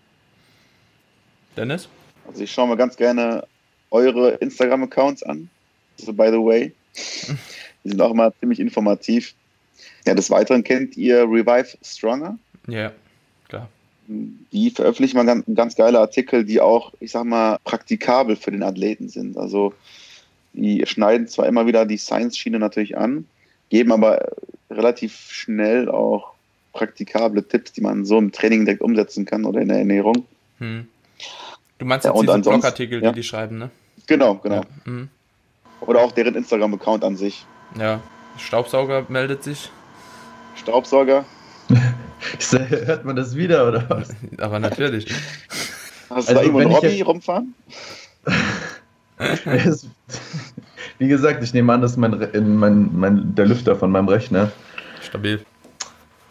[1.57, 1.89] Dennis?
[2.29, 3.45] Also ich schaue mir ganz gerne
[3.91, 5.51] eure Instagram-Accounts an.
[5.97, 6.73] So by the way.
[7.85, 9.35] Die sind auch immer ziemlich informativ.
[10.07, 12.39] Ja, des Weiteren kennt ihr Revive Stronger?
[12.67, 12.93] Ja,
[13.49, 13.69] klar
[14.09, 18.63] die veröffentlichen mal ganz, ganz geile Artikel, die auch, ich sag mal, praktikabel für den
[18.63, 19.37] Athleten sind.
[19.37, 19.75] Also
[20.55, 23.27] die schneiden zwar immer wieder die Science-Schiene natürlich an,
[23.69, 24.33] geben aber
[24.71, 26.33] relativ schnell auch
[26.73, 30.25] praktikable Tipps, die man so im Training direkt umsetzen kann oder in der Ernährung.
[30.59, 30.89] Hm.
[31.79, 33.11] Du meinst jetzt ja, diese Blogartikel, ja.
[33.11, 33.71] die die schreiben, ne?
[34.07, 34.57] Genau, genau.
[34.57, 34.63] Ja.
[34.85, 35.09] Hm.
[35.81, 37.45] Oder auch deren Instagram-Account an sich.
[37.79, 38.01] Ja,
[38.37, 39.71] Staubsauger meldet sich.
[40.57, 41.25] Staubsauger,
[42.69, 44.11] Hört man das wieder oder was?
[44.39, 45.07] Aber natürlich.
[46.11, 47.07] Hast du also, da irgendwo einen Robby jetzt...
[47.07, 47.55] rumfahren?
[50.99, 54.51] Wie gesagt, ich nehme an, das ist mein, mein, mein, der Lüfter von meinem Rechner.
[55.03, 55.41] Stabil.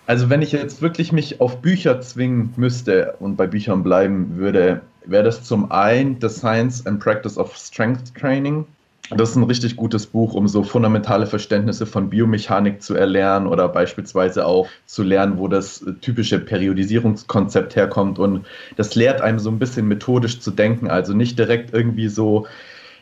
[0.06, 4.82] Also wenn ich jetzt wirklich mich auf Bücher zwingen müsste und bei Büchern bleiben würde,
[5.06, 8.66] wäre das zum einen The Science and Practice of Strength Training
[9.10, 13.70] das ist ein richtig gutes Buch, um so fundamentale Verständnisse von Biomechanik zu erlernen oder
[13.70, 18.20] beispielsweise auch zu lernen, wo das typische Periodisierungskonzept herkommt.
[18.20, 18.45] Und
[18.76, 22.47] das lehrt einem so ein bisschen methodisch zu denken, also nicht direkt irgendwie so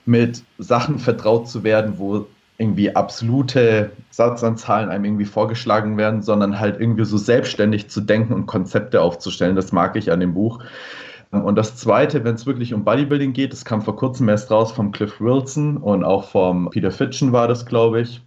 [0.06, 2.28] mit Sachen vertraut zu werden, wo
[2.58, 8.46] irgendwie absolute Satzanzahlen einem irgendwie vorgeschlagen werden, sondern halt irgendwie so selbstständig zu denken und
[8.46, 9.56] Konzepte aufzustellen.
[9.56, 10.64] Das mag ich an dem Buch.
[11.44, 14.72] Und das Zweite, wenn es wirklich um Bodybuilding geht, das kam vor kurzem erst raus
[14.72, 18.22] vom Cliff Wilson und auch vom Peter Fitchen war das, glaube ich.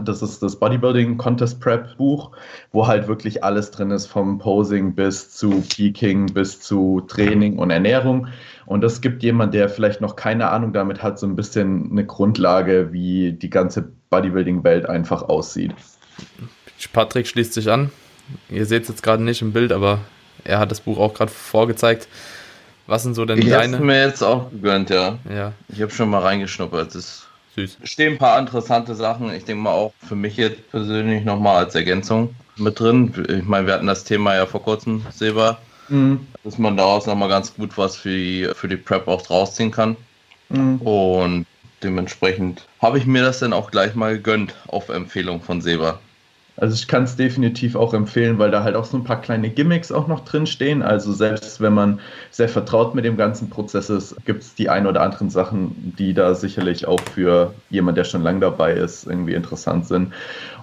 [0.00, 2.30] Das ist das Bodybuilding Contest Prep Buch,
[2.72, 7.70] wo halt wirklich alles drin ist, vom Posing bis zu Peaking, bis zu Training und
[7.70, 8.28] Ernährung.
[8.64, 12.06] Und das gibt jemand, der vielleicht noch keine Ahnung damit hat, so ein bisschen eine
[12.06, 15.74] Grundlage, wie die ganze Bodybuilding-Welt einfach aussieht.
[16.92, 17.90] Patrick schließt sich an.
[18.48, 19.98] Ihr seht es jetzt gerade nicht im Bild, aber
[20.44, 22.08] er hat das Buch auch gerade vorgezeigt.
[22.86, 23.68] Was sind so denn ich deine?
[23.68, 25.18] Ich habe mir jetzt auch gegönnt, ja.
[25.32, 25.52] ja.
[25.68, 26.94] Ich habe schon mal reingeschnuppert.
[26.94, 27.78] Ist süß.
[27.84, 29.32] Stehen ein paar interessante Sachen.
[29.32, 33.12] Ich denke mal auch für mich jetzt persönlich nochmal als Ergänzung mit drin.
[33.28, 36.26] Ich meine, wir hatten das Thema ja vor kurzem, Silber, mhm.
[36.44, 39.96] dass man daraus nochmal ganz gut was für die, für die Prep auch rausziehen kann.
[40.48, 40.76] Mhm.
[40.82, 41.46] Und
[41.82, 45.98] dementsprechend habe ich mir das dann auch gleich mal gegönnt auf Empfehlung von Seba.
[46.62, 49.50] Also ich kann es definitiv auch empfehlen, weil da halt auch so ein paar kleine
[49.50, 50.80] Gimmicks auch noch drin stehen.
[50.80, 51.98] Also selbst wenn man
[52.30, 56.14] sehr vertraut mit dem ganzen Prozess ist, gibt es die ein oder anderen Sachen, die
[56.14, 60.12] da sicherlich auch für jemand, der schon lange dabei ist, irgendwie interessant sind.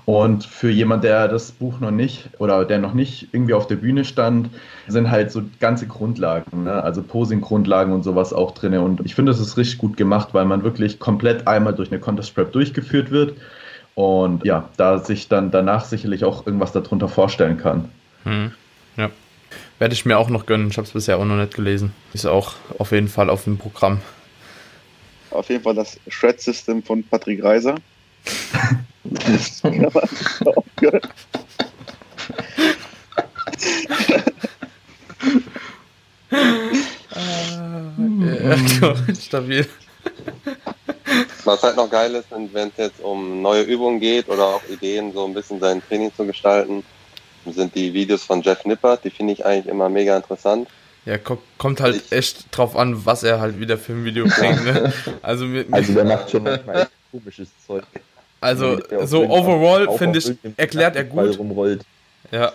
[0.05, 3.75] Und für jemand, der das Buch noch nicht oder der noch nicht irgendwie auf der
[3.75, 4.51] Bühne stand,
[4.87, 6.81] sind halt so ganze Grundlagen, ne?
[6.81, 8.77] also Posing-Grundlagen und sowas auch drin.
[8.77, 11.99] Und ich finde, das ist richtig gut gemacht, weil man wirklich komplett einmal durch eine
[11.99, 13.33] Contest Prep durchgeführt wird
[13.99, 17.91] und ja, da sich dann danach sicherlich auch irgendwas darunter vorstellen kann.
[18.23, 18.53] Hm.
[18.95, 19.09] Ja.
[19.77, 20.69] Werde ich mir auch noch gönnen.
[20.69, 21.93] Ich habe es bisher auch noch nicht gelesen.
[22.13, 23.99] Ist auch auf jeden Fall auf dem Programm.
[25.31, 27.75] Auf jeden Fall das Shred-System von Patrick Reiser.
[29.03, 29.93] das kann man
[30.55, 31.01] auch gönnen.
[37.11, 39.67] ah, ja, stabil.
[41.45, 45.13] Was halt noch geil ist, wenn es jetzt um neue Übungen geht oder auch Ideen,
[45.13, 46.83] so ein bisschen sein Training zu gestalten,
[47.45, 50.67] sind die Videos von Jeff Nippert, die finde ich eigentlich immer mega interessant.
[51.05, 54.63] Ja, kommt halt ich, echt drauf an, was er halt wieder für ein Video bringt.
[54.65, 54.93] Ne?
[55.21, 57.83] Also, mir, also der macht schon manchmal echt komisches Zeug.
[58.41, 61.37] Also so overall finde ich, erklärt er gut.
[61.37, 61.83] Rumrollt.
[62.31, 62.53] Ja,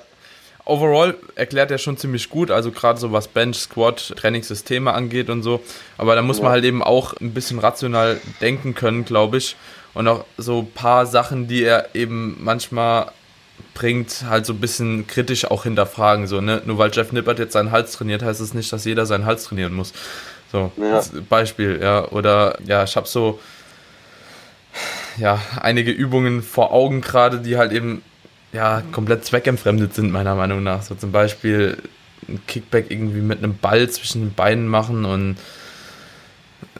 [0.64, 5.42] overall erklärt er schon ziemlich gut, also gerade so was Bench, Squat, Trainingssysteme angeht und
[5.42, 5.60] so.
[5.98, 6.44] Aber da muss ja.
[6.44, 9.56] man halt eben auch ein bisschen rational denken können, glaube ich.
[9.92, 13.12] Und auch so ein paar Sachen, die er eben manchmal
[13.74, 16.26] bringt, halt so ein bisschen kritisch auch hinterfragen.
[16.26, 16.62] So, ne?
[16.64, 19.26] Nur weil Jeff Nippert jetzt seinen Hals trainiert, heißt es das nicht, dass jeder seinen
[19.26, 19.92] Hals trainieren muss.
[20.50, 21.02] So, ja.
[21.28, 22.08] Beispiel, ja.
[22.08, 23.38] Oder ja, ich habe so
[25.16, 28.02] ja, einige Übungen vor Augen gerade, die halt eben
[28.54, 30.82] ja, komplett zweckentfremdet sind, meiner Meinung nach.
[30.82, 31.76] So zum Beispiel
[32.28, 35.36] ein Kickback irgendwie mit einem Ball zwischen den Beinen machen und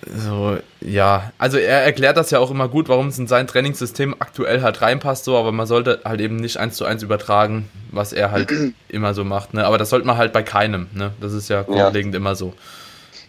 [0.07, 1.33] so, ja.
[1.39, 4.83] Also er erklärt das ja auch immer gut, warum es in sein Trainingssystem aktuell halt
[4.83, 8.53] reinpasst, so, aber man sollte halt eben nicht eins zu eins übertragen, was er halt
[8.89, 9.67] immer so macht, ne?
[9.67, 11.13] Aber das sollte man halt bei keinem, ne?
[11.21, 12.19] Das ist ja grundlegend ja.
[12.19, 12.55] immer so.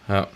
[0.08, 0.28] Ja.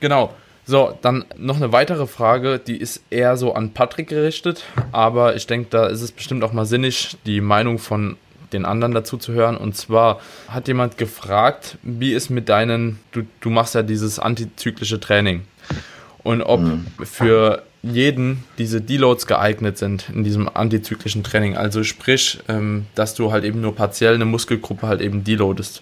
[0.00, 0.34] Genau.
[0.68, 5.46] So, dann noch eine weitere Frage, die ist eher so an Patrick gerichtet, aber ich
[5.46, 8.18] denke, da ist es bestimmt auch mal sinnig, die Meinung von
[8.52, 9.56] den anderen dazu zu hören.
[9.56, 15.00] Und zwar hat jemand gefragt, wie es mit deinen, du, du machst ja dieses antizyklische
[15.00, 15.44] Training
[16.22, 16.86] und ob mhm.
[17.02, 21.56] für jeden diese Deloads geeignet sind in diesem antizyklischen Training.
[21.56, 25.80] Also sprich, ähm, dass du halt eben nur partiell eine Muskelgruppe halt eben deloadest.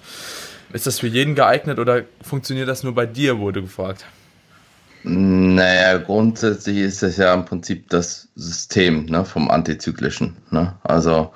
[0.73, 4.05] Ist das für jeden geeignet oder funktioniert das nur bei dir, wurde gefragt?
[5.09, 10.37] Naja, grundsätzlich ist das ja im Prinzip das System ne, vom Antizyklischen.
[10.51, 10.75] Ne?
[10.83, 11.33] Also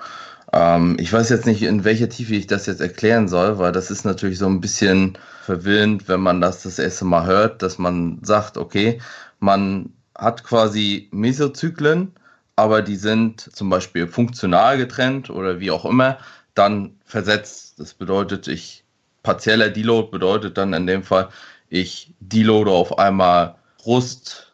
[0.53, 3.93] ähm, ich weiß jetzt nicht, in welcher Tiefe ich das jetzt erklären soll, weil das
[3.93, 8.18] ist natürlich so ein bisschen verwirrend, wenn man das das erste Mal hört, dass man
[8.23, 9.01] sagt, okay,
[9.39, 12.11] man hat quasi Mesozyklen,
[12.57, 16.18] aber die sind zum Beispiel funktional getrennt oder wie auch immer,
[16.55, 17.79] dann versetzt.
[17.79, 18.83] Das bedeutet, ich
[19.23, 21.29] partieller Deload bedeutet dann in dem Fall,
[21.68, 24.53] ich deloade auf einmal Brust,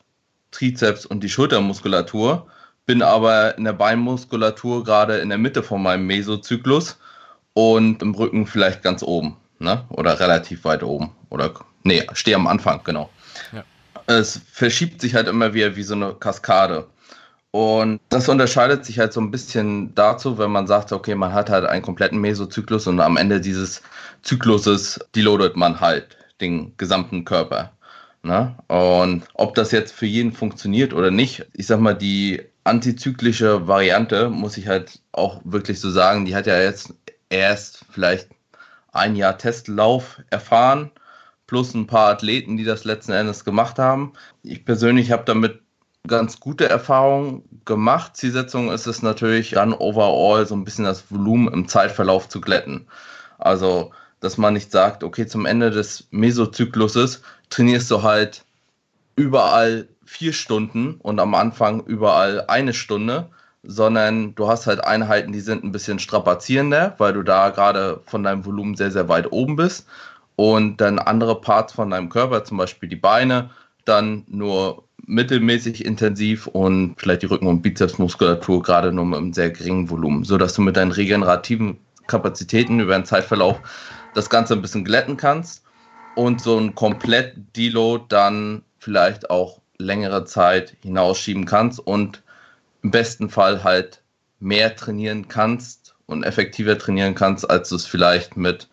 [0.53, 2.47] Trizeps und die Schultermuskulatur,
[2.87, 6.97] bin aber in der Beinmuskulatur gerade in der Mitte von meinem Mesozyklus
[7.55, 9.85] und im Rücken vielleicht ganz oben, ne?
[9.89, 11.11] Oder relativ weit oben.
[11.31, 11.53] Oder
[11.83, 13.11] nee, stehe am Anfang, genau.
[13.53, 13.65] Ja.
[14.07, 16.87] Es verschiebt sich halt immer wieder wie so eine Kaskade.
[17.51, 21.51] Und das unterscheidet sich halt so ein bisschen dazu, wenn man sagt, okay, man hat
[21.51, 23.83] halt einen kompletten Mesozyklus und am Ende dieses
[24.23, 27.73] Zykluses deloadet man halt den gesamten Körper.
[28.27, 28.57] Ne?
[28.67, 34.31] Und ob das jetzt für jeden funktioniert oder nicht, ich sag mal, die antizyklische Variante,
[34.31, 36.93] muss ich halt auch wirklich so sagen, die hat ja jetzt
[37.31, 38.29] erst vielleicht
[38.91, 40.91] ein Jahr Testlauf erfahren,
[41.47, 44.15] plus ein paar Athleten, die das letzten Endes gemacht haben.
[44.43, 45.61] Ich persönlich habe damit
[46.09, 48.17] ganz gute Erfahrungen gemacht.
[48.17, 52.89] Zielsetzung ist es natürlich dann overall so ein bisschen das Volumen im Zeitverlauf zu glätten.
[53.39, 53.93] Also,
[54.27, 58.43] dass man nicht sagt, okay, zum Ende des Mesozykluses trainierst du halt
[59.15, 63.29] überall vier Stunden und am Anfang überall eine Stunde,
[63.63, 68.25] sondern du hast halt Einheiten, die sind ein bisschen strapazierender, weil du da gerade von
[68.25, 69.87] deinem Volumen sehr, sehr weit oben bist.
[70.35, 73.51] Und dann andere Parts von deinem Körper, zum Beispiel die Beine,
[73.85, 79.51] dann nur mittelmäßig intensiv und vielleicht die Rücken- und Bizepsmuskulatur gerade nur mit einem sehr
[79.51, 83.61] geringen Volumen, sodass du mit deinen regenerativen Kapazitäten über den Zeitverlauf
[84.17, 85.63] das Ganze ein bisschen glätten kannst
[86.15, 92.23] und so ein komplett Deload dann vielleicht auch längere Zeit hinausschieben kannst und
[92.83, 94.01] im besten Fall halt
[94.41, 98.69] mehr trainieren kannst und effektiver trainieren kannst, als du es vielleicht mit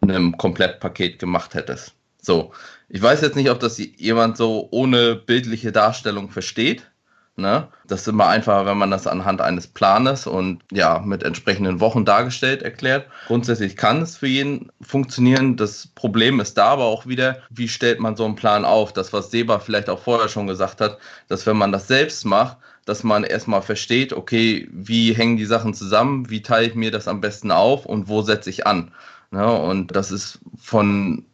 [0.00, 1.92] einem Komplettpaket gemacht hättest.
[2.22, 2.52] So,
[2.88, 6.90] ich weiß jetzt nicht, ob das jemand so ohne bildliche Darstellung versteht.
[7.38, 7.68] Ne?
[7.86, 12.06] Das ist immer einfacher, wenn man das anhand eines Planes und ja, mit entsprechenden Wochen
[12.06, 13.08] dargestellt erklärt.
[13.26, 15.58] Grundsätzlich kann es für jeden funktionieren.
[15.58, 18.94] Das Problem ist da aber auch wieder, wie stellt man so einen Plan auf?
[18.94, 20.96] Das, was Seba vielleicht auch vorher schon gesagt hat,
[21.28, 22.56] dass wenn man das selbst macht,
[22.86, 27.06] dass man erstmal versteht, okay, wie hängen die Sachen zusammen, wie teile ich mir das
[27.06, 28.92] am besten auf und wo setze ich an.
[29.30, 29.46] Ne?
[29.46, 31.26] Und das ist von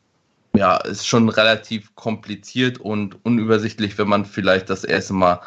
[0.55, 5.41] ja, ist schon relativ kompliziert und unübersichtlich, wenn man vielleicht das erste Mal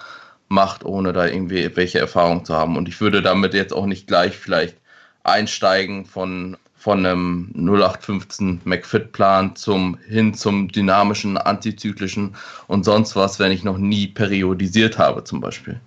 [0.48, 2.78] macht, ohne da irgendwie welche Erfahrung zu haben.
[2.78, 4.78] Und ich würde damit jetzt auch nicht gleich vielleicht
[5.24, 12.36] einsteigen von, von einem 0815 McFit-Plan zum, hin zum dynamischen, antizyklischen
[12.68, 15.80] und sonst was, wenn ich noch nie periodisiert habe zum Beispiel.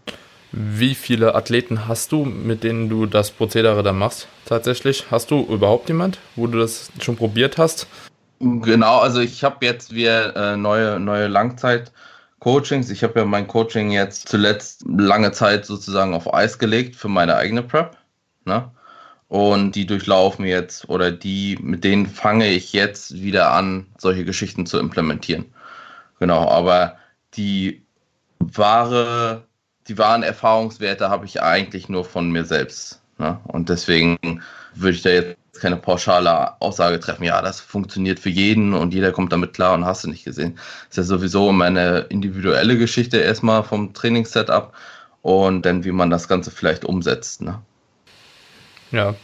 [0.50, 4.28] Wie viele Athleten hast du, mit denen du das Prozedere dann machst?
[4.46, 5.04] Tatsächlich?
[5.10, 7.86] Hast du überhaupt jemand, wo du das schon probiert hast?
[8.40, 11.92] Genau, also ich habe jetzt wieder äh, neue, neue Langzeit-
[12.40, 12.90] Coachings.
[12.90, 17.36] Ich habe ja mein Coaching jetzt zuletzt lange Zeit sozusagen auf Eis gelegt für meine
[17.36, 17.96] eigene Prep.
[18.44, 18.70] Ne?
[19.28, 24.66] Und die durchlaufen jetzt oder die, mit denen fange ich jetzt wieder an, solche Geschichten
[24.66, 25.46] zu implementieren.
[26.18, 26.96] Genau, aber
[27.34, 27.82] die
[28.38, 29.44] wahre,
[29.86, 33.00] die wahren Erfahrungswerte habe ich eigentlich nur von mir selbst.
[33.18, 33.38] Ne?
[33.44, 34.16] Und deswegen
[34.74, 39.12] würde ich da jetzt keine pauschale Aussage treffen, ja, das funktioniert für jeden und jeder
[39.12, 40.56] kommt damit klar und hast du nicht gesehen.
[40.88, 44.72] Das ist ja sowieso meine individuelle Geschichte erstmal vom Trainingssetup
[45.22, 47.42] und dann, wie man das Ganze vielleicht umsetzt.
[47.42, 47.60] Ne?
[48.90, 49.14] Ja.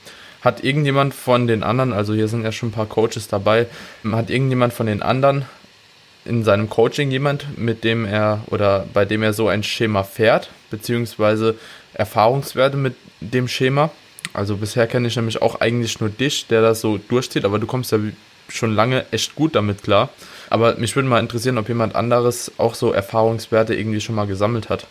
[0.40, 3.66] Hat irgendjemand von den anderen, also hier sind ja schon ein paar Coaches dabei,
[4.12, 5.46] hat irgendjemand von den anderen
[6.26, 10.50] in seinem Coaching jemand, mit dem er oder bei dem er so ein Schema fährt,
[10.70, 11.54] beziehungsweise
[11.94, 13.90] Erfahrungswerte mit dem Schema?
[14.34, 17.66] Also bisher kenne ich nämlich auch eigentlich nur dich, der das so durchzieht, aber du
[17.66, 17.98] kommst ja
[18.48, 20.10] schon lange echt gut damit klar.
[20.50, 24.68] Aber mich würde mal interessieren, ob jemand anderes auch so Erfahrungswerte irgendwie schon mal gesammelt
[24.68, 24.86] hat.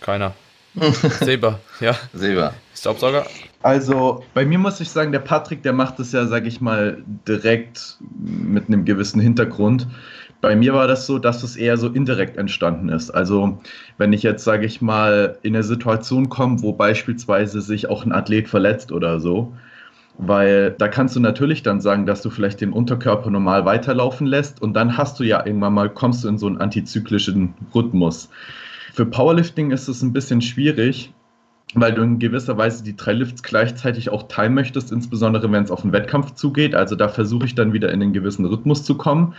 [0.00, 0.34] Keiner.
[1.20, 1.96] Seba, ja.
[2.14, 2.54] Seba.
[2.74, 3.26] Staubsauger?
[3.62, 7.02] Also, bei mir muss ich sagen, der Patrick, der macht das ja, sag ich mal,
[7.26, 9.88] direkt mit einem gewissen Hintergrund.
[10.46, 13.10] Bei mir war das so, dass es eher so indirekt entstanden ist.
[13.10, 13.58] Also
[13.98, 18.12] wenn ich jetzt, sage ich mal, in eine Situation komme, wo beispielsweise sich auch ein
[18.12, 19.52] Athlet verletzt oder so,
[20.18, 24.62] weil da kannst du natürlich dann sagen, dass du vielleicht den Unterkörper normal weiterlaufen lässt
[24.62, 28.28] und dann hast du ja irgendwann mal, kommst du in so einen antizyklischen Rhythmus.
[28.94, 31.12] Für Powerlifting ist es ein bisschen schwierig,
[31.74, 35.72] weil du in gewisser Weise die drei Lifts gleichzeitig auch teilen möchtest, insbesondere wenn es
[35.72, 36.76] auf einen Wettkampf zugeht.
[36.76, 39.34] Also da versuche ich dann wieder in einen gewissen Rhythmus zu kommen.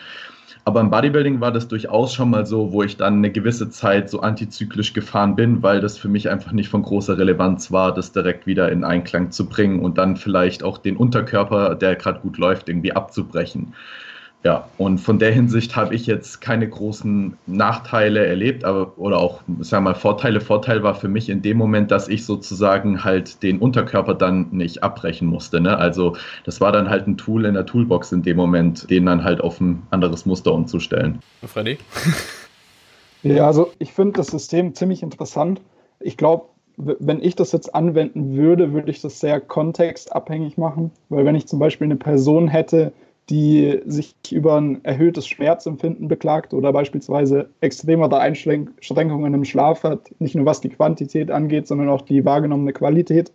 [0.64, 4.10] Aber im Bodybuilding war das durchaus schon mal so, wo ich dann eine gewisse Zeit
[4.10, 8.12] so antizyklisch gefahren bin, weil das für mich einfach nicht von großer Relevanz war, das
[8.12, 12.38] direkt wieder in Einklang zu bringen und dann vielleicht auch den Unterkörper, der gerade gut
[12.38, 13.74] läuft, irgendwie abzubrechen.
[14.48, 19.42] Ja, und von der Hinsicht habe ich jetzt keine großen Nachteile erlebt, aber oder auch,
[19.60, 20.40] sagen wir mal, Vorteile.
[20.40, 24.84] Vorteil war für mich in dem Moment, dass ich sozusagen halt den Unterkörper dann nicht
[24.84, 25.60] abbrechen musste.
[25.60, 25.76] Ne?
[25.76, 29.26] Also das war dann halt ein Tool in der Toolbox in dem Moment, den dann
[29.26, 31.20] halt auf ein anderes Muster umzustellen.
[31.46, 31.78] Freddy?
[33.24, 35.60] ja, also ich finde das System ziemlich interessant.
[36.00, 36.46] Ich glaube,
[36.78, 41.48] wenn ich das jetzt anwenden würde, würde ich das sehr kontextabhängig machen, weil wenn ich
[41.48, 42.94] zum Beispiel eine Person hätte,
[43.30, 50.36] die sich über ein erhöhtes Schmerzempfinden beklagt oder beispielsweise extremere Einschränkungen im Schlaf hat, nicht
[50.36, 53.32] nur was die Quantität angeht, sondern auch die wahrgenommene Qualität.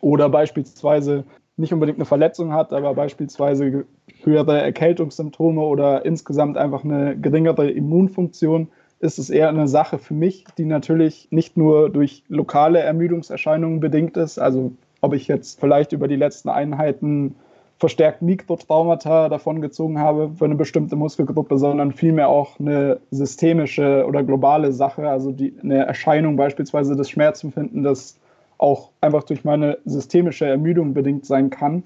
[0.00, 1.24] Oder beispielsweise
[1.56, 3.86] nicht unbedingt eine Verletzung hat, aber beispielsweise
[4.22, 8.68] höhere Erkältungssymptome oder insgesamt einfach eine geringere Immunfunktion,
[9.00, 14.16] ist es eher eine Sache für mich, die natürlich nicht nur durch lokale Ermüdungserscheinungen bedingt
[14.16, 17.36] ist, also ob ich jetzt vielleicht über die letzten Einheiten
[17.78, 24.72] verstärkt Mikrotraumata davongezogen habe für eine bestimmte Muskelgruppe, sondern vielmehr auch eine systemische oder globale
[24.72, 28.18] Sache, also die, eine Erscheinung beispielsweise des Schmerzempfinden, das
[28.58, 31.84] auch einfach durch meine systemische Ermüdung bedingt sein kann.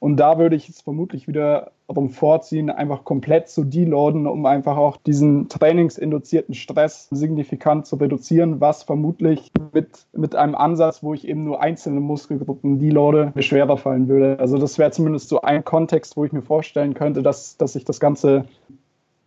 [0.00, 4.76] Und da würde ich es vermutlich wieder darum vorziehen, einfach komplett zu deloaden, um einfach
[4.76, 11.26] auch diesen trainingsinduzierten Stress signifikant zu reduzieren, was vermutlich mit, mit einem Ansatz, wo ich
[11.26, 14.38] eben nur einzelne Muskelgruppen deloade, mir schwerer fallen würde.
[14.38, 17.84] Also das wäre zumindest so ein Kontext, wo ich mir vorstellen könnte, dass, dass ich
[17.84, 18.44] das Ganze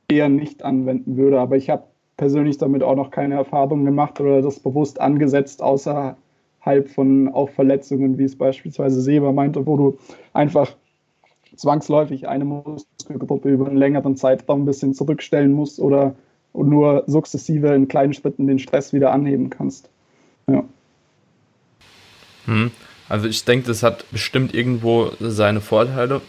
[0.08, 1.40] eher nicht anwenden würde.
[1.40, 1.84] Aber ich habe
[2.16, 6.16] persönlich damit auch noch keine Erfahrungen gemacht oder das bewusst angesetzt, außer
[6.62, 9.98] halb von auch Verletzungen, wie es beispielsweise Seba meinte, wo du
[10.34, 10.76] einfach
[11.56, 16.16] zwangsläufig eine Muskelgruppe über einen längeren Zeitraum ein bisschen zurückstellen musst oder
[16.54, 19.90] nur sukzessive in kleinen Schritten den Stress wieder anheben kannst.
[20.48, 20.64] Ja.
[22.46, 22.72] Hm.
[23.10, 26.22] Also ich denke, das hat bestimmt irgendwo seine Vorteile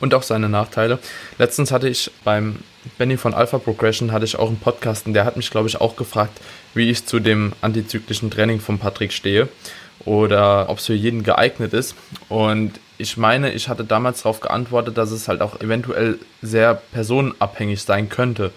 [0.00, 0.98] und auch seine Nachteile.
[1.38, 2.56] Letztens hatte ich beim
[2.98, 5.80] Benny von Alpha Progression hatte ich auch einen Podcast und der hat mich, glaube ich,
[5.80, 6.40] auch gefragt,
[6.74, 9.48] wie ich zu dem antizyklischen Training von Patrick stehe
[10.04, 11.94] oder ob es für jeden geeignet ist.
[12.28, 17.82] Und ich meine, ich hatte damals darauf geantwortet, dass es halt auch eventuell sehr personenabhängig
[17.82, 18.52] sein könnte.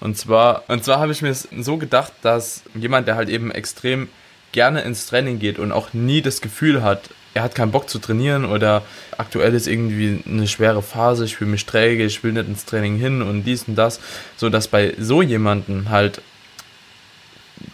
[0.00, 4.08] Und zwar, und zwar habe ich mir so gedacht, dass jemand, der halt eben extrem
[4.50, 7.98] gerne ins Training geht und auch nie das Gefühl hat, er hat keinen Bock zu
[7.98, 8.82] trainieren oder
[9.16, 12.96] aktuell ist irgendwie eine schwere Phase, ich fühle mich träge, ich will nicht ins Training
[12.96, 14.00] hin und dies und das,
[14.36, 16.20] so dass bei so jemanden halt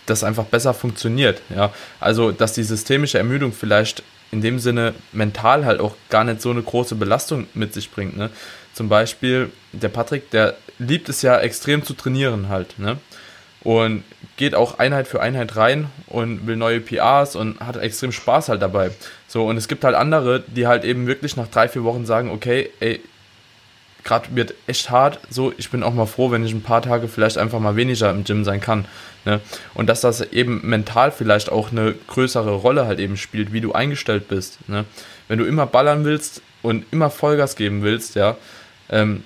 [0.06, 1.72] das einfach besser funktioniert, ja.
[1.98, 6.50] Also, dass die systemische Ermüdung vielleicht in dem Sinne mental halt auch gar nicht so
[6.50, 8.30] eine große Belastung mit sich bringt, ne.
[8.74, 12.98] Zum Beispiel, der Patrick, der liebt es ja extrem zu trainieren halt, ne
[13.61, 14.04] und
[14.36, 18.62] geht auch Einheit für Einheit rein und will neue PRs und hat extrem Spaß halt
[18.62, 18.90] dabei.
[19.28, 22.30] So, und es gibt halt andere, die halt eben wirklich nach drei, vier Wochen sagen,
[22.30, 23.00] okay, ey,
[24.02, 25.20] gerade wird echt hart.
[25.28, 28.10] So, ich bin auch mal froh, wenn ich ein paar Tage vielleicht einfach mal weniger
[28.10, 28.86] im Gym sein kann.
[29.26, 29.40] Ne?
[29.74, 33.72] Und dass das eben mental vielleicht auch eine größere Rolle halt eben spielt, wie du
[33.72, 34.66] eingestellt bist.
[34.68, 34.86] Ne?
[35.28, 38.36] Wenn du immer ballern willst und immer Vollgas geben willst, ja,
[38.88, 39.24] ähm,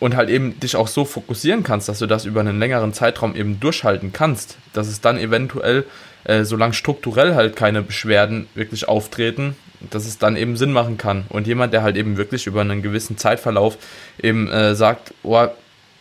[0.00, 3.34] und halt eben dich auch so fokussieren kannst, dass du das über einen längeren Zeitraum
[3.36, 5.84] eben durchhalten kannst, dass es dann eventuell,
[6.24, 9.56] äh, solange strukturell halt keine Beschwerden wirklich auftreten,
[9.90, 11.24] dass es dann eben Sinn machen kann.
[11.28, 13.76] Und jemand, der halt eben wirklich über einen gewissen Zeitverlauf
[14.22, 15.46] eben äh, sagt, oh,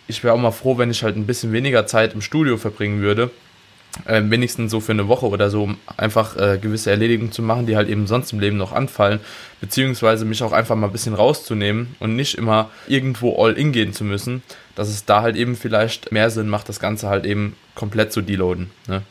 [0.07, 3.01] ich wäre auch mal froh, wenn ich halt ein bisschen weniger Zeit im Studio verbringen
[3.01, 3.31] würde,
[4.05, 7.67] äh, wenigstens so für eine Woche oder so, um einfach äh, gewisse Erledigungen zu machen,
[7.67, 9.19] die halt eben sonst im Leben noch anfallen,
[9.61, 13.93] beziehungsweise mich auch einfach mal ein bisschen rauszunehmen und nicht immer irgendwo all in gehen
[13.93, 14.43] zu müssen,
[14.75, 18.21] dass es da halt eben vielleicht mehr Sinn macht, das Ganze halt eben komplett zu
[18.21, 18.71] deloaden.
[18.87, 19.03] Ne?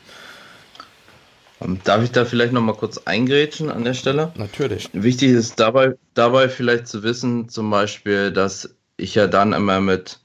[1.63, 4.33] Ähm, darf ich da vielleicht nochmal kurz eingrätschen an der Stelle?
[4.37, 4.89] Natürlich.
[4.93, 10.19] Wichtig ist dabei, dabei vielleicht zu wissen, zum Beispiel, dass ich ja dann immer mit,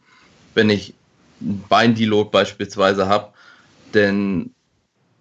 [0.54, 0.94] wenn ich
[1.42, 3.34] ein Bein-Deload beispielsweise habe,
[3.94, 4.52] denn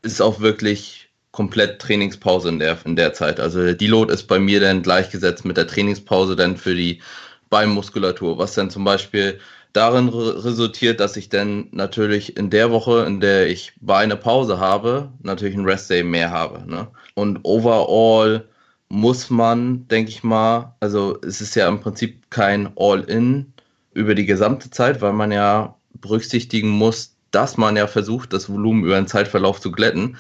[0.02, 3.40] ist auch wirklich komplett Trainingspause in der, in der Zeit.
[3.40, 7.02] Also der Deload ist bei mir dann gleichgesetzt mit der Trainingspause dann für die
[7.50, 9.38] Beinmuskulatur, was dann zum Beispiel
[9.76, 15.12] darin resultiert, dass ich dann natürlich in der Woche, in der ich Beine Pause habe,
[15.22, 16.68] natürlich einen Restday mehr habe.
[16.68, 16.88] Ne?
[17.14, 18.48] Und overall
[18.88, 23.52] muss man, denke ich mal, also es ist ja im Prinzip kein All-In
[23.92, 28.84] über die gesamte Zeit, weil man ja berücksichtigen muss, dass man ja versucht, das Volumen
[28.84, 30.16] über einen Zeitverlauf zu glätten,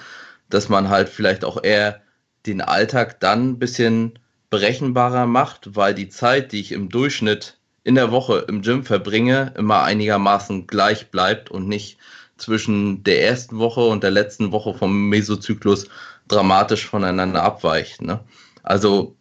[0.50, 2.02] dass man halt vielleicht auch eher
[2.46, 4.18] den Alltag dann ein bisschen
[4.50, 9.52] berechenbarer macht, weil die Zeit, die ich im Durchschnitt in der Woche im Gym verbringe,
[9.56, 11.98] immer einigermaßen gleich bleibt und nicht
[12.36, 15.86] zwischen der ersten Woche und der letzten Woche vom Mesozyklus
[16.26, 18.02] dramatisch voneinander abweicht.
[18.02, 18.18] Ne?
[18.64, 19.14] Also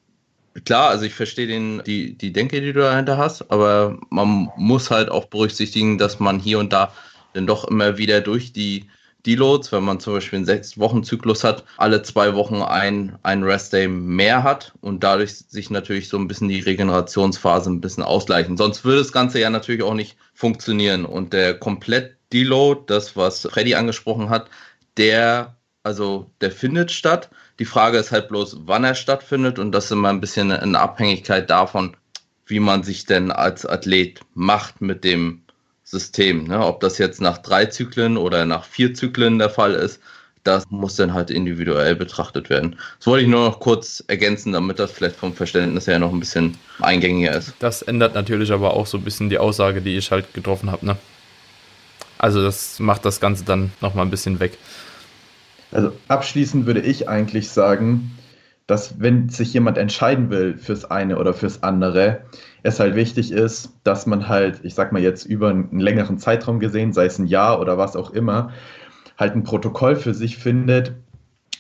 [0.64, 4.90] klar, also ich verstehe den, die, die Denke, die du dahinter hast, aber man muss
[4.90, 6.92] halt auch berücksichtigen, dass man hier und da
[7.36, 8.88] denn doch immer wieder durch die
[9.26, 14.44] Deloads, wenn man zum Beispiel einen Sechs-Wochen-Zyklus hat, alle zwei Wochen ein, ein Rest-Day mehr
[14.44, 18.58] hat und dadurch sich natürlich so ein bisschen die Regenerationsphase ein bisschen ausgleichen.
[18.58, 21.06] Sonst würde das Ganze ja natürlich auch nicht funktionieren.
[21.06, 24.50] Und der komplett Deload, das, was Freddy angesprochen hat,
[24.98, 27.30] der, also der findet statt.
[27.60, 30.80] Die Frage ist halt bloß, wann er stattfindet und das ist immer ein bisschen eine
[30.80, 31.96] Abhängigkeit davon,
[32.46, 35.45] wie man sich denn als Athlet macht mit dem
[35.86, 36.46] System.
[36.46, 36.60] Ne?
[36.66, 40.02] Ob das jetzt nach drei Zyklen oder nach vier Zyklen der Fall ist,
[40.44, 42.76] das muss dann halt individuell betrachtet werden.
[43.00, 46.20] Das wollte ich nur noch kurz ergänzen, damit das vielleicht vom Verständnis her noch ein
[46.20, 47.54] bisschen eingängiger ist.
[47.60, 50.86] Das ändert natürlich aber auch so ein bisschen die Aussage, die ich halt getroffen habe.
[50.86, 50.98] Ne?
[52.18, 54.58] Also das macht das Ganze dann nochmal ein bisschen weg.
[55.72, 58.15] Also abschließend würde ich eigentlich sagen,
[58.68, 62.22] dass wenn sich jemand entscheiden will fürs eine oder fürs andere,
[62.64, 66.60] es halt wichtig ist, dass man halt, ich sag mal jetzt über einen längeren Zeitraum
[66.60, 68.52] gesehen, sei es ein Jahr oder was auch immer,
[69.18, 70.94] halt ein Protokoll für sich findet,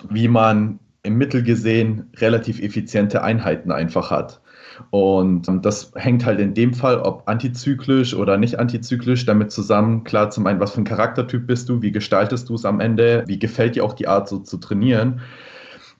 [0.09, 4.41] wie man im Mittel gesehen relativ effiziente Einheiten einfach hat.
[4.89, 10.03] Und das hängt halt in dem Fall, ob antizyklisch oder nicht antizyklisch, damit zusammen.
[10.03, 13.23] Klar, zum einen, was für ein Charaktertyp bist du, wie gestaltest du es am Ende,
[13.27, 15.21] wie gefällt dir auch die Art so zu trainieren.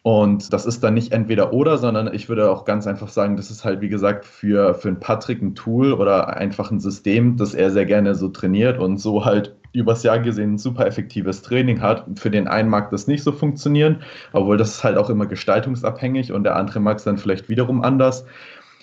[0.06, 3.50] Und das ist dann nicht entweder oder, sondern ich würde auch ganz einfach sagen, das
[3.50, 7.56] ist halt, wie gesagt, für, für einen Patrick ein Tool oder einfach ein System, das
[7.56, 11.82] er sehr gerne so trainiert und so halt übers Jahr gesehen ein super effektives Training
[11.82, 12.06] hat.
[12.20, 16.32] Für den einen mag das nicht so funktionieren, obwohl das ist halt auch immer gestaltungsabhängig
[16.32, 18.28] und der andere mag es dann vielleicht wiederum anders.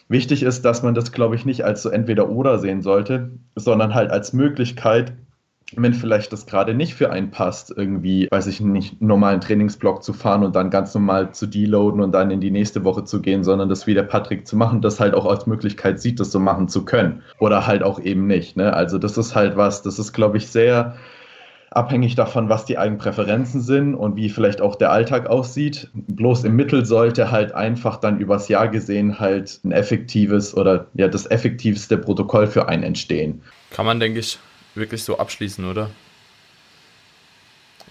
[0.09, 3.95] Wichtig ist, dass man das, glaube ich, nicht als so entweder oder sehen sollte, sondern
[3.95, 5.13] halt als Möglichkeit,
[5.77, 10.03] wenn vielleicht das gerade nicht für einen passt, irgendwie, weiß ich nicht, einen normalen Trainingsblock
[10.03, 13.21] zu fahren und dann ganz normal zu deloaden und dann in die nächste Woche zu
[13.21, 16.33] gehen, sondern das wie der Patrick zu machen, das halt auch als Möglichkeit sieht, das
[16.33, 17.23] so machen zu können.
[17.39, 18.57] Oder halt auch eben nicht.
[18.57, 18.73] Ne?
[18.73, 20.97] Also das ist halt was, das ist, glaube ich, sehr
[21.75, 25.89] abhängig davon, was die eigenen Präferenzen sind und wie vielleicht auch der Alltag aussieht.
[25.95, 31.09] Bloß im Mittel sollte halt einfach dann übers Jahr gesehen halt ein effektives oder ja
[31.09, 33.43] das effektivste Protokoll für einen entstehen.
[33.71, 34.39] Kann man, denke ich,
[34.75, 35.91] wirklich so abschließen, oder?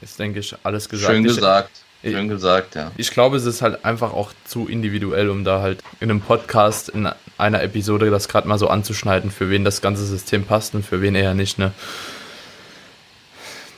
[0.02, 1.14] Ist, denke ich, alles gesagt.
[1.14, 1.72] Schön gesagt.
[2.04, 2.92] Ich, Schön gesagt, ja.
[2.98, 6.90] Ich glaube, es ist halt einfach auch zu individuell, um da halt in einem Podcast,
[6.90, 7.08] in
[7.38, 11.02] einer Episode das gerade mal so anzuschneiden, für wen das ganze System passt und für
[11.02, 11.74] wen eher nicht, ne?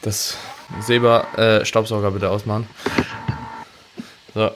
[0.03, 0.37] Das
[0.79, 2.69] Seba, äh, Staubsauger bitte ausmachen.
[4.33, 4.49] So.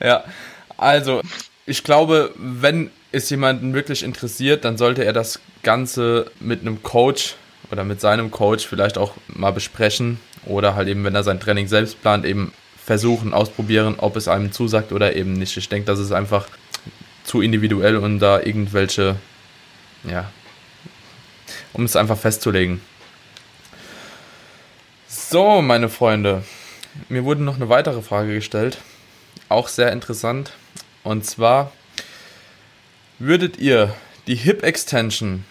[0.00, 0.24] ja,
[0.76, 1.22] also,
[1.64, 7.36] ich glaube, wenn es jemanden wirklich interessiert, dann sollte er das Ganze mit einem Coach
[7.70, 11.66] oder mit seinem Coach vielleicht auch mal besprechen oder halt eben, wenn er sein Training
[11.66, 12.52] selbst plant, eben
[12.84, 15.56] versuchen, ausprobieren, ob es einem zusagt oder eben nicht.
[15.56, 16.46] Ich denke, das ist einfach
[17.24, 19.16] zu individuell, um da irgendwelche,
[20.04, 20.30] ja,
[21.72, 22.80] um es einfach festzulegen.
[25.08, 26.44] So, meine Freunde,
[27.08, 28.78] mir wurde noch eine weitere Frage gestellt,
[29.48, 30.52] auch sehr interessant.
[31.02, 31.72] Und zwar,
[33.18, 33.94] würdet ihr
[34.26, 35.44] die Hip Extension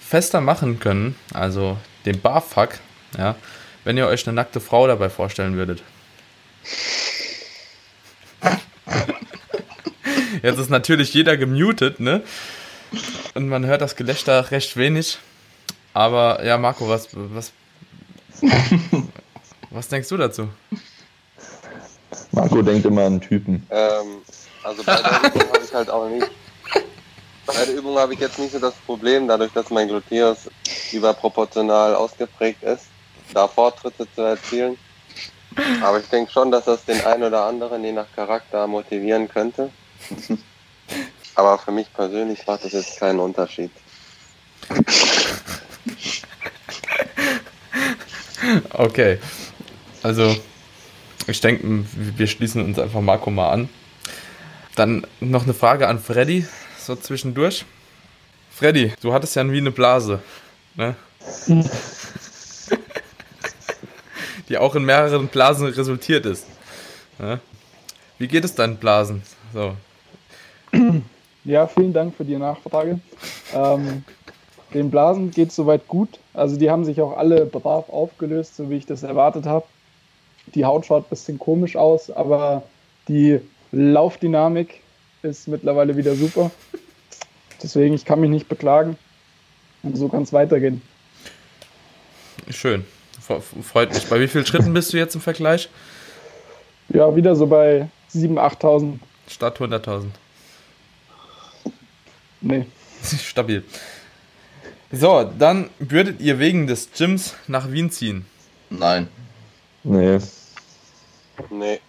[0.00, 2.78] fester machen können, also den Barfuck,
[3.16, 3.36] ja,
[3.84, 5.82] wenn ihr euch eine nackte Frau dabei vorstellen würdet?
[10.42, 12.22] Jetzt ist natürlich jeder gemutet, ne?
[13.34, 15.18] Und man hört das Gelächter recht wenig.
[15.94, 17.52] Aber ja, Marco, was, was,
[19.70, 20.48] was denkst du dazu?
[22.32, 23.66] Marco denkt immer an Typen.
[23.70, 24.18] Ähm,
[24.64, 26.30] also bei der Übung habe ich halt auch nicht.
[27.46, 30.50] Bei der Übung habe ich jetzt nicht so das Problem, dadurch, dass mein Gluteus
[30.92, 32.86] überproportional ausgeprägt ist,
[33.34, 34.78] da Fortschritte zu erzielen.
[35.82, 39.70] Aber ich denke schon, dass das den einen oder anderen je nach Charakter motivieren könnte.
[41.34, 43.70] Aber für mich persönlich macht das jetzt keinen Unterschied.
[48.70, 49.18] Okay.
[50.02, 50.36] Also,
[51.26, 53.68] ich denke, wir schließen uns einfach Marco mal an.
[54.74, 56.46] Dann noch eine Frage an Freddy,
[56.78, 57.64] so zwischendurch.
[58.50, 60.20] Freddy, du hattest ja wie eine Blase,
[60.74, 60.96] ne?
[64.48, 66.46] Die auch in mehreren Blasen resultiert ist.
[67.18, 67.40] Ne?
[68.18, 69.22] Wie geht es deinen Blasen?
[69.52, 69.74] So.
[71.44, 73.00] Ja, vielen Dank für die Nachfrage.
[73.54, 74.04] Ähm,
[74.72, 76.18] den Blasen geht es soweit gut.
[76.32, 79.66] Also die haben sich auch alle brav aufgelöst, so wie ich das erwartet habe.
[80.54, 82.62] Die Haut schaut ein bisschen komisch aus, aber
[83.08, 83.40] die
[83.74, 84.80] Laufdynamik
[85.22, 86.50] ist mittlerweile wieder super.
[87.62, 88.96] Deswegen, ich kann mich nicht beklagen.
[89.82, 90.82] Und so kann es weitergehen.
[92.50, 92.84] Schön.
[93.62, 94.06] Freut mich.
[94.06, 95.68] Bei wie vielen Schritten bist du jetzt im Vergleich?
[96.88, 98.98] Ja, wieder so bei 7.000, 8.000.
[99.28, 100.04] Statt 100.000.
[102.42, 102.66] Nee.
[103.02, 103.64] Stabil.
[104.92, 108.26] So, dann würdet ihr wegen des Gyms nach Wien ziehen?
[108.70, 109.08] Nein.
[109.82, 110.18] Nee.
[111.50, 111.80] Nee.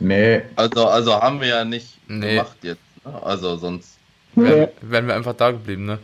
[0.00, 0.42] Nee.
[0.56, 2.36] Also, also haben wir ja nicht Nee.
[2.36, 2.80] gemacht jetzt.
[3.04, 3.22] ne?
[3.22, 3.98] Also sonst,
[4.34, 5.98] Wären, wären wir einfach da geblieben, ne?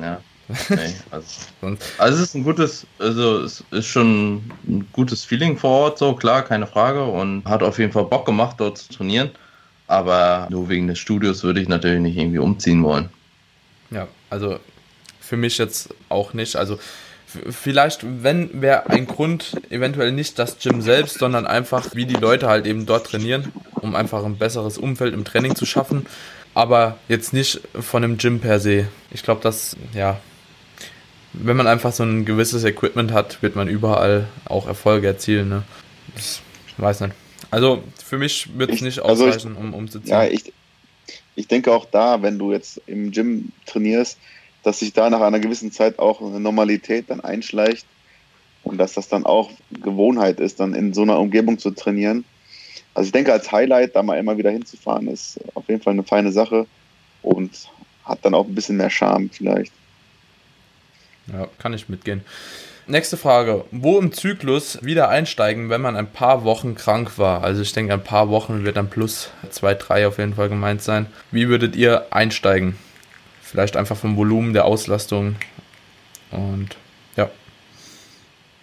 [0.00, 0.20] ja.
[0.68, 1.26] Nee, also,
[1.62, 5.98] Sonst, also es ist ein gutes, also es ist schon ein gutes Feeling vor Ort,
[5.98, 7.02] so klar, keine Frage.
[7.02, 9.30] Und hat auf jeden Fall Bock gemacht, dort zu trainieren.
[9.86, 13.08] Aber nur wegen des Studios würde ich natürlich nicht irgendwie umziehen wollen.
[13.90, 14.58] ja, also
[15.20, 16.56] für mich jetzt auch nicht.
[16.56, 16.78] Also
[17.50, 22.48] vielleicht, wenn wäre ein Grund, eventuell nicht das Gym selbst, sondern einfach, wie die Leute
[22.48, 26.06] halt eben dort trainieren, um einfach ein besseres Umfeld im Training zu schaffen.
[26.54, 28.86] Aber jetzt nicht von einem Gym per se.
[29.10, 30.20] Ich glaube, dass, ja,
[31.32, 35.48] wenn man einfach so ein gewisses Equipment hat, wird man überall auch Erfolge erzielen.
[35.48, 35.62] Ne?
[36.16, 36.40] Ich
[36.76, 37.14] weiß nicht.
[37.50, 40.10] Also für mich wird es Ich- nicht also ich- ausreichen, um umzuziehen.
[40.10, 40.52] Ja, ich,
[41.34, 44.18] ich denke auch da, wenn du jetzt im Gym trainierst,
[44.64, 47.86] dass sich da nach einer gewissen Zeit auch eine Normalität dann einschleicht
[48.64, 52.24] und dass das dann auch Gewohnheit ist, dann in so einer Umgebung zu trainieren.
[52.94, 56.02] Also ich denke, als Highlight, da mal immer wieder hinzufahren, ist auf jeden Fall eine
[56.02, 56.66] feine Sache
[57.22, 57.68] und
[58.04, 59.72] hat dann auch ein bisschen mehr Charme vielleicht.
[61.32, 62.22] Ja, kann ich mitgehen.
[62.86, 63.64] Nächste Frage.
[63.70, 67.42] Wo im Zyklus wieder einsteigen, wenn man ein paar Wochen krank war?
[67.42, 70.82] Also ich denke, ein paar Wochen wird dann plus zwei, drei auf jeden Fall gemeint
[70.82, 71.06] sein.
[71.30, 72.76] Wie würdet ihr einsteigen?
[73.54, 75.36] Vielleicht einfach vom Volumen der Auslastung.
[76.32, 76.70] Und
[77.14, 77.30] ja.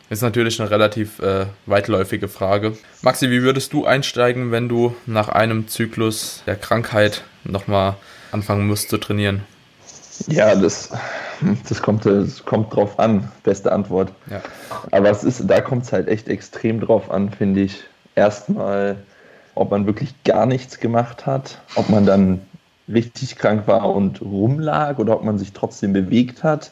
[0.09, 2.75] Ist natürlich eine relativ äh, weitläufige Frage.
[3.01, 7.95] Maxi, wie würdest du einsteigen, wenn du nach einem Zyklus der Krankheit nochmal
[8.33, 9.45] anfangen musst zu trainieren?
[10.27, 10.89] Ja, das,
[11.69, 13.31] das, kommt, das kommt drauf an.
[13.43, 14.11] Beste Antwort.
[14.29, 14.41] Ja.
[14.91, 17.81] Aber es ist, da kommt es halt echt extrem drauf an, finde ich.
[18.15, 18.97] Erstmal,
[19.55, 22.41] ob man wirklich gar nichts gemacht hat, ob man dann
[22.93, 26.71] richtig krank war und rumlag oder ob man sich trotzdem bewegt hat,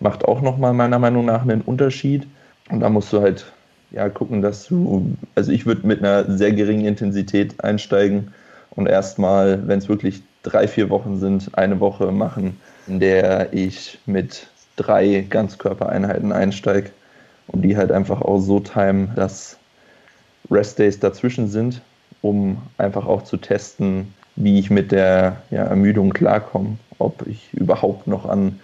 [0.00, 2.26] macht auch nochmal meiner Meinung nach einen Unterschied.
[2.70, 3.46] Und da musst du halt
[3.90, 8.32] ja gucken, dass du, also ich würde mit einer sehr geringen Intensität einsteigen
[8.70, 13.98] und erstmal, wenn es wirklich drei, vier Wochen sind, eine Woche machen, in der ich
[14.06, 16.90] mit drei Ganzkörpereinheiten einsteige
[17.48, 19.56] und die halt einfach auch so timen, dass
[20.50, 21.80] Restdays dazwischen sind,
[22.22, 28.06] um einfach auch zu testen, wie ich mit der ja, Ermüdung klarkomme, ob ich überhaupt
[28.06, 28.60] noch an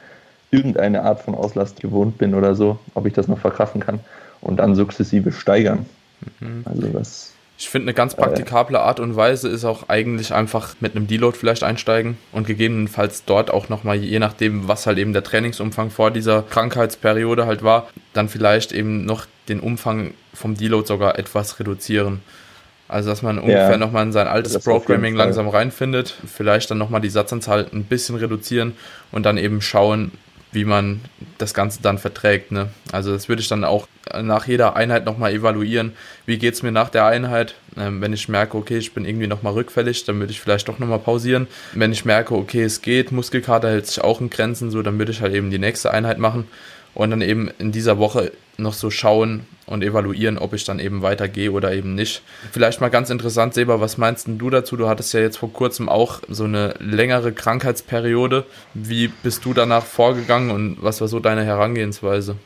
[0.50, 4.00] irgendeine Art von Auslast gewohnt bin oder so, ob ich das noch verkraften kann
[4.40, 5.86] und dann sukzessive steigern.
[6.40, 6.62] Mhm.
[6.66, 10.94] Also das Ich finde, eine ganz praktikable Art und Weise ist auch eigentlich einfach mit
[10.94, 15.24] einem Deload vielleicht einsteigen und gegebenenfalls dort auch nochmal, je nachdem, was halt eben der
[15.24, 21.18] Trainingsumfang vor dieser Krankheitsperiode halt war, dann vielleicht eben noch den Umfang vom Deload sogar
[21.18, 22.20] etwas reduzieren.
[22.92, 27.00] Also, dass man ungefähr ja, nochmal in sein altes Programming langsam reinfindet, vielleicht dann nochmal
[27.00, 28.74] die Satzanzahl ein bisschen reduzieren
[29.10, 30.12] und dann eben schauen,
[30.52, 31.00] wie man
[31.38, 32.52] das Ganze dann verträgt.
[32.52, 32.68] Ne?
[32.92, 33.88] Also das würde ich dann auch
[34.20, 35.94] nach jeder Einheit nochmal evaluieren.
[36.26, 37.54] Wie geht es mir nach der Einheit?
[37.78, 40.78] Ähm, wenn ich merke, okay, ich bin irgendwie nochmal rückfällig, dann würde ich vielleicht doch
[40.78, 41.46] nochmal pausieren.
[41.72, 45.12] Wenn ich merke, okay, es geht, Muskelkater hält sich auch in Grenzen, so, dann würde
[45.12, 46.46] ich halt eben die nächste Einheit machen
[46.94, 51.02] und dann eben in dieser Woche noch so schauen und evaluieren, ob ich dann eben
[51.02, 52.22] weitergehe oder eben nicht.
[52.50, 54.76] Vielleicht mal ganz interessant, Seba, was meinst du dazu?
[54.76, 58.44] Du hattest ja jetzt vor kurzem auch so eine längere Krankheitsperiode.
[58.74, 62.36] Wie bist du danach vorgegangen und was war so deine Herangehensweise?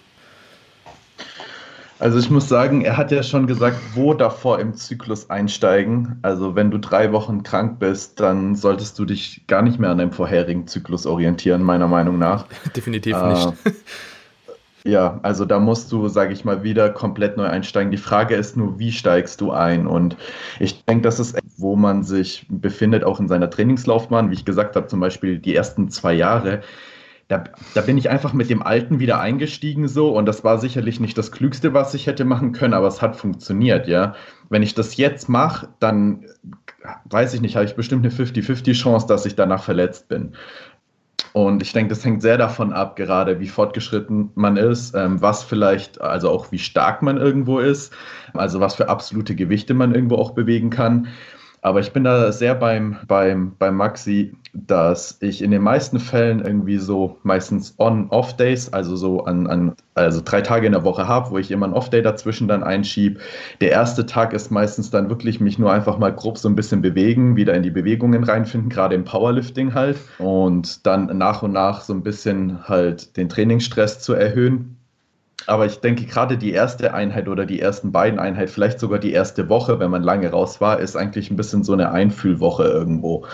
[1.98, 6.18] Also ich muss sagen, er hat ja schon gesagt, wo davor im Zyklus einsteigen.
[6.20, 9.98] Also wenn du drei Wochen krank bist, dann solltest du dich gar nicht mehr an
[9.98, 12.44] deinem vorherigen Zyklus orientieren, meiner Meinung nach.
[12.76, 13.52] Definitiv äh, nicht.
[14.86, 17.90] Ja, also da musst du, sage ich mal, wieder komplett neu einsteigen.
[17.90, 19.86] Die Frage ist nur, wie steigst du ein?
[19.86, 20.16] Und
[20.60, 24.30] ich denke, das ist, wo man sich befindet, auch in seiner Trainingslaufbahn.
[24.30, 26.60] Wie ich gesagt habe, zum Beispiel die ersten zwei Jahre.
[27.28, 27.42] Da,
[27.74, 31.18] da, bin ich einfach mit dem Alten wieder eingestiegen so und das war sicherlich nicht
[31.18, 34.14] das Klügste, was ich hätte machen können, aber es hat funktioniert, ja.
[34.48, 36.26] Wenn ich das jetzt mache, dann
[37.06, 40.36] weiß ich nicht, habe ich bestimmt eine 50-50 Chance, dass ich danach verletzt bin.
[41.36, 45.42] Und ich denke, das hängt sehr davon ab, gerade wie fortgeschritten man ist, ähm, was
[45.44, 47.92] vielleicht, also auch wie stark man irgendwo ist,
[48.32, 51.08] also was für absolute Gewichte man irgendwo auch bewegen kann.
[51.66, 56.38] Aber ich bin da sehr beim, beim, beim Maxi, dass ich in den meisten Fällen
[56.38, 61.32] irgendwie so meistens On-Off-Days, also so an, an also drei Tage in der Woche habe,
[61.32, 63.18] wo ich immer ein Off-Day dazwischen dann einschiebe.
[63.60, 66.82] Der erste Tag ist meistens dann wirklich mich nur einfach mal grob so ein bisschen
[66.82, 69.96] bewegen, wieder in die Bewegungen reinfinden, gerade im Powerlifting halt.
[70.18, 74.75] Und dann nach und nach so ein bisschen halt den Trainingsstress zu erhöhen
[75.46, 79.12] aber ich denke, gerade die erste Einheit oder die ersten beiden Einheiten, vielleicht sogar die
[79.12, 83.26] erste Woche, wenn man lange raus war, ist eigentlich ein bisschen so eine Einfühlwoche irgendwo.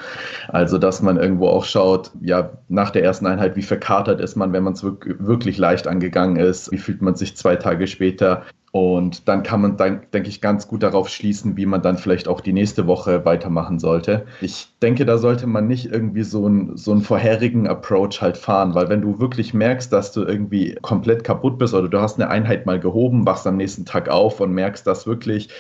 [0.48, 4.52] Also, dass man irgendwo auch schaut, ja, nach der ersten Einheit, wie verkatert ist man,
[4.52, 8.42] wenn man es wirklich leicht angegangen ist, wie fühlt man sich zwei Tage später,
[8.72, 12.26] und dann kann man, dann, denke ich, ganz gut darauf schließen, wie man dann vielleicht
[12.26, 14.24] auch die nächste Woche weitermachen sollte.
[14.40, 18.74] Ich denke, da sollte man nicht irgendwie so, ein, so einen vorherigen Approach halt fahren,
[18.74, 22.30] weil wenn du wirklich merkst, dass du irgendwie komplett kaputt bist oder du hast eine
[22.30, 25.50] Einheit mal gehoben, wachst am nächsten Tag auf und merkst, dass wirklich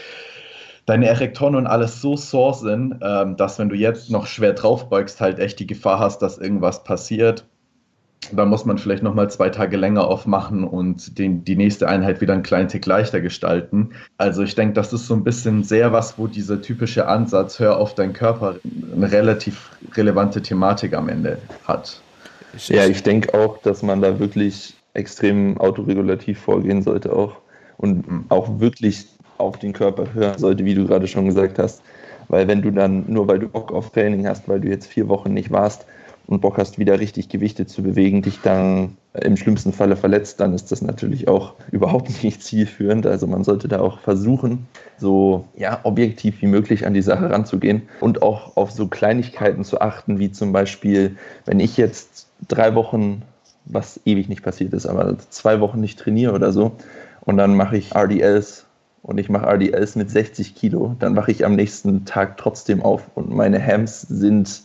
[0.86, 5.20] deine Erektoren und alles so sore sind, ähm, dass wenn du jetzt noch schwer draufbeugst,
[5.20, 7.44] halt echt die Gefahr hast, dass irgendwas passiert
[8.30, 12.34] da muss man vielleicht nochmal zwei Tage länger aufmachen und den, die nächste Einheit wieder
[12.34, 13.90] einen kleinen Tick leichter gestalten.
[14.16, 17.78] Also ich denke, das ist so ein bisschen sehr was, wo dieser typische Ansatz, hör
[17.78, 18.56] auf deinen Körper,
[18.94, 22.00] eine relativ relevante Thematik am Ende hat.
[22.68, 27.36] Ja, ich denke auch, dass man da wirklich extrem autoregulativ vorgehen sollte auch
[27.78, 29.06] und auch wirklich
[29.38, 31.82] auf den Körper hören sollte, wie du gerade schon gesagt hast.
[32.28, 35.08] Weil wenn du dann, nur weil du Bock auf Training hast, weil du jetzt vier
[35.08, 35.86] Wochen nicht warst,
[36.32, 40.54] und Bock hast, wieder richtig Gewichte zu bewegen, dich dann im schlimmsten Falle verletzt, dann
[40.54, 43.06] ist das natürlich auch überhaupt nicht zielführend.
[43.06, 44.66] Also man sollte da auch versuchen,
[44.98, 49.80] so ja, objektiv wie möglich an die Sache ranzugehen und auch auf so Kleinigkeiten zu
[49.80, 53.22] achten, wie zum Beispiel, wenn ich jetzt drei Wochen,
[53.66, 56.72] was ewig nicht passiert ist, aber zwei Wochen nicht trainiere oder so,
[57.20, 58.66] und dann mache ich RDLs
[59.02, 63.02] und ich mache RDLs mit 60 Kilo, dann wache ich am nächsten Tag trotzdem auf
[63.14, 64.62] und meine Hams sind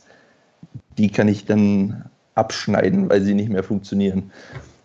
[0.97, 2.05] die kann ich dann
[2.35, 4.31] abschneiden, weil sie nicht mehr funktionieren.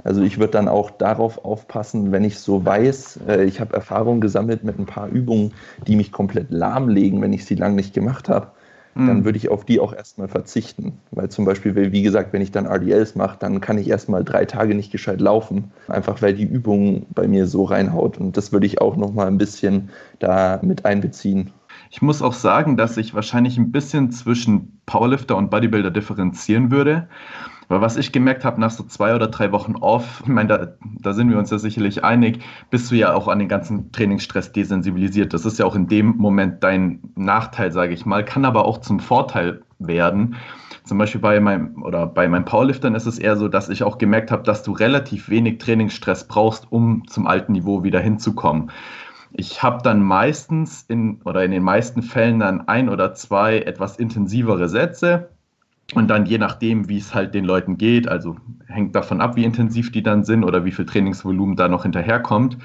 [0.05, 4.20] Also ich würde dann auch darauf aufpassen, wenn ich so weiß, äh, ich habe Erfahrung
[4.20, 5.53] gesammelt mit ein paar Übungen,
[5.87, 8.49] die mich komplett lahmlegen, wenn ich sie lang nicht gemacht habe,
[8.95, 9.07] mhm.
[9.07, 10.99] dann würde ich auf die auch erstmal verzichten.
[11.13, 14.45] Weil zum Beispiel, wie gesagt, wenn ich dann RDLs mache, dann kann ich erstmal drei
[14.45, 18.18] Tage nicht gescheit laufen, einfach weil die Übung bei mir so reinhaut.
[18.18, 21.53] Und das würde ich auch nochmal ein bisschen da mit einbeziehen.
[21.94, 27.06] Ich muss auch sagen, dass ich wahrscheinlich ein bisschen zwischen Powerlifter und Bodybuilder differenzieren würde.
[27.68, 30.68] Weil was ich gemerkt habe nach so zwei oder drei Wochen off, ich meine, da,
[31.02, 34.52] da sind wir uns ja sicherlich einig, bist du ja auch an den ganzen Trainingsstress
[34.52, 35.34] desensibilisiert.
[35.34, 38.78] Das ist ja auch in dem Moment dein Nachteil, sage ich mal, kann aber auch
[38.78, 40.36] zum Vorteil werden.
[40.84, 43.98] Zum Beispiel bei meinem oder bei meinen Powerliftern ist es eher so, dass ich auch
[43.98, 48.70] gemerkt habe, dass du relativ wenig Trainingsstress brauchst, um zum alten Niveau wieder hinzukommen.
[49.34, 53.96] Ich habe dann meistens in oder in den meisten Fällen dann ein oder zwei etwas
[53.96, 55.30] intensivere Sätze
[55.95, 58.37] und dann je nachdem, wie es halt den Leuten geht, also
[58.67, 62.59] hängt davon ab, wie intensiv die dann sind oder wie viel Trainingsvolumen da noch hinterherkommt.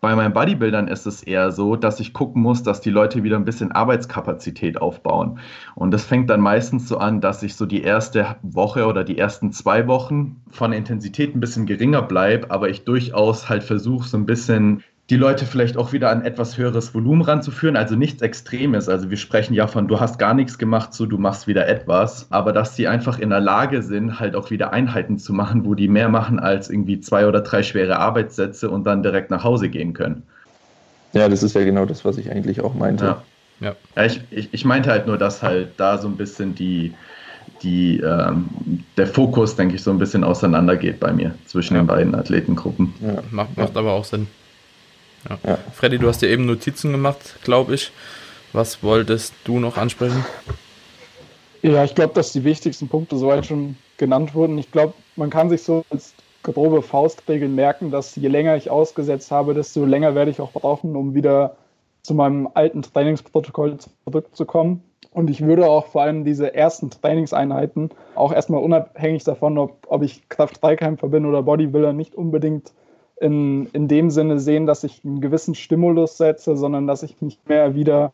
[0.00, 3.36] Bei meinen Bodybuildern ist es eher so, dass ich gucken muss, dass die Leute wieder
[3.36, 5.38] ein bisschen Arbeitskapazität aufbauen.
[5.76, 9.16] Und das fängt dann meistens so an, dass ich so die erste Woche oder die
[9.16, 14.18] ersten zwei Wochen von Intensität ein bisschen geringer bleibe, aber ich durchaus halt versuche, so
[14.18, 18.88] ein bisschen die Leute vielleicht auch wieder an etwas höheres Volumen ranzuführen, also nichts Extremes.
[18.88, 22.26] Also wir sprechen ja von, du hast gar nichts gemacht, so du machst wieder etwas,
[22.30, 25.74] aber dass sie einfach in der Lage sind, halt auch wieder Einheiten zu machen, wo
[25.74, 29.68] die mehr machen als irgendwie zwei oder drei schwere Arbeitssätze und dann direkt nach Hause
[29.68, 30.22] gehen können.
[31.12, 33.04] Ja, das ist ja genau das, was ich eigentlich auch meinte.
[33.04, 33.22] Ja.
[33.60, 33.76] Ja.
[33.96, 36.94] ja ich, ich, ich meinte halt nur, dass halt da so ein bisschen die,
[37.62, 38.48] die, ähm,
[38.96, 41.82] der Fokus, denke ich, so ein bisschen auseinandergeht bei mir zwischen ja.
[41.82, 42.94] den beiden Athletengruppen.
[43.00, 43.22] Ja.
[43.30, 44.28] Macht, macht aber auch Sinn.
[45.28, 45.38] Ja.
[45.46, 45.58] ja.
[45.72, 47.92] Freddy, du hast dir eben Notizen gemacht, glaube ich.
[48.52, 50.24] Was wolltest du noch ansprechen?
[51.62, 54.58] Ja, ich glaube, dass die wichtigsten Punkte soweit schon genannt wurden.
[54.58, 59.30] Ich glaube, man kann sich so als grobe Faustregel merken, dass je länger ich ausgesetzt
[59.30, 61.56] habe, desto länger werde ich auch brauchen, um wieder
[62.02, 64.82] zu meinem alten Trainingsprotokoll zurückzukommen.
[65.10, 70.02] Und ich würde auch vor allem diese ersten Trainingseinheiten auch erstmal unabhängig davon, ob, ob
[70.02, 72.72] ich Kraft-3-Kämpfer bin oder Bodybuilder, nicht unbedingt
[73.20, 77.38] in, in dem Sinne sehen, dass ich einen gewissen Stimulus setze, sondern dass ich mich
[77.46, 78.12] mehr wieder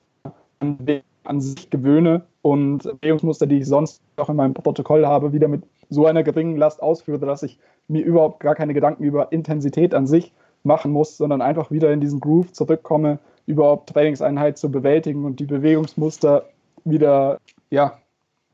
[0.60, 0.78] an,
[1.24, 5.62] an sich gewöhne und Bewegungsmuster, die ich sonst auch in meinem Protokoll habe, wieder mit
[5.88, 7.58] so einer geringen Last ausführe, dass ich
[7.88, 10.32] mir überhaupt gar keine Gedanken über Intensität an sich
[10.62, 15.46] machen muss, sondern einfach wieder in diesen Groove zurückkomme, überhaupt Trainingseinheit zu bewältigen und die
[15.46, 16.44] Bewegungsmuster
[16.84, 17.38] wieder
[17.70, 17.98] ja,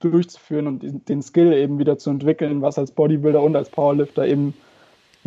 [0.00, 4.54] durchzuführen und den Skill eben wieder zu entwickeln, was als Bodybuilder und als Powerlifter eben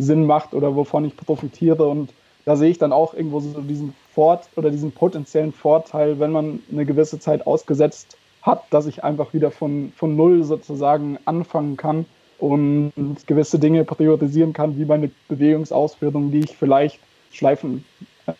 [0.00, 1.86] Sinn macht oder wovon ich profitiere.
[1.86, 2.10] Und
[2.44, 6.60] da sehe ich dann auch irgendwo so diesen Fort oder diesen potenziellen Vorteil, wenn man
[6.70, 12.06] eine gewisse Zeit ausgesetzt hat, dass ich einfach wieder von, von Null sozusagen anfangen kann
[12.38, 12.92] und
[13.26, 16.98] gewisse Dinge priorisieren kann, wie meine Bewegungsausführung, die ich vielleicht
[17.32, 17.84] schleifen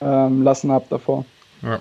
[0.01, 1.25] ähm, lassen habe davor.
[1.63, 1.81] Ja.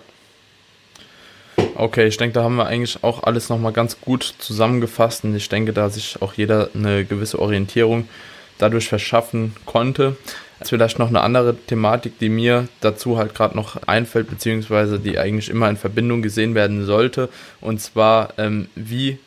[1.76, 5.48] Okay, ich denke, da haben wir eigentlich auch alles nochmal ganz gut zusammengefasst und ich
[5.48, 8.10] denke, da sich auch jeder eine gewisse Orientierung
[8.60, 10.16] dadurch verschaffen konnte.
[10.60, 15.18] Jetzt vielleicht noch eine andere Thematik, die mir dazu halt gerade noch einfällt, beziehungsweise die
[15.18, 17.30] eigentlich immer in Verbindung gesehen werden sollte.
[17.62, 19.18] Und zwar, ähm, wie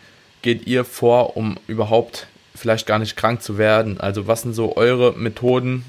[0.43, 3.99] geht ihr vor, um überhaupt vielleicht gar nicht krank zu werden?
[3.99, 5.85] Also was sind so eure Methoden?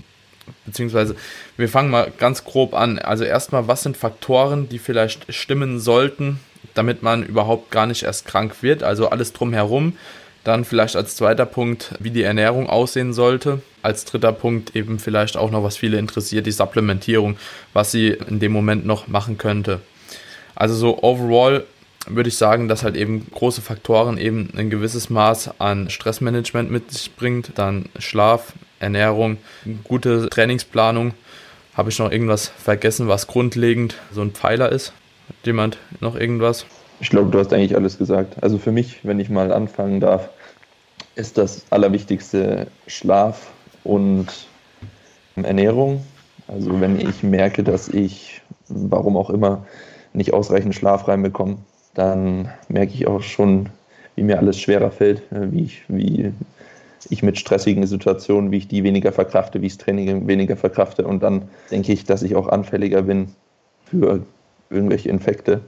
[0.65, 1.15] Beziehungsweise
[1.57, 2.97] wir fangen mal ganz grob an.
[2.99, 6.39] Also erstmal, was sind Faktoren, die vielleicht stimmen sollten,
[6.73, 8.81] damit man überhaupt gar nicht erst krank wird?
[8.81, 9.97] Also alles drumherum.
[10.43, 13.61] Dann vielleicht als zweiter Punkt, wie die Ernährung aussehen sollte.
[13.81, 17.37] Als dritter Punkt eben vielleicht auch noch, was viele interessiert, die Supplementierung,
[17.71, 19.79] was sie in dem Moment noch machen könnte.
[20.55, 21.63] Also so overall
[22.07, 26.91] würde ich sagen, dass halt eben große Faktoren eben ein gewisses Maß an Stressmanagement mit
[26.91, 29.37] sich bringt, dann Schlaf, Ernährung,
[29.85, 31.13] gute Trainingsplanung.
[31.75, 34.93] Habe ich noch irgendwas vergessen, was grundlegend so ein Pfeiler ist?
[35.29, 36.65] Hat jemand noch irgendwas?
[37.03, 38.41] Ich glaube, du hast eigentlich alles gesagt.
[38.41, 40.29] Also für mich, wenn ich mal anfangen darf,
[41.15, 43.51] ist das Allerwichtigste Schlaf
[43.83, 44.27] und
[45.35, 46.05] Ernährung.
[46.47, 49.65] Also wenn ich merke, dass ich, warum auch immer,
[50.13, 51.57] nicht ausreichend Schlaf reinbekomme,
[51.93, 53.67] dann merke ich auch schon,
[54.15, 56.31] wie mir alles schwerer fällt, wie ich, wie
[57.09, 61.05] ich mit stressigen Situationen, wie ich die weniger verkrafte, wie ich das Training weniger verkrafte.
[61.05, 63.35] Und dann denke ich, dass ich auch anfälliger bin
[63.83, 64.21] für
[64.69, 65.59] irgendwelche Infekte.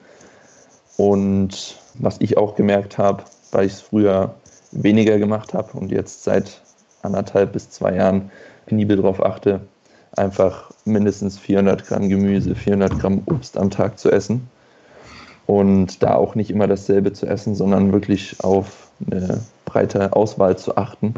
[0.98, 4.36] Und was ich auch gemerkt habe, weil ich es früher
[4.72, 6.62] weniger gemacht habe und jetzt seit
[7.02, 8.32] anderthalb bis zwei Jahren
[8.66, 9.62] penibel darauf achte,
[10.18, 14.50] einfach mindestens 400 Gramm Gemüse, 400 Gramm Obst am Tag zu essen.
[15.46, 20.76] Und da auch nicht immer dasselbe zu essen, sondern wirklich auf eine breite Auswahl zu
[20.76, 21.14] achten.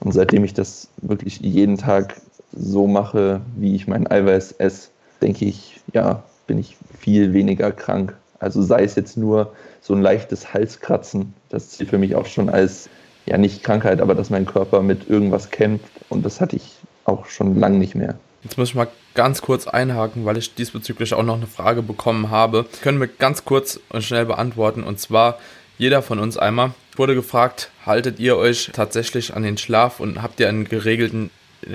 [0.00, 2.20] Und seitdem ich das wirklich jeden Tag
[2.52, 4.88] so mache, wie ich mein Eiweiß esse,
[5.22, 10.02] denke ich, ja, bin ich viel weniger krank also sei es jetzt nur so ein
[10.02, 12.88] leichtes Halskratzen, das zählt für mich auch schon als,
[13.24, 17.26] ja nicht Krankheit, aber dass mein Körper mit irgendwas kämpft und das hatte ich auch
[17.26, 18.16] schon lange nicht mehr.
[18.42, 22.30] Jetzt muss ich mal ganz kurz einhaken, weil ich diesbezüglich auch noch eine Frage bekommen
[22.30, 22.66] habe.
[22.82, 25.38] Können wir ganz kurz und schnell beantworten und zwar
[25.78, 30.40] jeder von uns einmal wurde gefragt, haltet ihr euch tatsächlich an den Schlaf und habt
[30.40, 31.30] ihr einen geregelten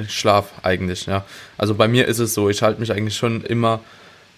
[0.07, 1.26] Schlaf eigentlich, ja?
[1.57, 3.80] Also bei mir ist es so, ich halte mich eigentlich schon immer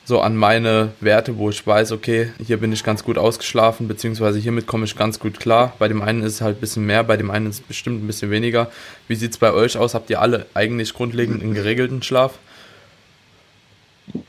[0.10, 4.40] so an meine Werte, wo ich weiß, okay, hier bin ich ganz gut ausgeschlafen, beziehungsweise
[4.40, 5.74] hiermit komme ich ganz gut klar.
[5.78, 8.04] Bei dem einen ist es halt ein bisschen mehr, bei dem einen ist es bestimmt
[8.04, 8.72] ein bisschen weniger.
[9.08, 9.94] Wie sieht es bei euch aus?
[9.94, 12.40] Habt ihr alle eigentlich grundlegend einen geregelten Schlaf?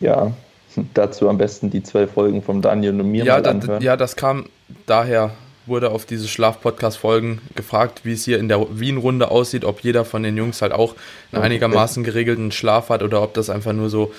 [0.00, 0.32] Ja,
[0.94, 4.44] dazu am besten die zwei Folgen vom Daniel und mir ja, da, ja, das kam
[4.84, 5.30] daher,
[5.64, 10.22] wurde auf diese Schlaf-Podcast-Folgen gefragt, wie es hier in der Wien-Runde aussieht, ob jeder von
[10.22, 10.94] den Jungs halt auch
[11.32, 14.12] einen einigermaßen geregelten Schlaf hat oder ob das einfach nur so,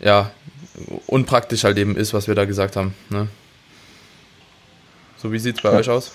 [0.00, 0.32] ja,
[1.06, 2.94] unpraktisch halt eben ist, was wir da gesagt haben.
[3.08, 3.28] Ne?
[5.16, 5.78] So, wie sieht es bei ja.
[5.78, 6.12] euch aus?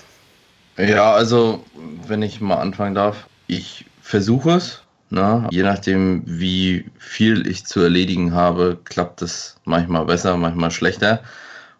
[0.77, 1.63] Ja, also,
[2.07, 5.47] wenn ich mal anfangen darf, ich versuche es, Ne?
[5.51, 11.21] Je nachdem, wie viel ich zu erledigen habe, klappt es manchmal besser, manchmal schlechter.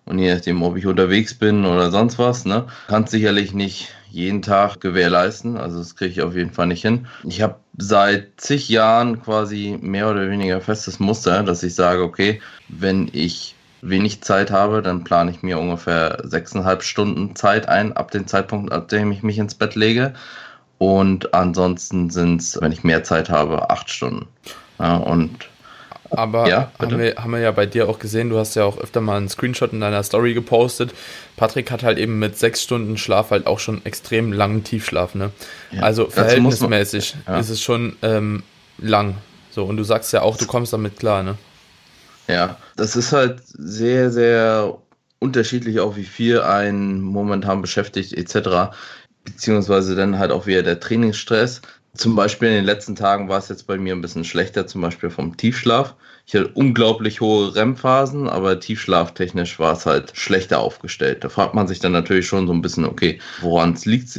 [0.05, 3.89] Und je nachdem, ob ich unterwegs bin oder sonst was, ne, kann es sicherlich nicht
[4.15, 5.57] jeden Tag gewährleisten.
[5.57, 7.05] Also das kriege ich auf jeden Fall nicht hin.
[7.25, 12.41] Ich habe seit zig Jahren quasi mehr oder weniger festes Muster, dass ich sage, okay,
[12.69, 18.11] wenn ich wenig Zeit habe, dann plane ich mir ungefähr sechseinhalb Stunden Zeit ein, ab
[18.11, 20.13] dem Zeitpunkt, ab dem ich mich ins Bett lege.
[20.77, 24.27] Und ansonsten sind es, wenn ich mehr Zeit habe, acht Stunden.
[24.79, 25.49] Ja, und
[26.09, 28.77] aber ja, haben, wir, haben wir ja bei dir auch gesehen, du hast ja auch
[28.77, 30.93] öfter mal einen Screenshot in deiner Story gepostet.
[31.35, 35.31] Patrick hat halt eben mit sechs Stunden Schlaf halt auch schon extrem langen Tiefschlaf, ne?
[35.71, 37.39] Ja, also verhältnismäßig man, ja.
[37.41, 38.43] ist es schon ähm,
[38.77, 39.15] lang.
[39.51, 41.37] So, und du sagst ja auch, du kommst damit klar, ne?
[42.27, 44.77] Ja, das ist halt sehr, sehr
[45.19, 48.75] unterschiedlich auch, wie viel einen momentan beschäftigt, etc.
[49.23, 51.61] Beziehungsweise dann halt auch wieder der Trainingsstress.
[51.95, 54.81] Zum Beispiel in den letzten Tagen war es jetzt bei mir ein bisschen schlechter, zum
[54.81, 55.95] Beispiel vom Tiefschlaf.
[56.27, 61.23] Ich hatte unglaublich hohe REM-Phasen, aber tiefschlaftechnisch war es halt schlechter aufgestellt.
[61.23, 64.09] Da fragt man sich dann natürlich schon so ein bisschen, okay, woran liegt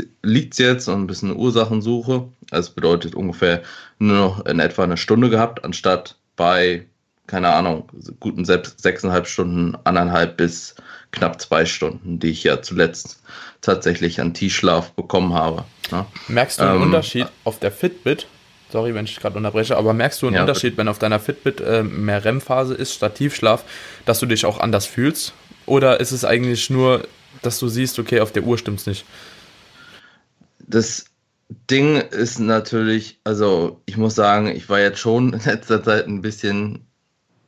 [0.52, 2.28] es jetzt und ein bisschen Ursachensuche.
[2.50, 3.62] Also bedeutet ungefähr
[3.98, 6.86] nur noch in etwa eine Stunde gehabt, anstatt bei,
[7.26, 7.88] keine Ahnung,
[8.20, 10.76] guten sechseinhalb Stunden, anderthalb bis
[11.10, 13.22] knapp zwei Stunden, die ich ja zuletzt
[13.60, 15.64] tatsächlich an Tiefschlaf bekommen habe.
[15.90, 16.06] Ne?
[16.28, 18.26] Merkst du einen ähm, Unterschied auf der Fitbit?
[18.70, 21.60] Sorry, wenn ich gerade unterbreche, aber merkst du einen ja, Unterschied, wenn auf deiner Fitbit
[21.60, 23.64] äh, mehr REM-Phase ist statt Tiefschlaf,
[24.04, 25.34] dass du dich auch anders fühlst?
[25.66, 27.06] Oder ist es eigentlich nur,
[27.42, 29.04] dass du siehst, okay, auf der Uhr stimmt es nicht?
[30.58, 31.04] Das
[31.70, 36.22] Ding ist natürlich, also ich muss sagen, ich war jetzt schon in letzter Zeit ein
[36.22, 36.86] bisschen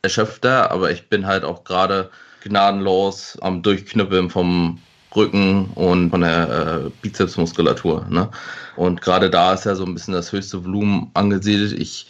[0.03, 2.11] erschöpfter, aber ich bin halt auch gerade
[2.45, 4.81] gnadenlos am Durchknüppeln vom
[5.15, 8.07] Rücken und von der äh, Bizepsmuskulatur.
[8.09, 8.31] Ne?
[8.77, 11.73] Und gerade da ist ja so ein bisschen das höchste Volumen angesiedelt.
[11.73, 12.07] Ich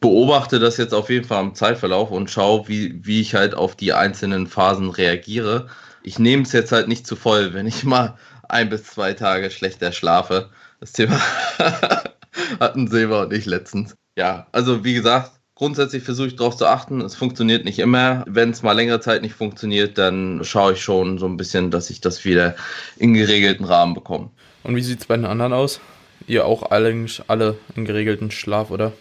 [0.00, 3.76] beobachte das jetzt auf jeden Fall im Zeitverlauf und schaue, wie, wie ich halt auf
[3.76, 5.68] die einzelnen Phasen reagiere.
[6.02, 8.16] Ich nehme es jetzt halt nicht zu voll, wenn ich mal
[8.48, 10.50] ein bis zwei Tage schlechter schlafe.
[10.80, 11.20] Das Thema
[12.60, 13.94] hatten Silber und ich letztens.
[14.16, 17.02] Ja, also wie gesagt, Grundsätzlich versuche ich darauf zu achten.
[17.02, 18.24] Es funktioniert nicht immer.
[18.26, 21.90] Wenn es mal längere Zeit nicht funktioniert, dann schaue ich schon so ein bisschen, dass
[21.90, 22.56] ich das wieder
[22.96, 24.30] in geregelten Rahmen bekomme.
[24.62, 25.78] Und wie sieht es bei den anderen aus?
[26.26, 28.94] Ihr auch alle, alle in geregelten Schlaf, oder?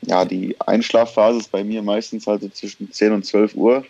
[0.00, 3.86] Ja, die Einschlafphase ist bei mir meistens halt so zwischen 10 und 12 Uhr.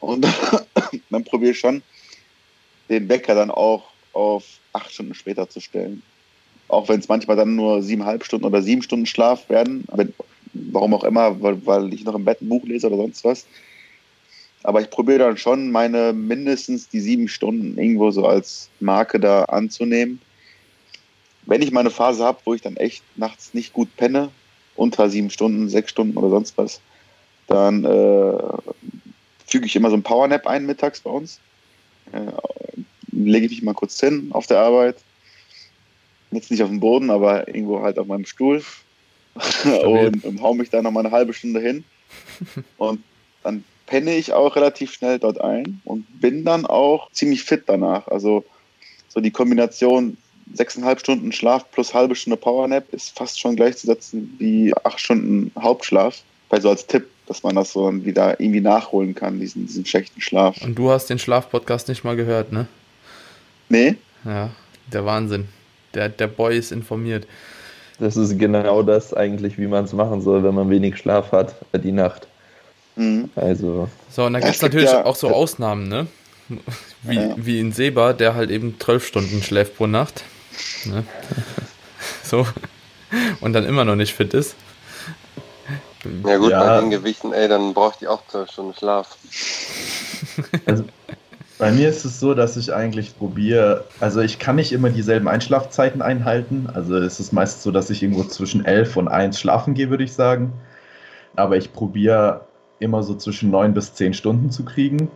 [0.00, 0.26] Und
[1.10, 1.82] dann probiere ich schon,
[2.88, 3.84] den Wecker dann auch
[4.14, 6.02] auf acht Stunden später zu stellen
[6.68, 10.06] auch wenn es manchmal dann nur siebeneinhalb Stunden oder sieben Stunden Schlaf werden, aber
[10.54, 13.46] warum auch immer, weil, weil ich noch im Bett ein Buch lese oder sonst was.
[14.64, 19.44] Aber ich probiere dann schon, meine mindestens die sieben Stunden irgendwo so als Marke da
[19.44, 20.20] anzunehmen.
[21.46, 24.30] Wenn ich meine Phase habe, wo ich dann echt nachts nicht gut penne,
[24.76, 26.80] unter sieben Stunden, sechs Stunden oder sonst was,
[27.48, 28.38] dann äh,
[29.46, 31.40] füge ich immer so ein Powernap ein mittags bei uns.
[32.12, 32.32] Äh,
[33.10, 34.96] lege ich mich mal kurz hin auf der Arbeit,
[36.34, 38.62] jetzt nicht auf dem Boden, aber irgendwo halt auf meinem Stuhl
[39.84, 41.84] und, und hau mich da noch mal eine halbe Stunde hin
[42.76, 43.02] und
[43.42, 48.08] dann penne ich auch relativ schnell dort ein und bin dann auch ziemlich fit danach.
[48.08, 48.44] Also
[49.08, 50.16] so die Kombination
[50.54, 56.22] sechseinhalb Stunden Schlaf plus halbe Stunde Powernap ist fast schon gleichzusetzen wie acht Stunden Hauptschlaf.
[56.48, 60.20] Bei so als Tipp, dass man das so wieder irgendwie nachholen kann, diesen, diesen schlechten
[60.20, 60.56] Schlaf.
[60.62, 62.66] Und du hast den Schlaf-Podcast nicht mal gehört, ne?
[63.68, 63.96] Nee.
[64.24, 64.50] Ja,
[64.92, 65.48] der Wahnsinn.
[65.94, 67.26] Der, der Boy ist informiert.
[67.98, 71.54] Das ist genau das eigentlich, wie man es machen soll, wenn man wenig Schlaf hat,
[71.72, 72.26] äh, die Nacht.
[72.96, 73.30] Mhm.
[73.36, 73.88] Also.
[74.10, 76.06] So, und da gibt es natürlich ja, auch so Ausnahmen, ne?
[77.02, 77.34] Wie, ja.
[77.36, 80.22] wie in Seba, der halt eben zwölf Stunden schläft pro Nacht.
[80.84, 81.04] Ne?
[82.22, 82.46] so.
[83.40, 84.54] Und dann immer noch nicht fit ist.
[86.24, 86.62] Ja gut, ja.
[86.62, 89.16] bei den Gewichten, ey, dann braucht ich auch zwölf Stunden Schlaf.
[90.66, 90.84] Also,
[91.62, 95.28] bei mir ist es so, dass ich eigentlich probiere, also ich kann nicht immer dieselben
[95.28, 96.68] Einschlafzeiten einhalten.
[96.74, 100.02] Also es ist meist so, dass ich irgendwo zwischen 11 und 1 schlafen gehe, würde
[100.02, 100.52] ich sagen.
[101.36, 102.40] Aber ich probiere
[102.80, 105.08] immer so zwischen 9 bis 10 Stunden zu kriegen.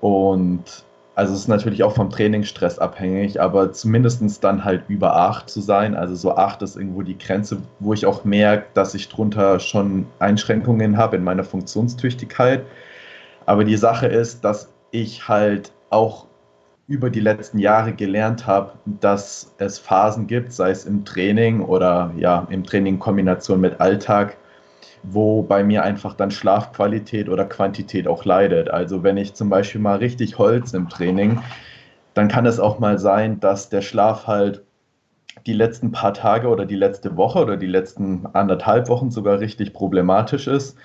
[0.00, 0.84] Und
[1.16, 5.60] also es ist natürlich auch vom Trainingsstress abhängig, aber zumindest dann halt über 8 zu
[5.60, 5.96] sein.
[5.96, 10.06] Also so 8 ist irgendwo die Grenze, wo ich auch merke, dass ich drunter schon
[10.20, 12.62] Einschränkungen habe in meiner Funktionstüchtigkeit.
[13.46, 16.26] Aber die Sache ist, dass ich halt auch
[16.86, 22.12] über die letzten Jahre gelernt habe, dass es Phasen gibt, sei es im Training oder
[22.16, 24.38] ja, im Training in Kombination mit Alltag,
[25.02, 28.70] wo bei mir einfach dann Schlafqualität oder Quantität auch leidet.
[28.70, 31.40] Also wenn ich zum Beispiel mal richtig Holz im Training,
[32.14, 34.64] dann kann es auch mal sein, dass der Schlaf halt
[35.46, 39.72] die letzten paar Tage oder die letzte Woche oder die letzten anderthalb Wochen sogar richtig
[39.72, 40.76] problematisch ist.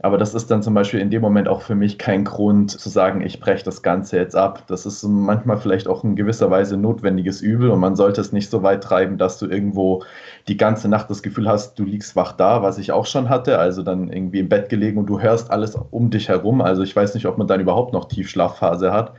[0.00, 2.88] Aber das ist dann zum Beispiel in dem Moment auch für mich kein Grund zu
[2.88, 4.62] sagen, ich breche das Ganze jetzt ab.
[4.68, 8.48] Das ist manchmal vielleicht auch in gewisser Weise notwendiges Übel und man sollte es nicht
[8.48, 10.04] so weit treiben, dass du irgendwo
[10.46, 13.58] die ganze Nacht das Gefühl hast, du liegst wach da, was ich auch schon hatte.
[13.58, 16.60] Also dann irgendwie im Bett gelegen und du hörst alles um dich herum.
[16.60, 19.14] Also ich weiß nicht, ob man dann überhaupt noch Tiefschlafphase hat.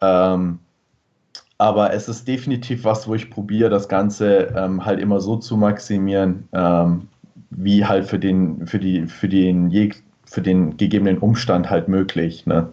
[0.00, 0.58] Ähm,
[1.58, 5.56] aber es ist definitiv was, wo ich probiere, das Ganze ähm, halt immer so zu
[5.56, 7.08] maximieren, ähm,
[7.56, 9.92] wie halt für den, für die, für den,
[10.24, 12.46] für den gegebenen Umstand halt möglich.
[12.46, 12.68] Ne?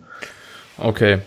[0.77, 1.19] Okay.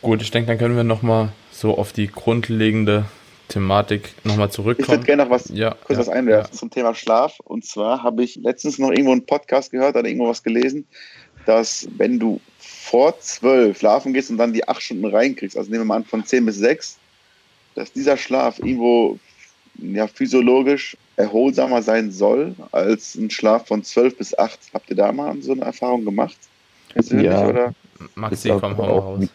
[0.00, 3.04] Gut, ich denke, dann können wir nochmal so auf die grundlegende
[3.48, 4.84] Thematik nochmal zurückkommen.
[4.84, 6.58] Ich würde gerne noch was, ja, kurz ja, was einwerfen ja.
[6.58, 7.38] zum Thema Schlaf.
[7.44, 10.86] Und zwar habe ich letztens noch irgendwo einen Podcast gehört oder irgendwo was gelesen,
[11.46, 15.82] dass wenn du vor zwölf schlafen gehst und dann die acht Stunden reinkriegst, also nehmen
[15.82, 16.98] wir mal an von zehn bis sechs,
[17.74, 19.18] dass dieser Schlaf irgendwo
[19.78, 24.58] ja, physiologisch erholsamer sein soll als ein Schlaf von 12 bis 8.
[24.74, 26.36] Habt ihr da mal so eine Erfahrung gemacht?
[26.92, 27.74] Persönlich, ja, oder?
[28.14, 29.28] Maxi, komm, hau raus.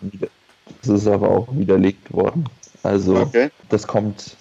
[0.82, 2.46] Das ist aber auch widerlegt worden.
[2.84, 3.50] Also, okay.
[3.70, 4.36] das kommt.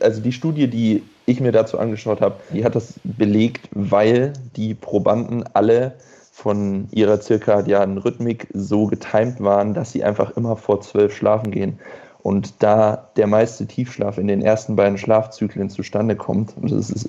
[0.00, 4.74] Also, die Studie, die ich mir dazu angeschaut habe, die hat das belegt, weil die
[4.74, 5.94] Probanden alle
[6.32, 11.78] von ihrer zirkadianen Rhythmik so getimt waren, dass sie einfach immer vor zwölf schlafen gehen.
[12.22, 17.08] Und da der meiste Tiefschlaf in den ersten beiden Schlafzyklen zustande kommt, und das ist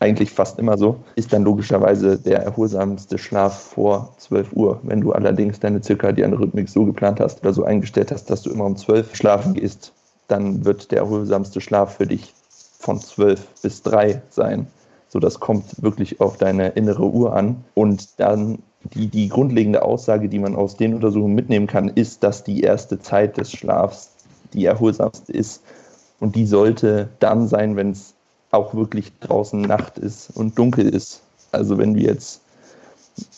[0.00, 4.80] eigentlich fast immer so, ist dann logischerweise der erholsamste Schlaf vor 12 Uhr.
[4.82, 8.50] Wenn du allerdings deine zirkadiane Rhythmik so geplant hast oder so eingestellt hast, dass du
[8.50, 9.92] immer um 12 schlafen gehst,
[10.26, 12.34] dann wird der erholsamste Schlaf für dich
[12.78, 14.66] von 12 bis 3 sein.
[15.08, 17.64] So, das kommt wirklich auf deine innere Uhr an.
[17.74, 18.58] Und dann
[18.94, 22.98] die, die grundlegende Aussage, die man aus den Untersuchungen mitnehmen kann, ist, dass die erste
[23.00, 24.10] Zeit des Schlafs
[24.52, 25.62] die erholsamste ist.
[26.20, 28.14] Und die sollte dann sein, wenn es
[28.50, 31.20] auch wirklich draußen Nacht ist und dunkel ist.
[31.52, 32.40] Also wenn du jetzt,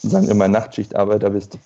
[0.02, 1.58] sagen wir mal, Nachtschichtarbeiter bist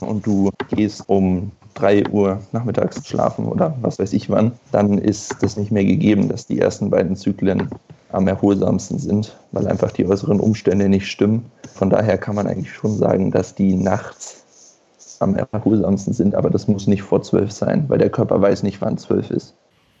[0.00, 5.36] und du gehst um 3 Uhr nachmittags schlafen oder was weiß ich wann, dann ist
[5.40, 7.68] das nicht mehr gegeben, dass die ersten beiden Zyklen
[8.12, 11.50] am erholsamsten sind, weil einfach die äußeren Umstände nicht stimmen.
[11.74, 14.44] Von daher kann man eigentlich schon sagen, dass die nachts
[15.20, 18.80] am erholsamsten sind, aber das muss nicht vor zwölf sein, weil der Körper weiß nicht,
[18.80, 19.54] wann zwölf ist.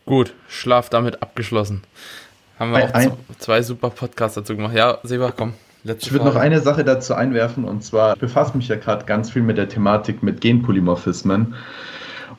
[0.06, 1.82] Gut, Schlaf damit abgeschlossen.
[2.58, 4.74] Haben wir ein, auch zwei super Podcasts dazu gemacht.
[4.74, 5.54] Ja, Seba, komm.
[5.82, 9.06] Letzte ich würde noch eine Sache dazu einwerfen und zwar ich befasse mich ja gerade
[9.06, 11.54] ganz viel mit der Thematik mit Genpolymorphismen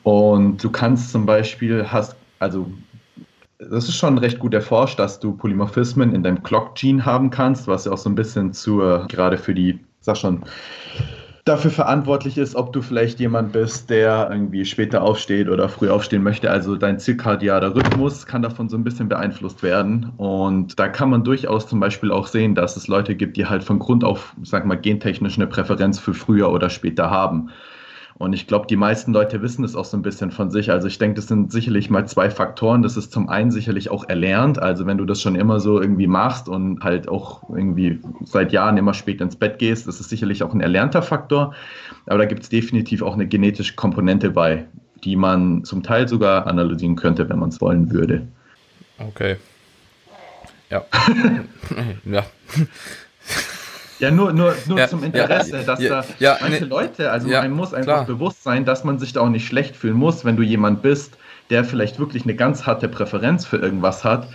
[0.04, 2.70] und du kannst zum Beispiel hast also
[3.70, 7.84] das ist schon recht gut erforscht, dass du Polymorphismen in deinem Clock-Gene haben kannst, was
[7.84, 10.42] ja auch so ein bisschen zur, gerade für die, sag schon,
[11.44, 16.22] dafür verantwortlich ist, ob du vielleicht jemand bist, der irgendwie später aufsteht oder früh aufstehen
[16.22, 16.50] möchte.
[16.50, 20.12] Also dein zirkadianer Rhythmus kann davon so ein bisschen beeinflusst werden.
[20.18, 23.64] Und da kann man durchaus zum Beispiel auch sehen, dass es Leute gibt, die halt
[23.64, 27.50] von Grund auf, sag mal, gentechnisch eine Präferenz für früher oder später haben.
[28.22, 30.70] Und ich glaube, die meisten Leute wissen es auch so ein bisschen von sich.
[30.70, 32.80] Also ich denke, das sind sicherlich mal zwei Faktoren.
[32.80, 34.60] Das ist zum einen sicherlich auch erlernt.
[34.60, 38.76] Also wenn du das schon immer so irgendwie machst und halt auch irgendwie seit Jahren
[38.76, 41.52] immer spät ins Bett gehst, das ist sicherlich auch ein erlernter Faktor.
[42.06, 44.66] Aber da gibt es definitiv auch eine genetische Komponente bei,
[45.02, 48.28] die man zum Teil sogar analysieren könnte, wenn man es wollen würde.
[48.98, 49.34] Okay.
[50.70, 50.84] Ja.
[52.04, 52.24] ja.
[54.02, 57.28] Ja, nur, nur, nur ja, zum Interesse, ja, dass ja, da manche ne, Leute, also
[57.28, 58.04] man muss einfach klar.
[58.04, 61.16] bewusst sein, dass man sich da auch nicht schlecht fühlen muss, wenn du jemand bist,
[61.50, 64.26] der vielleicht wirklich eine ganz harte Präferenz für irgendwas hat,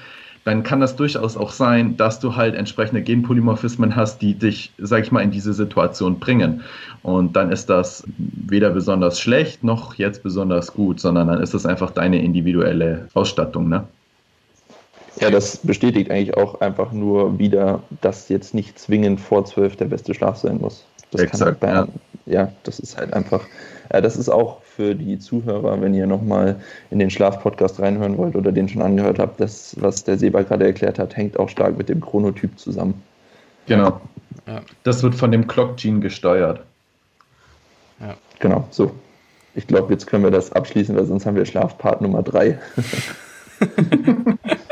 [0.45, 5.03] dann kann das durchaus auch sein, dass du halt entsprechende Genpolymorphismen hast, die dich, sag
[5.03, 6.61] ich mal, in diese Situation bringen.
[7.03, 11.65] Und dann ist das weder besonders schlecht noch jetzt besonders gut, sondern dann ist das
[11.65, 13.83] einfach deine individuelle Ausstattung, ne?
[15.19, 19.85] Ja, das bestätigt eigentlich auch einfach nur wieder, dass jetzt nicht zwingend vor zwölf der
[19.85, 20.85] beste Schlaf sein muss.
[21.11, 21.95] Das Exakt, kann halt
[22.25, 22.41] bei, ja.
[22.43, 23.45] ja, das ist halt einfach,
[23.89, 26.61] äh, das ist auch für die Zuhörer, wenn ihr nochmal
[26.91, 30.65] in den Schlafpodcast reinhören wollt oder den schon angehört habt, das, was der Seba gerade
[30.65, 33.01] erklärt hat, hängt auch stark mit dem Chronotyp zusammen.
[33.65, 33.99] Genau.
[34.45, 34.61] Ja.
[34.83, 36.61] Das wird von dem Clock Gene gesteuert.
[37.99, 38.15] Ja.
[38.39, 38.91] Genau, so.
[39.55, 42.59] Ich glaube, jetzt können wir das abschließen, weil sonst haben wir Schlafpart Nummer drei.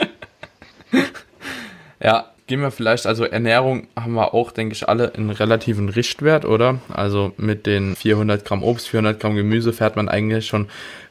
[2.06, 6.46] Ja, gehen wir vielleicht, also Ernährung haben wir auch, denke ich, alle einen relativen Richtwert,
[6.46, 6.78] oder?
[6.94, 10.68] Also mit den 400 Gramm Obst, 400 Gramm Gemüse fährt man eigentlich schon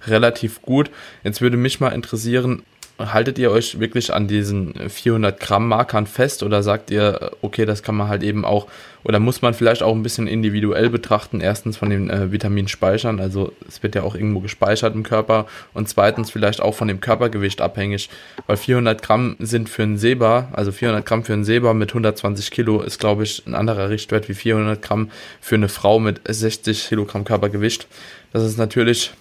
[0.06, 0.92] relativ gut.
[1.24, 2.62] Jetzt würde mich mal interessieren,
[2.98, 7.82] haltet ihr euch wirklich an diesen 400 Gramm Markern fest oder sagt ihr, okay, das
[7.82, 8.68] kann man halt eben auch,
[9.02, 13.52] oder muss man vielleicht auch ein bisschen individuell betrachten, erstens von den äh, Vitaminspeichern, also
[13.66, 17.60] es wird ja auch irgendwo gespeichert im Körper und zweitens vielleicht auch von dem Körpergewicht
[17.60, 18.10] abhängig,
[18.46, 22.52] weil 400 Gramm sind für einen Seba, also 400 Gramm für einen Seba mit 120
[22.52, 25.10] Kilo ist, glaube ich, ein anderer Richtwert wie 400 Gramm
[25.40, 27.88] für eine Frau mit 60 Kilogramm Körpergewicht.
[28.32, 29.12] Das ist natürlich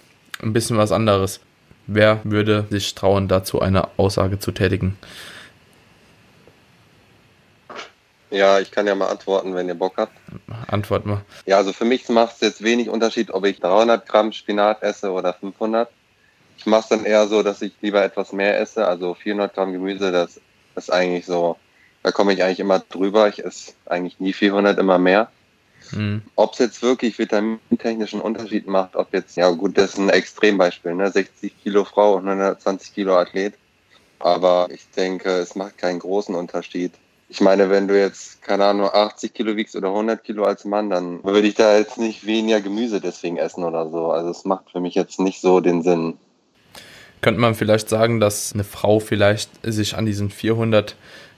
[0.42, 1.40] ein bisschen was anderes.
[1.86, 4.96] Wer würde sich trauen, dazu eine Aussage zu tätigen?
[8.30, 10.12] Ja, ich kann ja mal antworten, wenn ihr Bock habt.
[10.66, 11.20] Antwort mal.
[11.46, 15.12] Ja, also für mich macht es jetzt wenig Unterschied, ob ich 300 Gramm Spinat esse
[15.12, 15.88] oder 500.
[16.58, 18.88] Ich mache es dann eher so, dass ich lieber etwas mehr esse.
[18.88, 20.40] Also 400 Gramm Gemüse, das
[20.74, 21.56] ist eigentlich so,
[22.02, 23.28] da komme ich eigentlich immer drüber.
[23.28, 25.30] Ich esse eigentlich nie 400, immer mehr.
[25.92, 26.22] Mhm.
[26.36, 30.94] Ob es jetzt wirklich vitamintechnischen Unterschied macht, ob jetzt, ja gut, das ist ein Extrembeispiel,
[30.94, 31.10] ne?
[31.10, 33.54] 60 Kilo Frau und 120 Kilo Athlet.
[34.18, 36.92] Aber ich denke, es macht keinen großen Unterschied.
[37.28, 40.90] Ich meine, wenn du jetzt, keine Ahnung, 80 Kilo wiegst oder 100 Kilo als Mann,
[40.90, 44.10] dann würde ich da jetzt nicht weniger Gemüse deswegen essen oder so.
[44.10, 46.14] Also es macht für mich jetzt nicht so den Sinn.
[47.22, 50.94] Könnte man vielleicht sagen, dass eine Frau vielleicht sich an diesen 400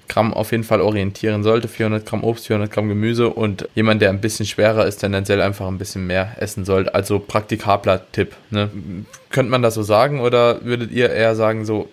[0.08, 1.68] Gramm auf jeden Fall orientieren sollte.
[1.68, 5.66] 400 Gramm Obst, 400 Gramm Gemüse und jemand, der ein bisschen schwerer ist, tendenziell einfach
[5.66, 6.94] ein bisschen mehr essen sollte.
[6.94, 8.34] Also praktikabler Tipp.
[8.50, 8.70] Ne?
[9.30, 11.88] Könnte man das so sagen oder würdet ihr eher sagen, so,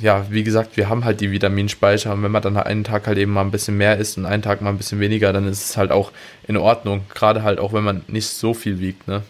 [0.00, 3.18] ja, wie gesagt, wir haben halt die Vitaminspeicher und wenn man dann einen Tag halt
[3.18, 5.70] eben mal ein bisschen mehr isst und einen Tag mal ein bisschen weniger, dann ist
[5.70, 6.12] es halt auch
[6.48, 7.02] in Ordnung.
[7.14, 9.22] Gerade halt auch, wenn man nicht so viel wiegt, ne?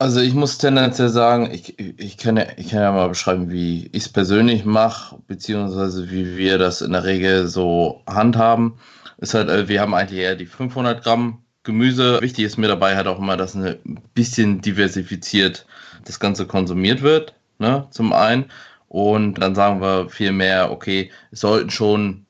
[0.00, 3.86] Also ich muss tendenziell sagen, ich, ich, kann, ja, ich kann ja mal beschreiben, wie
[3.86, 8.78] ich es persönlich mache, beziehungsweise wie wir das in der Regel so handhaben.
[9.18, 12.20] Ist halt, äh, wir haben eigentlich eher die 500 Gramm Gemüse.
[12.22, 15.66] Wichtig ist mir dabei halt auch immer, dass ein bisschen diversifiziert
[16.04, 18.52] das Ganze konsumiert wird, ne, zum einen.
[18.88, 22.24] Und dann sagen wir viel mehr, okay, es sollten schon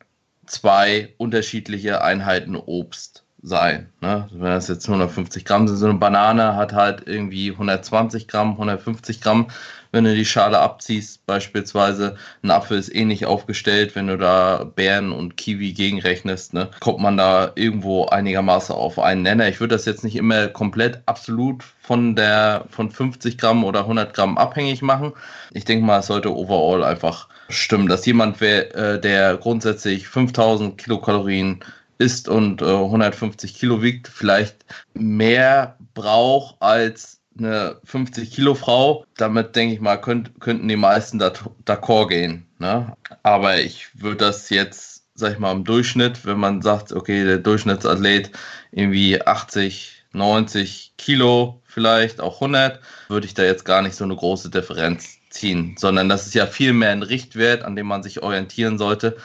[0.47, 3.89] zwei unterschiedliche Einheiten Obst sein.
[4.01, 4.29] Ne?
[4.33, 9.21] Wenn das jetzt 150 Gramm sind, so eine Banane hat halt irgendwie 120 Gramm, 150
[9.21, 9.49] Gramm.
[9.91, 15.13] Wenn du die Schale abziehst, beispielsweise, ein Apfel ist ähnlich aufgestellt, wenn du da Beeren
[15.13, 19.49] und Kiwi gegenrechnest, ne, kommt man da irgendwo einigermaßen auf einen Nenner.
[19.49, 24.13] Ich würde das jetzt nicht immer komplett absolut von der von 50 Gramm oder 100
[24.13, 25.13] Gramm abhängig machen.
[25.55, 31.65] Ich denke mal, es sollte overall einfach stimmen, dass jemand, äh, der grundsätzlich 5000 Kilokalorien
[31.99, 34.65] isst und äh, 150 Kilo wiegt, vielleicht
[34.95, 39.05] mehr braucht als eine 50 Kilo Frau.
[39.17, 42.47] Damit denke ich mal, könnt, könnten die meisten d'accord gehen.
[42.59, 42.97] Ne?
[43.23, 47.39] Aber ich würde das jetzt, sag ich mal, im Durchschnitt, wenn man sagt, okay, der
[47.39, 48.31] Durchschnittsathlet
[48.73, 54.17] irgendwie 80, 90 Kilo, vielleicht auch 100, würde ich da jetzt gar nicht so eine
[54.17, 58.23] große Differenz ziehen, sondern das ist ja viel mehr ein Richtwert, an dem man sich
[58.23, 59.17] orientieren sollte.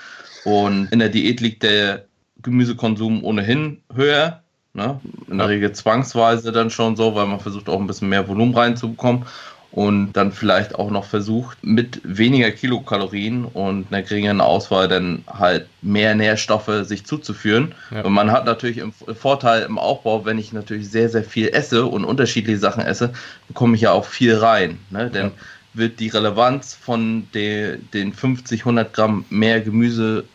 [0.43, 2.05] Und in der Diät liegt der
[2.43, 4.41] Gemüsekonsum ohnehin höher.
[4.73, 4.99] Ne?
[5.29, 8.55] In der Regel zwangsweise dann schon so, weil man versucht auch ein bisschen mehr Volumen
[8.55, 9.25] reinzubekommen
[9.73, 15.67] und dann vielleicht auch noch versucht, mit weniger Kilokalorien und einer geringeren Auswahl dann halt
[15.81, 17.73] mehr Nährstoffe sich zuzuführen.
[17.89, 18.01] Ja.
[18.01, 21.87] Und man hat natürlich im Vorteil im Aufbau, wenn ich natürlich sehr, sehr viel esse
[21.87, 23.13] und unterschiedliche Sachen esse,
[23.47, 24.77] bekomme ich ja auch viel rein.
[24.91, 25.09] Ne?
[25.09, 25.31] Denn ja.
[25.73, 30.25] wird die Relevanz von de, den 50, 100 Gramm mehr Gemüse,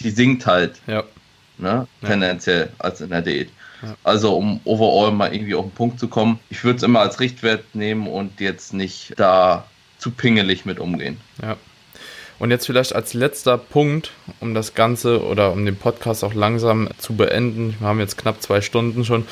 [0.00, 0.80] die sinkt halt.
[0.88, 1.04] Ja
[1.62, 1.86] ne?
[2.02, 2.08] Ja.
[2.08, 3.48] tendenziell als in der Diät.
[3.82, 3.94] Ja.
[4.04, 6.38] Also um overall mal irgendwie auf den Punkt zu kommen.
[6.50, 9.66] Ich würde es immer als Richtwert nehmen und jetzt nicht da
[9.98, 11.18] zu pingelig mit umgehen.
[11.40, 11.56] Ja.
[12.38, 14.10] Und jetzt vielleicht als letzter Punkt,
[14.40, 17.76] um das Ganze oder um den Podcast auch langsam zu beenden.
[17.78, 19.26] Wir haben jetzt knapp zwei Stunden schon.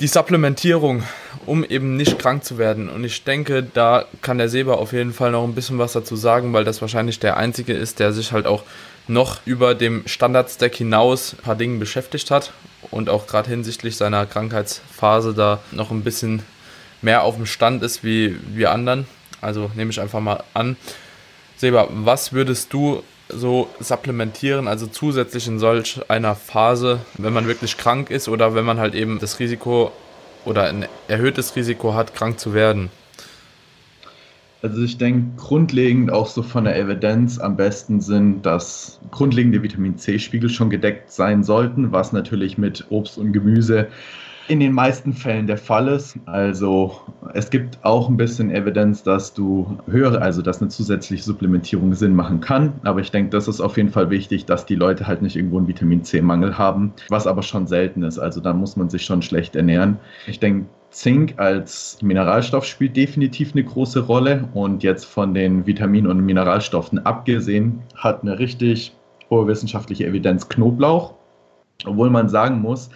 [0.00, 1.02] Die Supplementierung,
[1.44, 2.88] um eben nicht krank zu werden.
[2.88, 6.16] Und ich denke, da kann der Seba auf jeden Fall noch ein bisschen was dazu
[6.16, 8.64] sagen, weil das wahrscheinlich der Einzige ist, der sich halt auch
[9.08, 12.52] noch über dem Standardstack hinaus ein paar Dinge beschäftigt hat
[12.90, 16.42] und auch gerade hinsichtlich seiner Krankheitsphase da noch ein bisschen
[17.00, 19.06] mehr auf dem Stand ist wie wir anderen.
[19.40, 20.76] Also nehme ich einfach mal an.
[21.56, 27.76] Seba, was würdest du so supplementieren, also zusätzlich in solch einer Phase, wenn man wirklich
[27.76, 29.90] krank ist oder wenn man halt eben das Risiko
[30.44, 32.90] oder ein erhöhtes Risiko hat, krank zu werden?
[34.62, 39.98] Also ich denke, grundlegend auch so von der Evidenz am besten sind, dass grundlegende Vitamin
[39.98, 43.88] C-Spiegel schon gedeckt sein sollten, was natürlich mit Obst und Gemüse
[44.48, 46.18] in den meisten Fällen der Fall ist.
[46.26, 47.00] Also
[47.34, 52.14] es gibt auch ein bisschen Evidenz, dass du höhere, also dass eine zusätzliche Supplementierung Sinn
[52.14, 52.72] machen kann.
[52.82, 55.58] Aber ich denke, das ist auf jeden Fall wichtig, dass die Leute halt nicht irgendwo
[55.58, 58.18] einen Vitamin C-Mangel haben, was aber schon selten ist.
[58.18, 59.98] Also da muss man sich schon schlecht ernähren.
[60.26, 66.10] Ich denke, Zink als Mineralstoff spielt definitiv eine große Rolle und jetzt von den Vitaminen
[66.10, 68.94] und Mineralstoffen abgesehen hat eine richtig
[69.30, 71.14] hohe wissenschaftliche Evidenz Knoblauch,
[71.86, 72.90] obwohl man sagen muss,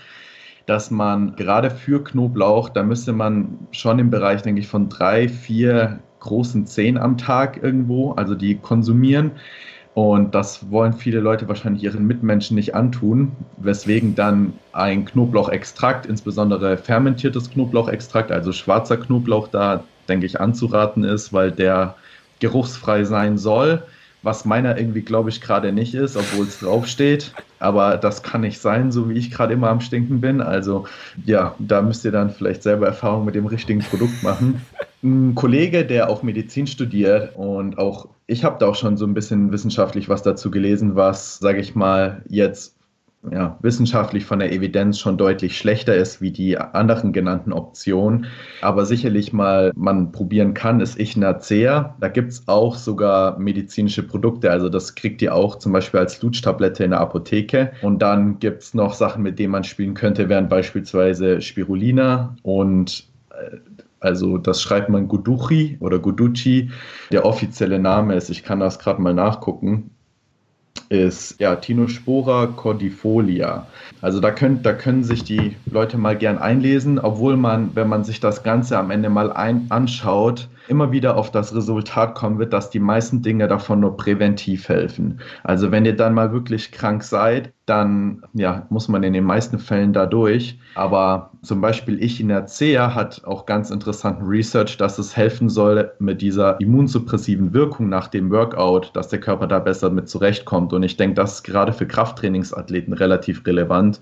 [0.67, 5.29] dass man gerade für Knoblauch, da müsste man schon im Bereich, denke ich, von drei,
[5.29, 9.33] vier großen Zehen am Tag irgendwo, also die konsumieren.
[9.95, 16.77] Und das wollen viele Leute wahrscheinlich ihren Mitmenschen nicht antun, weswegen dann ein Knoblauchextrakt, insbesondere
[16.77, 21.95] fermentiertes Knoblauchextrakt, also schwarzer Knoblauch da, denke ich, anzuraten ist, weil der
[22.41, 23.83] geruchsfrei sein soll
[24.27, 27.33] was meiner irgendwie, glaube ich, gerade nicht ist, obwohl es draufsteht.
[27.61, 30.43] Aber das kann nicht sein, so wie ich gerade immer am Stinken bin.
[30.43, 30.85] Also
[31.25, 34.61] ja, da müsst ihr dann vielleicht selber Erfahrung mit dem richtigen Produkt machen.
[35.03, 39.15] Ein Kollege, der auch Medizin studiert und auch ich habe da auch schon so ein
[39.15, 42.76] bisschen wissenschaftlich was dazu gelesen, was, sage ich mal, jetzt
[43.31, 48.27] ja, wissenschaftlich von der Evidenz schon deutlich schlechter ist wie die anderen genannten Optionen.
[48.61, 51.97] Aber sicherlich mal man probieren kann, ist Echinacea.
[52.01, 54.51] Da gibt es auch sogar medizinische Produkte.
[54.51, 57.73] Also das kriegt ihr auch zum Beispiel als Lutschtablette in der Apotheke.
[57.83, 63.09] Und dann gibt es noch Sachen, mit denen man spielen könnte, wären beispielsweise Spirulina und
[63.31, 63.57] äh,
[64.01, 66.71] also das schreibt man Guduchi oder Guduchi.
[67.11, 69.91] Der offizielle Name ist, ich kann das gerade mal nachgucken,
[70.89, 73.67] ist ja Tinospora cordifolia.
[74.01, 78.05] Also da können, da können sich die Leute mal gern einlesen, obwohl man, wenn man
[78.05, 82.53] sich das Ganze am Ende mal ein, anschaut, immer wieder auf das Resultat kommen wird,
[82.53, 85.21] dass die meisten Dinge davon nur präventiv helfen.
[85.45, 89.59] Also wenn ihr dann mal wirklich krank seid, dann ja, muss man in den meisten
[89.59, 90.59] Fällen da durch.
[90.77, 96.61] Aber zum Beispiel Echinacea hat auch ganz interessanten Research, dass es helfen soll mit dieser
[96.61, 100.73] immunsuppressiven Wirkung nach dem Workout, dass der Körper da besser mit zurechtkommt.
[100.73, 104.01] Und ich denke, das ist gerade für Krafttrainingsathleten relativ relevant.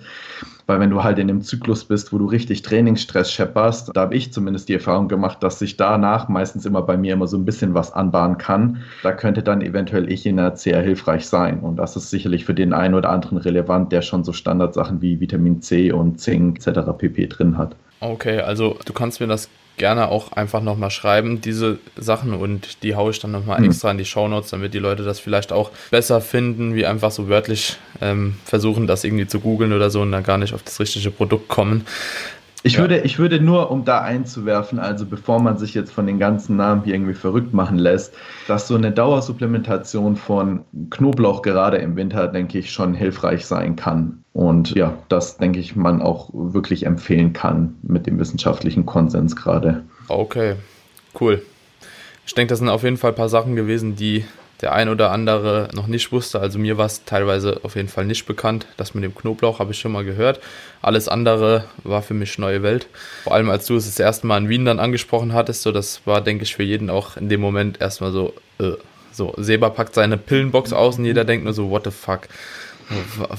[0.67, 4.15] Weil wenn du halt in einem Zyklus bist, wo du richtig Trainingsstress schepperst, da habe
[4.15, 7.45] ich zumindest die Erfahrung gemacht, dass sich danach meistens immer bei mir immer so ein
[7.45, 8.83] bisschen was anbahnen kann.
[9.03, 11.61] Da könnte dann eventuell ich in der sehr hilfreich sein.
[11.61, 15.21] Und das ist sicherlich für den einen oder anderen relevant, der schon so Standardsachen wie
[15.21, 16.91] Vitamin C und Zink etc.
[16.97, 17.27] pp.
[17.27, 17.77] drin hat.
[18.01, 22.95] Okay, also du kannst mir das gerne auch einfach nochmal schreiben, diese Sachen und die
[22.95, 23.67] haue ich dann nochmal mhm.
[23.67, 27.29] extra in die Shownotes, damit die Leute das vielleicht auch besser finden, wie einfach so
[27.29, 30.79] wörtlich ähm, versuchen, das irgendwie zu googeln oder so und dann gar nicht auf das
[30.79, 31.87] richtige Produkt kommen.
[32.67, 32.81] Ich, ja.
[32.81, 36.57] würde, ich würde nur, um da einzuwerfen, also bevor man sich jetzt von den ganzen
[36.57, 38.15] Namen hier irgendwie verrückt machen lässt,
[38.49, 44.25] dass so eine Dauersupplementation von Knoblauch gerade im Winter, denke ich, schon hilfreich sein kann.
[44.33, 49.85] Und ja, das denke ich, man auch wirklich empfehlen kann mit dem wissenschaftlichen Konsens gerade.
[50.09, 50.55] Okay,
[51.21, 51.43] cool.
[52.27, 54.25] Ich denke, das sind auf jeden Fall ein paar Sachen gewesen, die
[54.61, 56.41] der ein oder andere noch nicht wusste.
[56.41, 58.67] Also mir war es teilweise auf jeden Fall nicht bekannt.
[58.77, 60.41] Das mit dem Knoblauch habe ich schon mal gehört.
[60.83, 62.87] Alles andere war für mich neue Welt.
[63.25, 66.03] Vor allem als du es das erste Mal in Wien dann angesprochen hattest, so das
[66.07, 68.73] war, denke ich, für jeden auch in dem Moment erstmal so, äh,
[69.13, 72.23] so, Seba packt seine Pillenbox aus und jeder denkt nur so, what the fuck?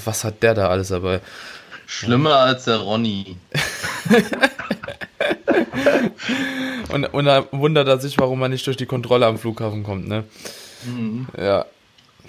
[0.04, 1.20] Was hat der da alles dabei?
[1.86, 3.36] Schlimmer als der Ronny.
[6.92, 10.08] und, und da wundert er sich, warum man nicht durch die Kontrolle am Flughafen kommt,
[10.08, 10.24] ne?
[10.86, 11.26] Mhm.
[11.36, 11.66] Ja.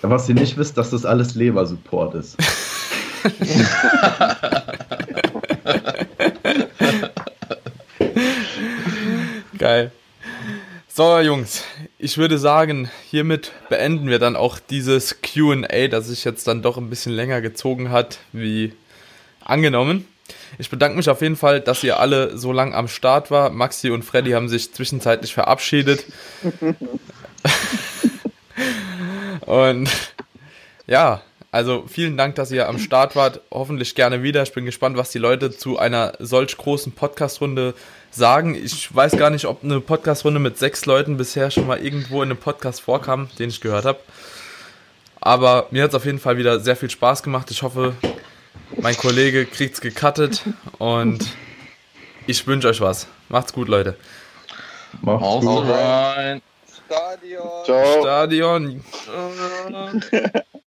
[0.01, 2.37] Was ihr nicht wisst, dass das alles Leber-Support ist.
[9.57, 9.91] Geil.
[10.87, 11.63] So, Jungs,
[11.99, 16.77] ich würde sagen, hiermit beenden wir dann auch dieses QA, das sich jetzt dann doch
[16.77, 18.73] ein bisschen länger gezogen hat, wie
[19.43, 20.07] angenommen.
[20.57, 23.49] Ich bedanke mich auf jeden Fall, dass ihr alle so lang am Start war.
[23.49, 26.05] Maxi und Freddy haben sich zwischenzeitlich verabschiedet.
[29.41, 29.89] Und
[30.87, 33.41] ja, also vielen Dank, dass ihr am Start wart.
[33.51, 34.43] Hoffentlich gerne wieder.
[34.43, 37.73] Ich bin gespannt, was die Leute zu einer solch großen Podcast-Runde
[38.11, 38.55] sagen.
[38.55, 42.29] Ich weiß gar nicht, ob eine Podcast-Runde mit sechs Leuten bisher schon mal irgendwo in
[42.29, 43.99] einem Podcast vorkam, den ich gehört habe.
[45.21, 47.49] Aber mir hat es auf jeden Fall wieder sehr viel Spaß gemacht.
[47.49, 47.95] Ich hoffe,
[48.75, 50.43] mein Kollege kriegt es gecuttet
[50.77, 51.25] und
[52.27, 53.07] ich wünsche euch was.
[53.29, 53.95] Macht's gut, Leute.
[55.01, 55.65] Macht's gut.
[56.87, 57.65] Stadion.
[57.65, 58.01] Ciao.
[58.01, 58.81] Stadion.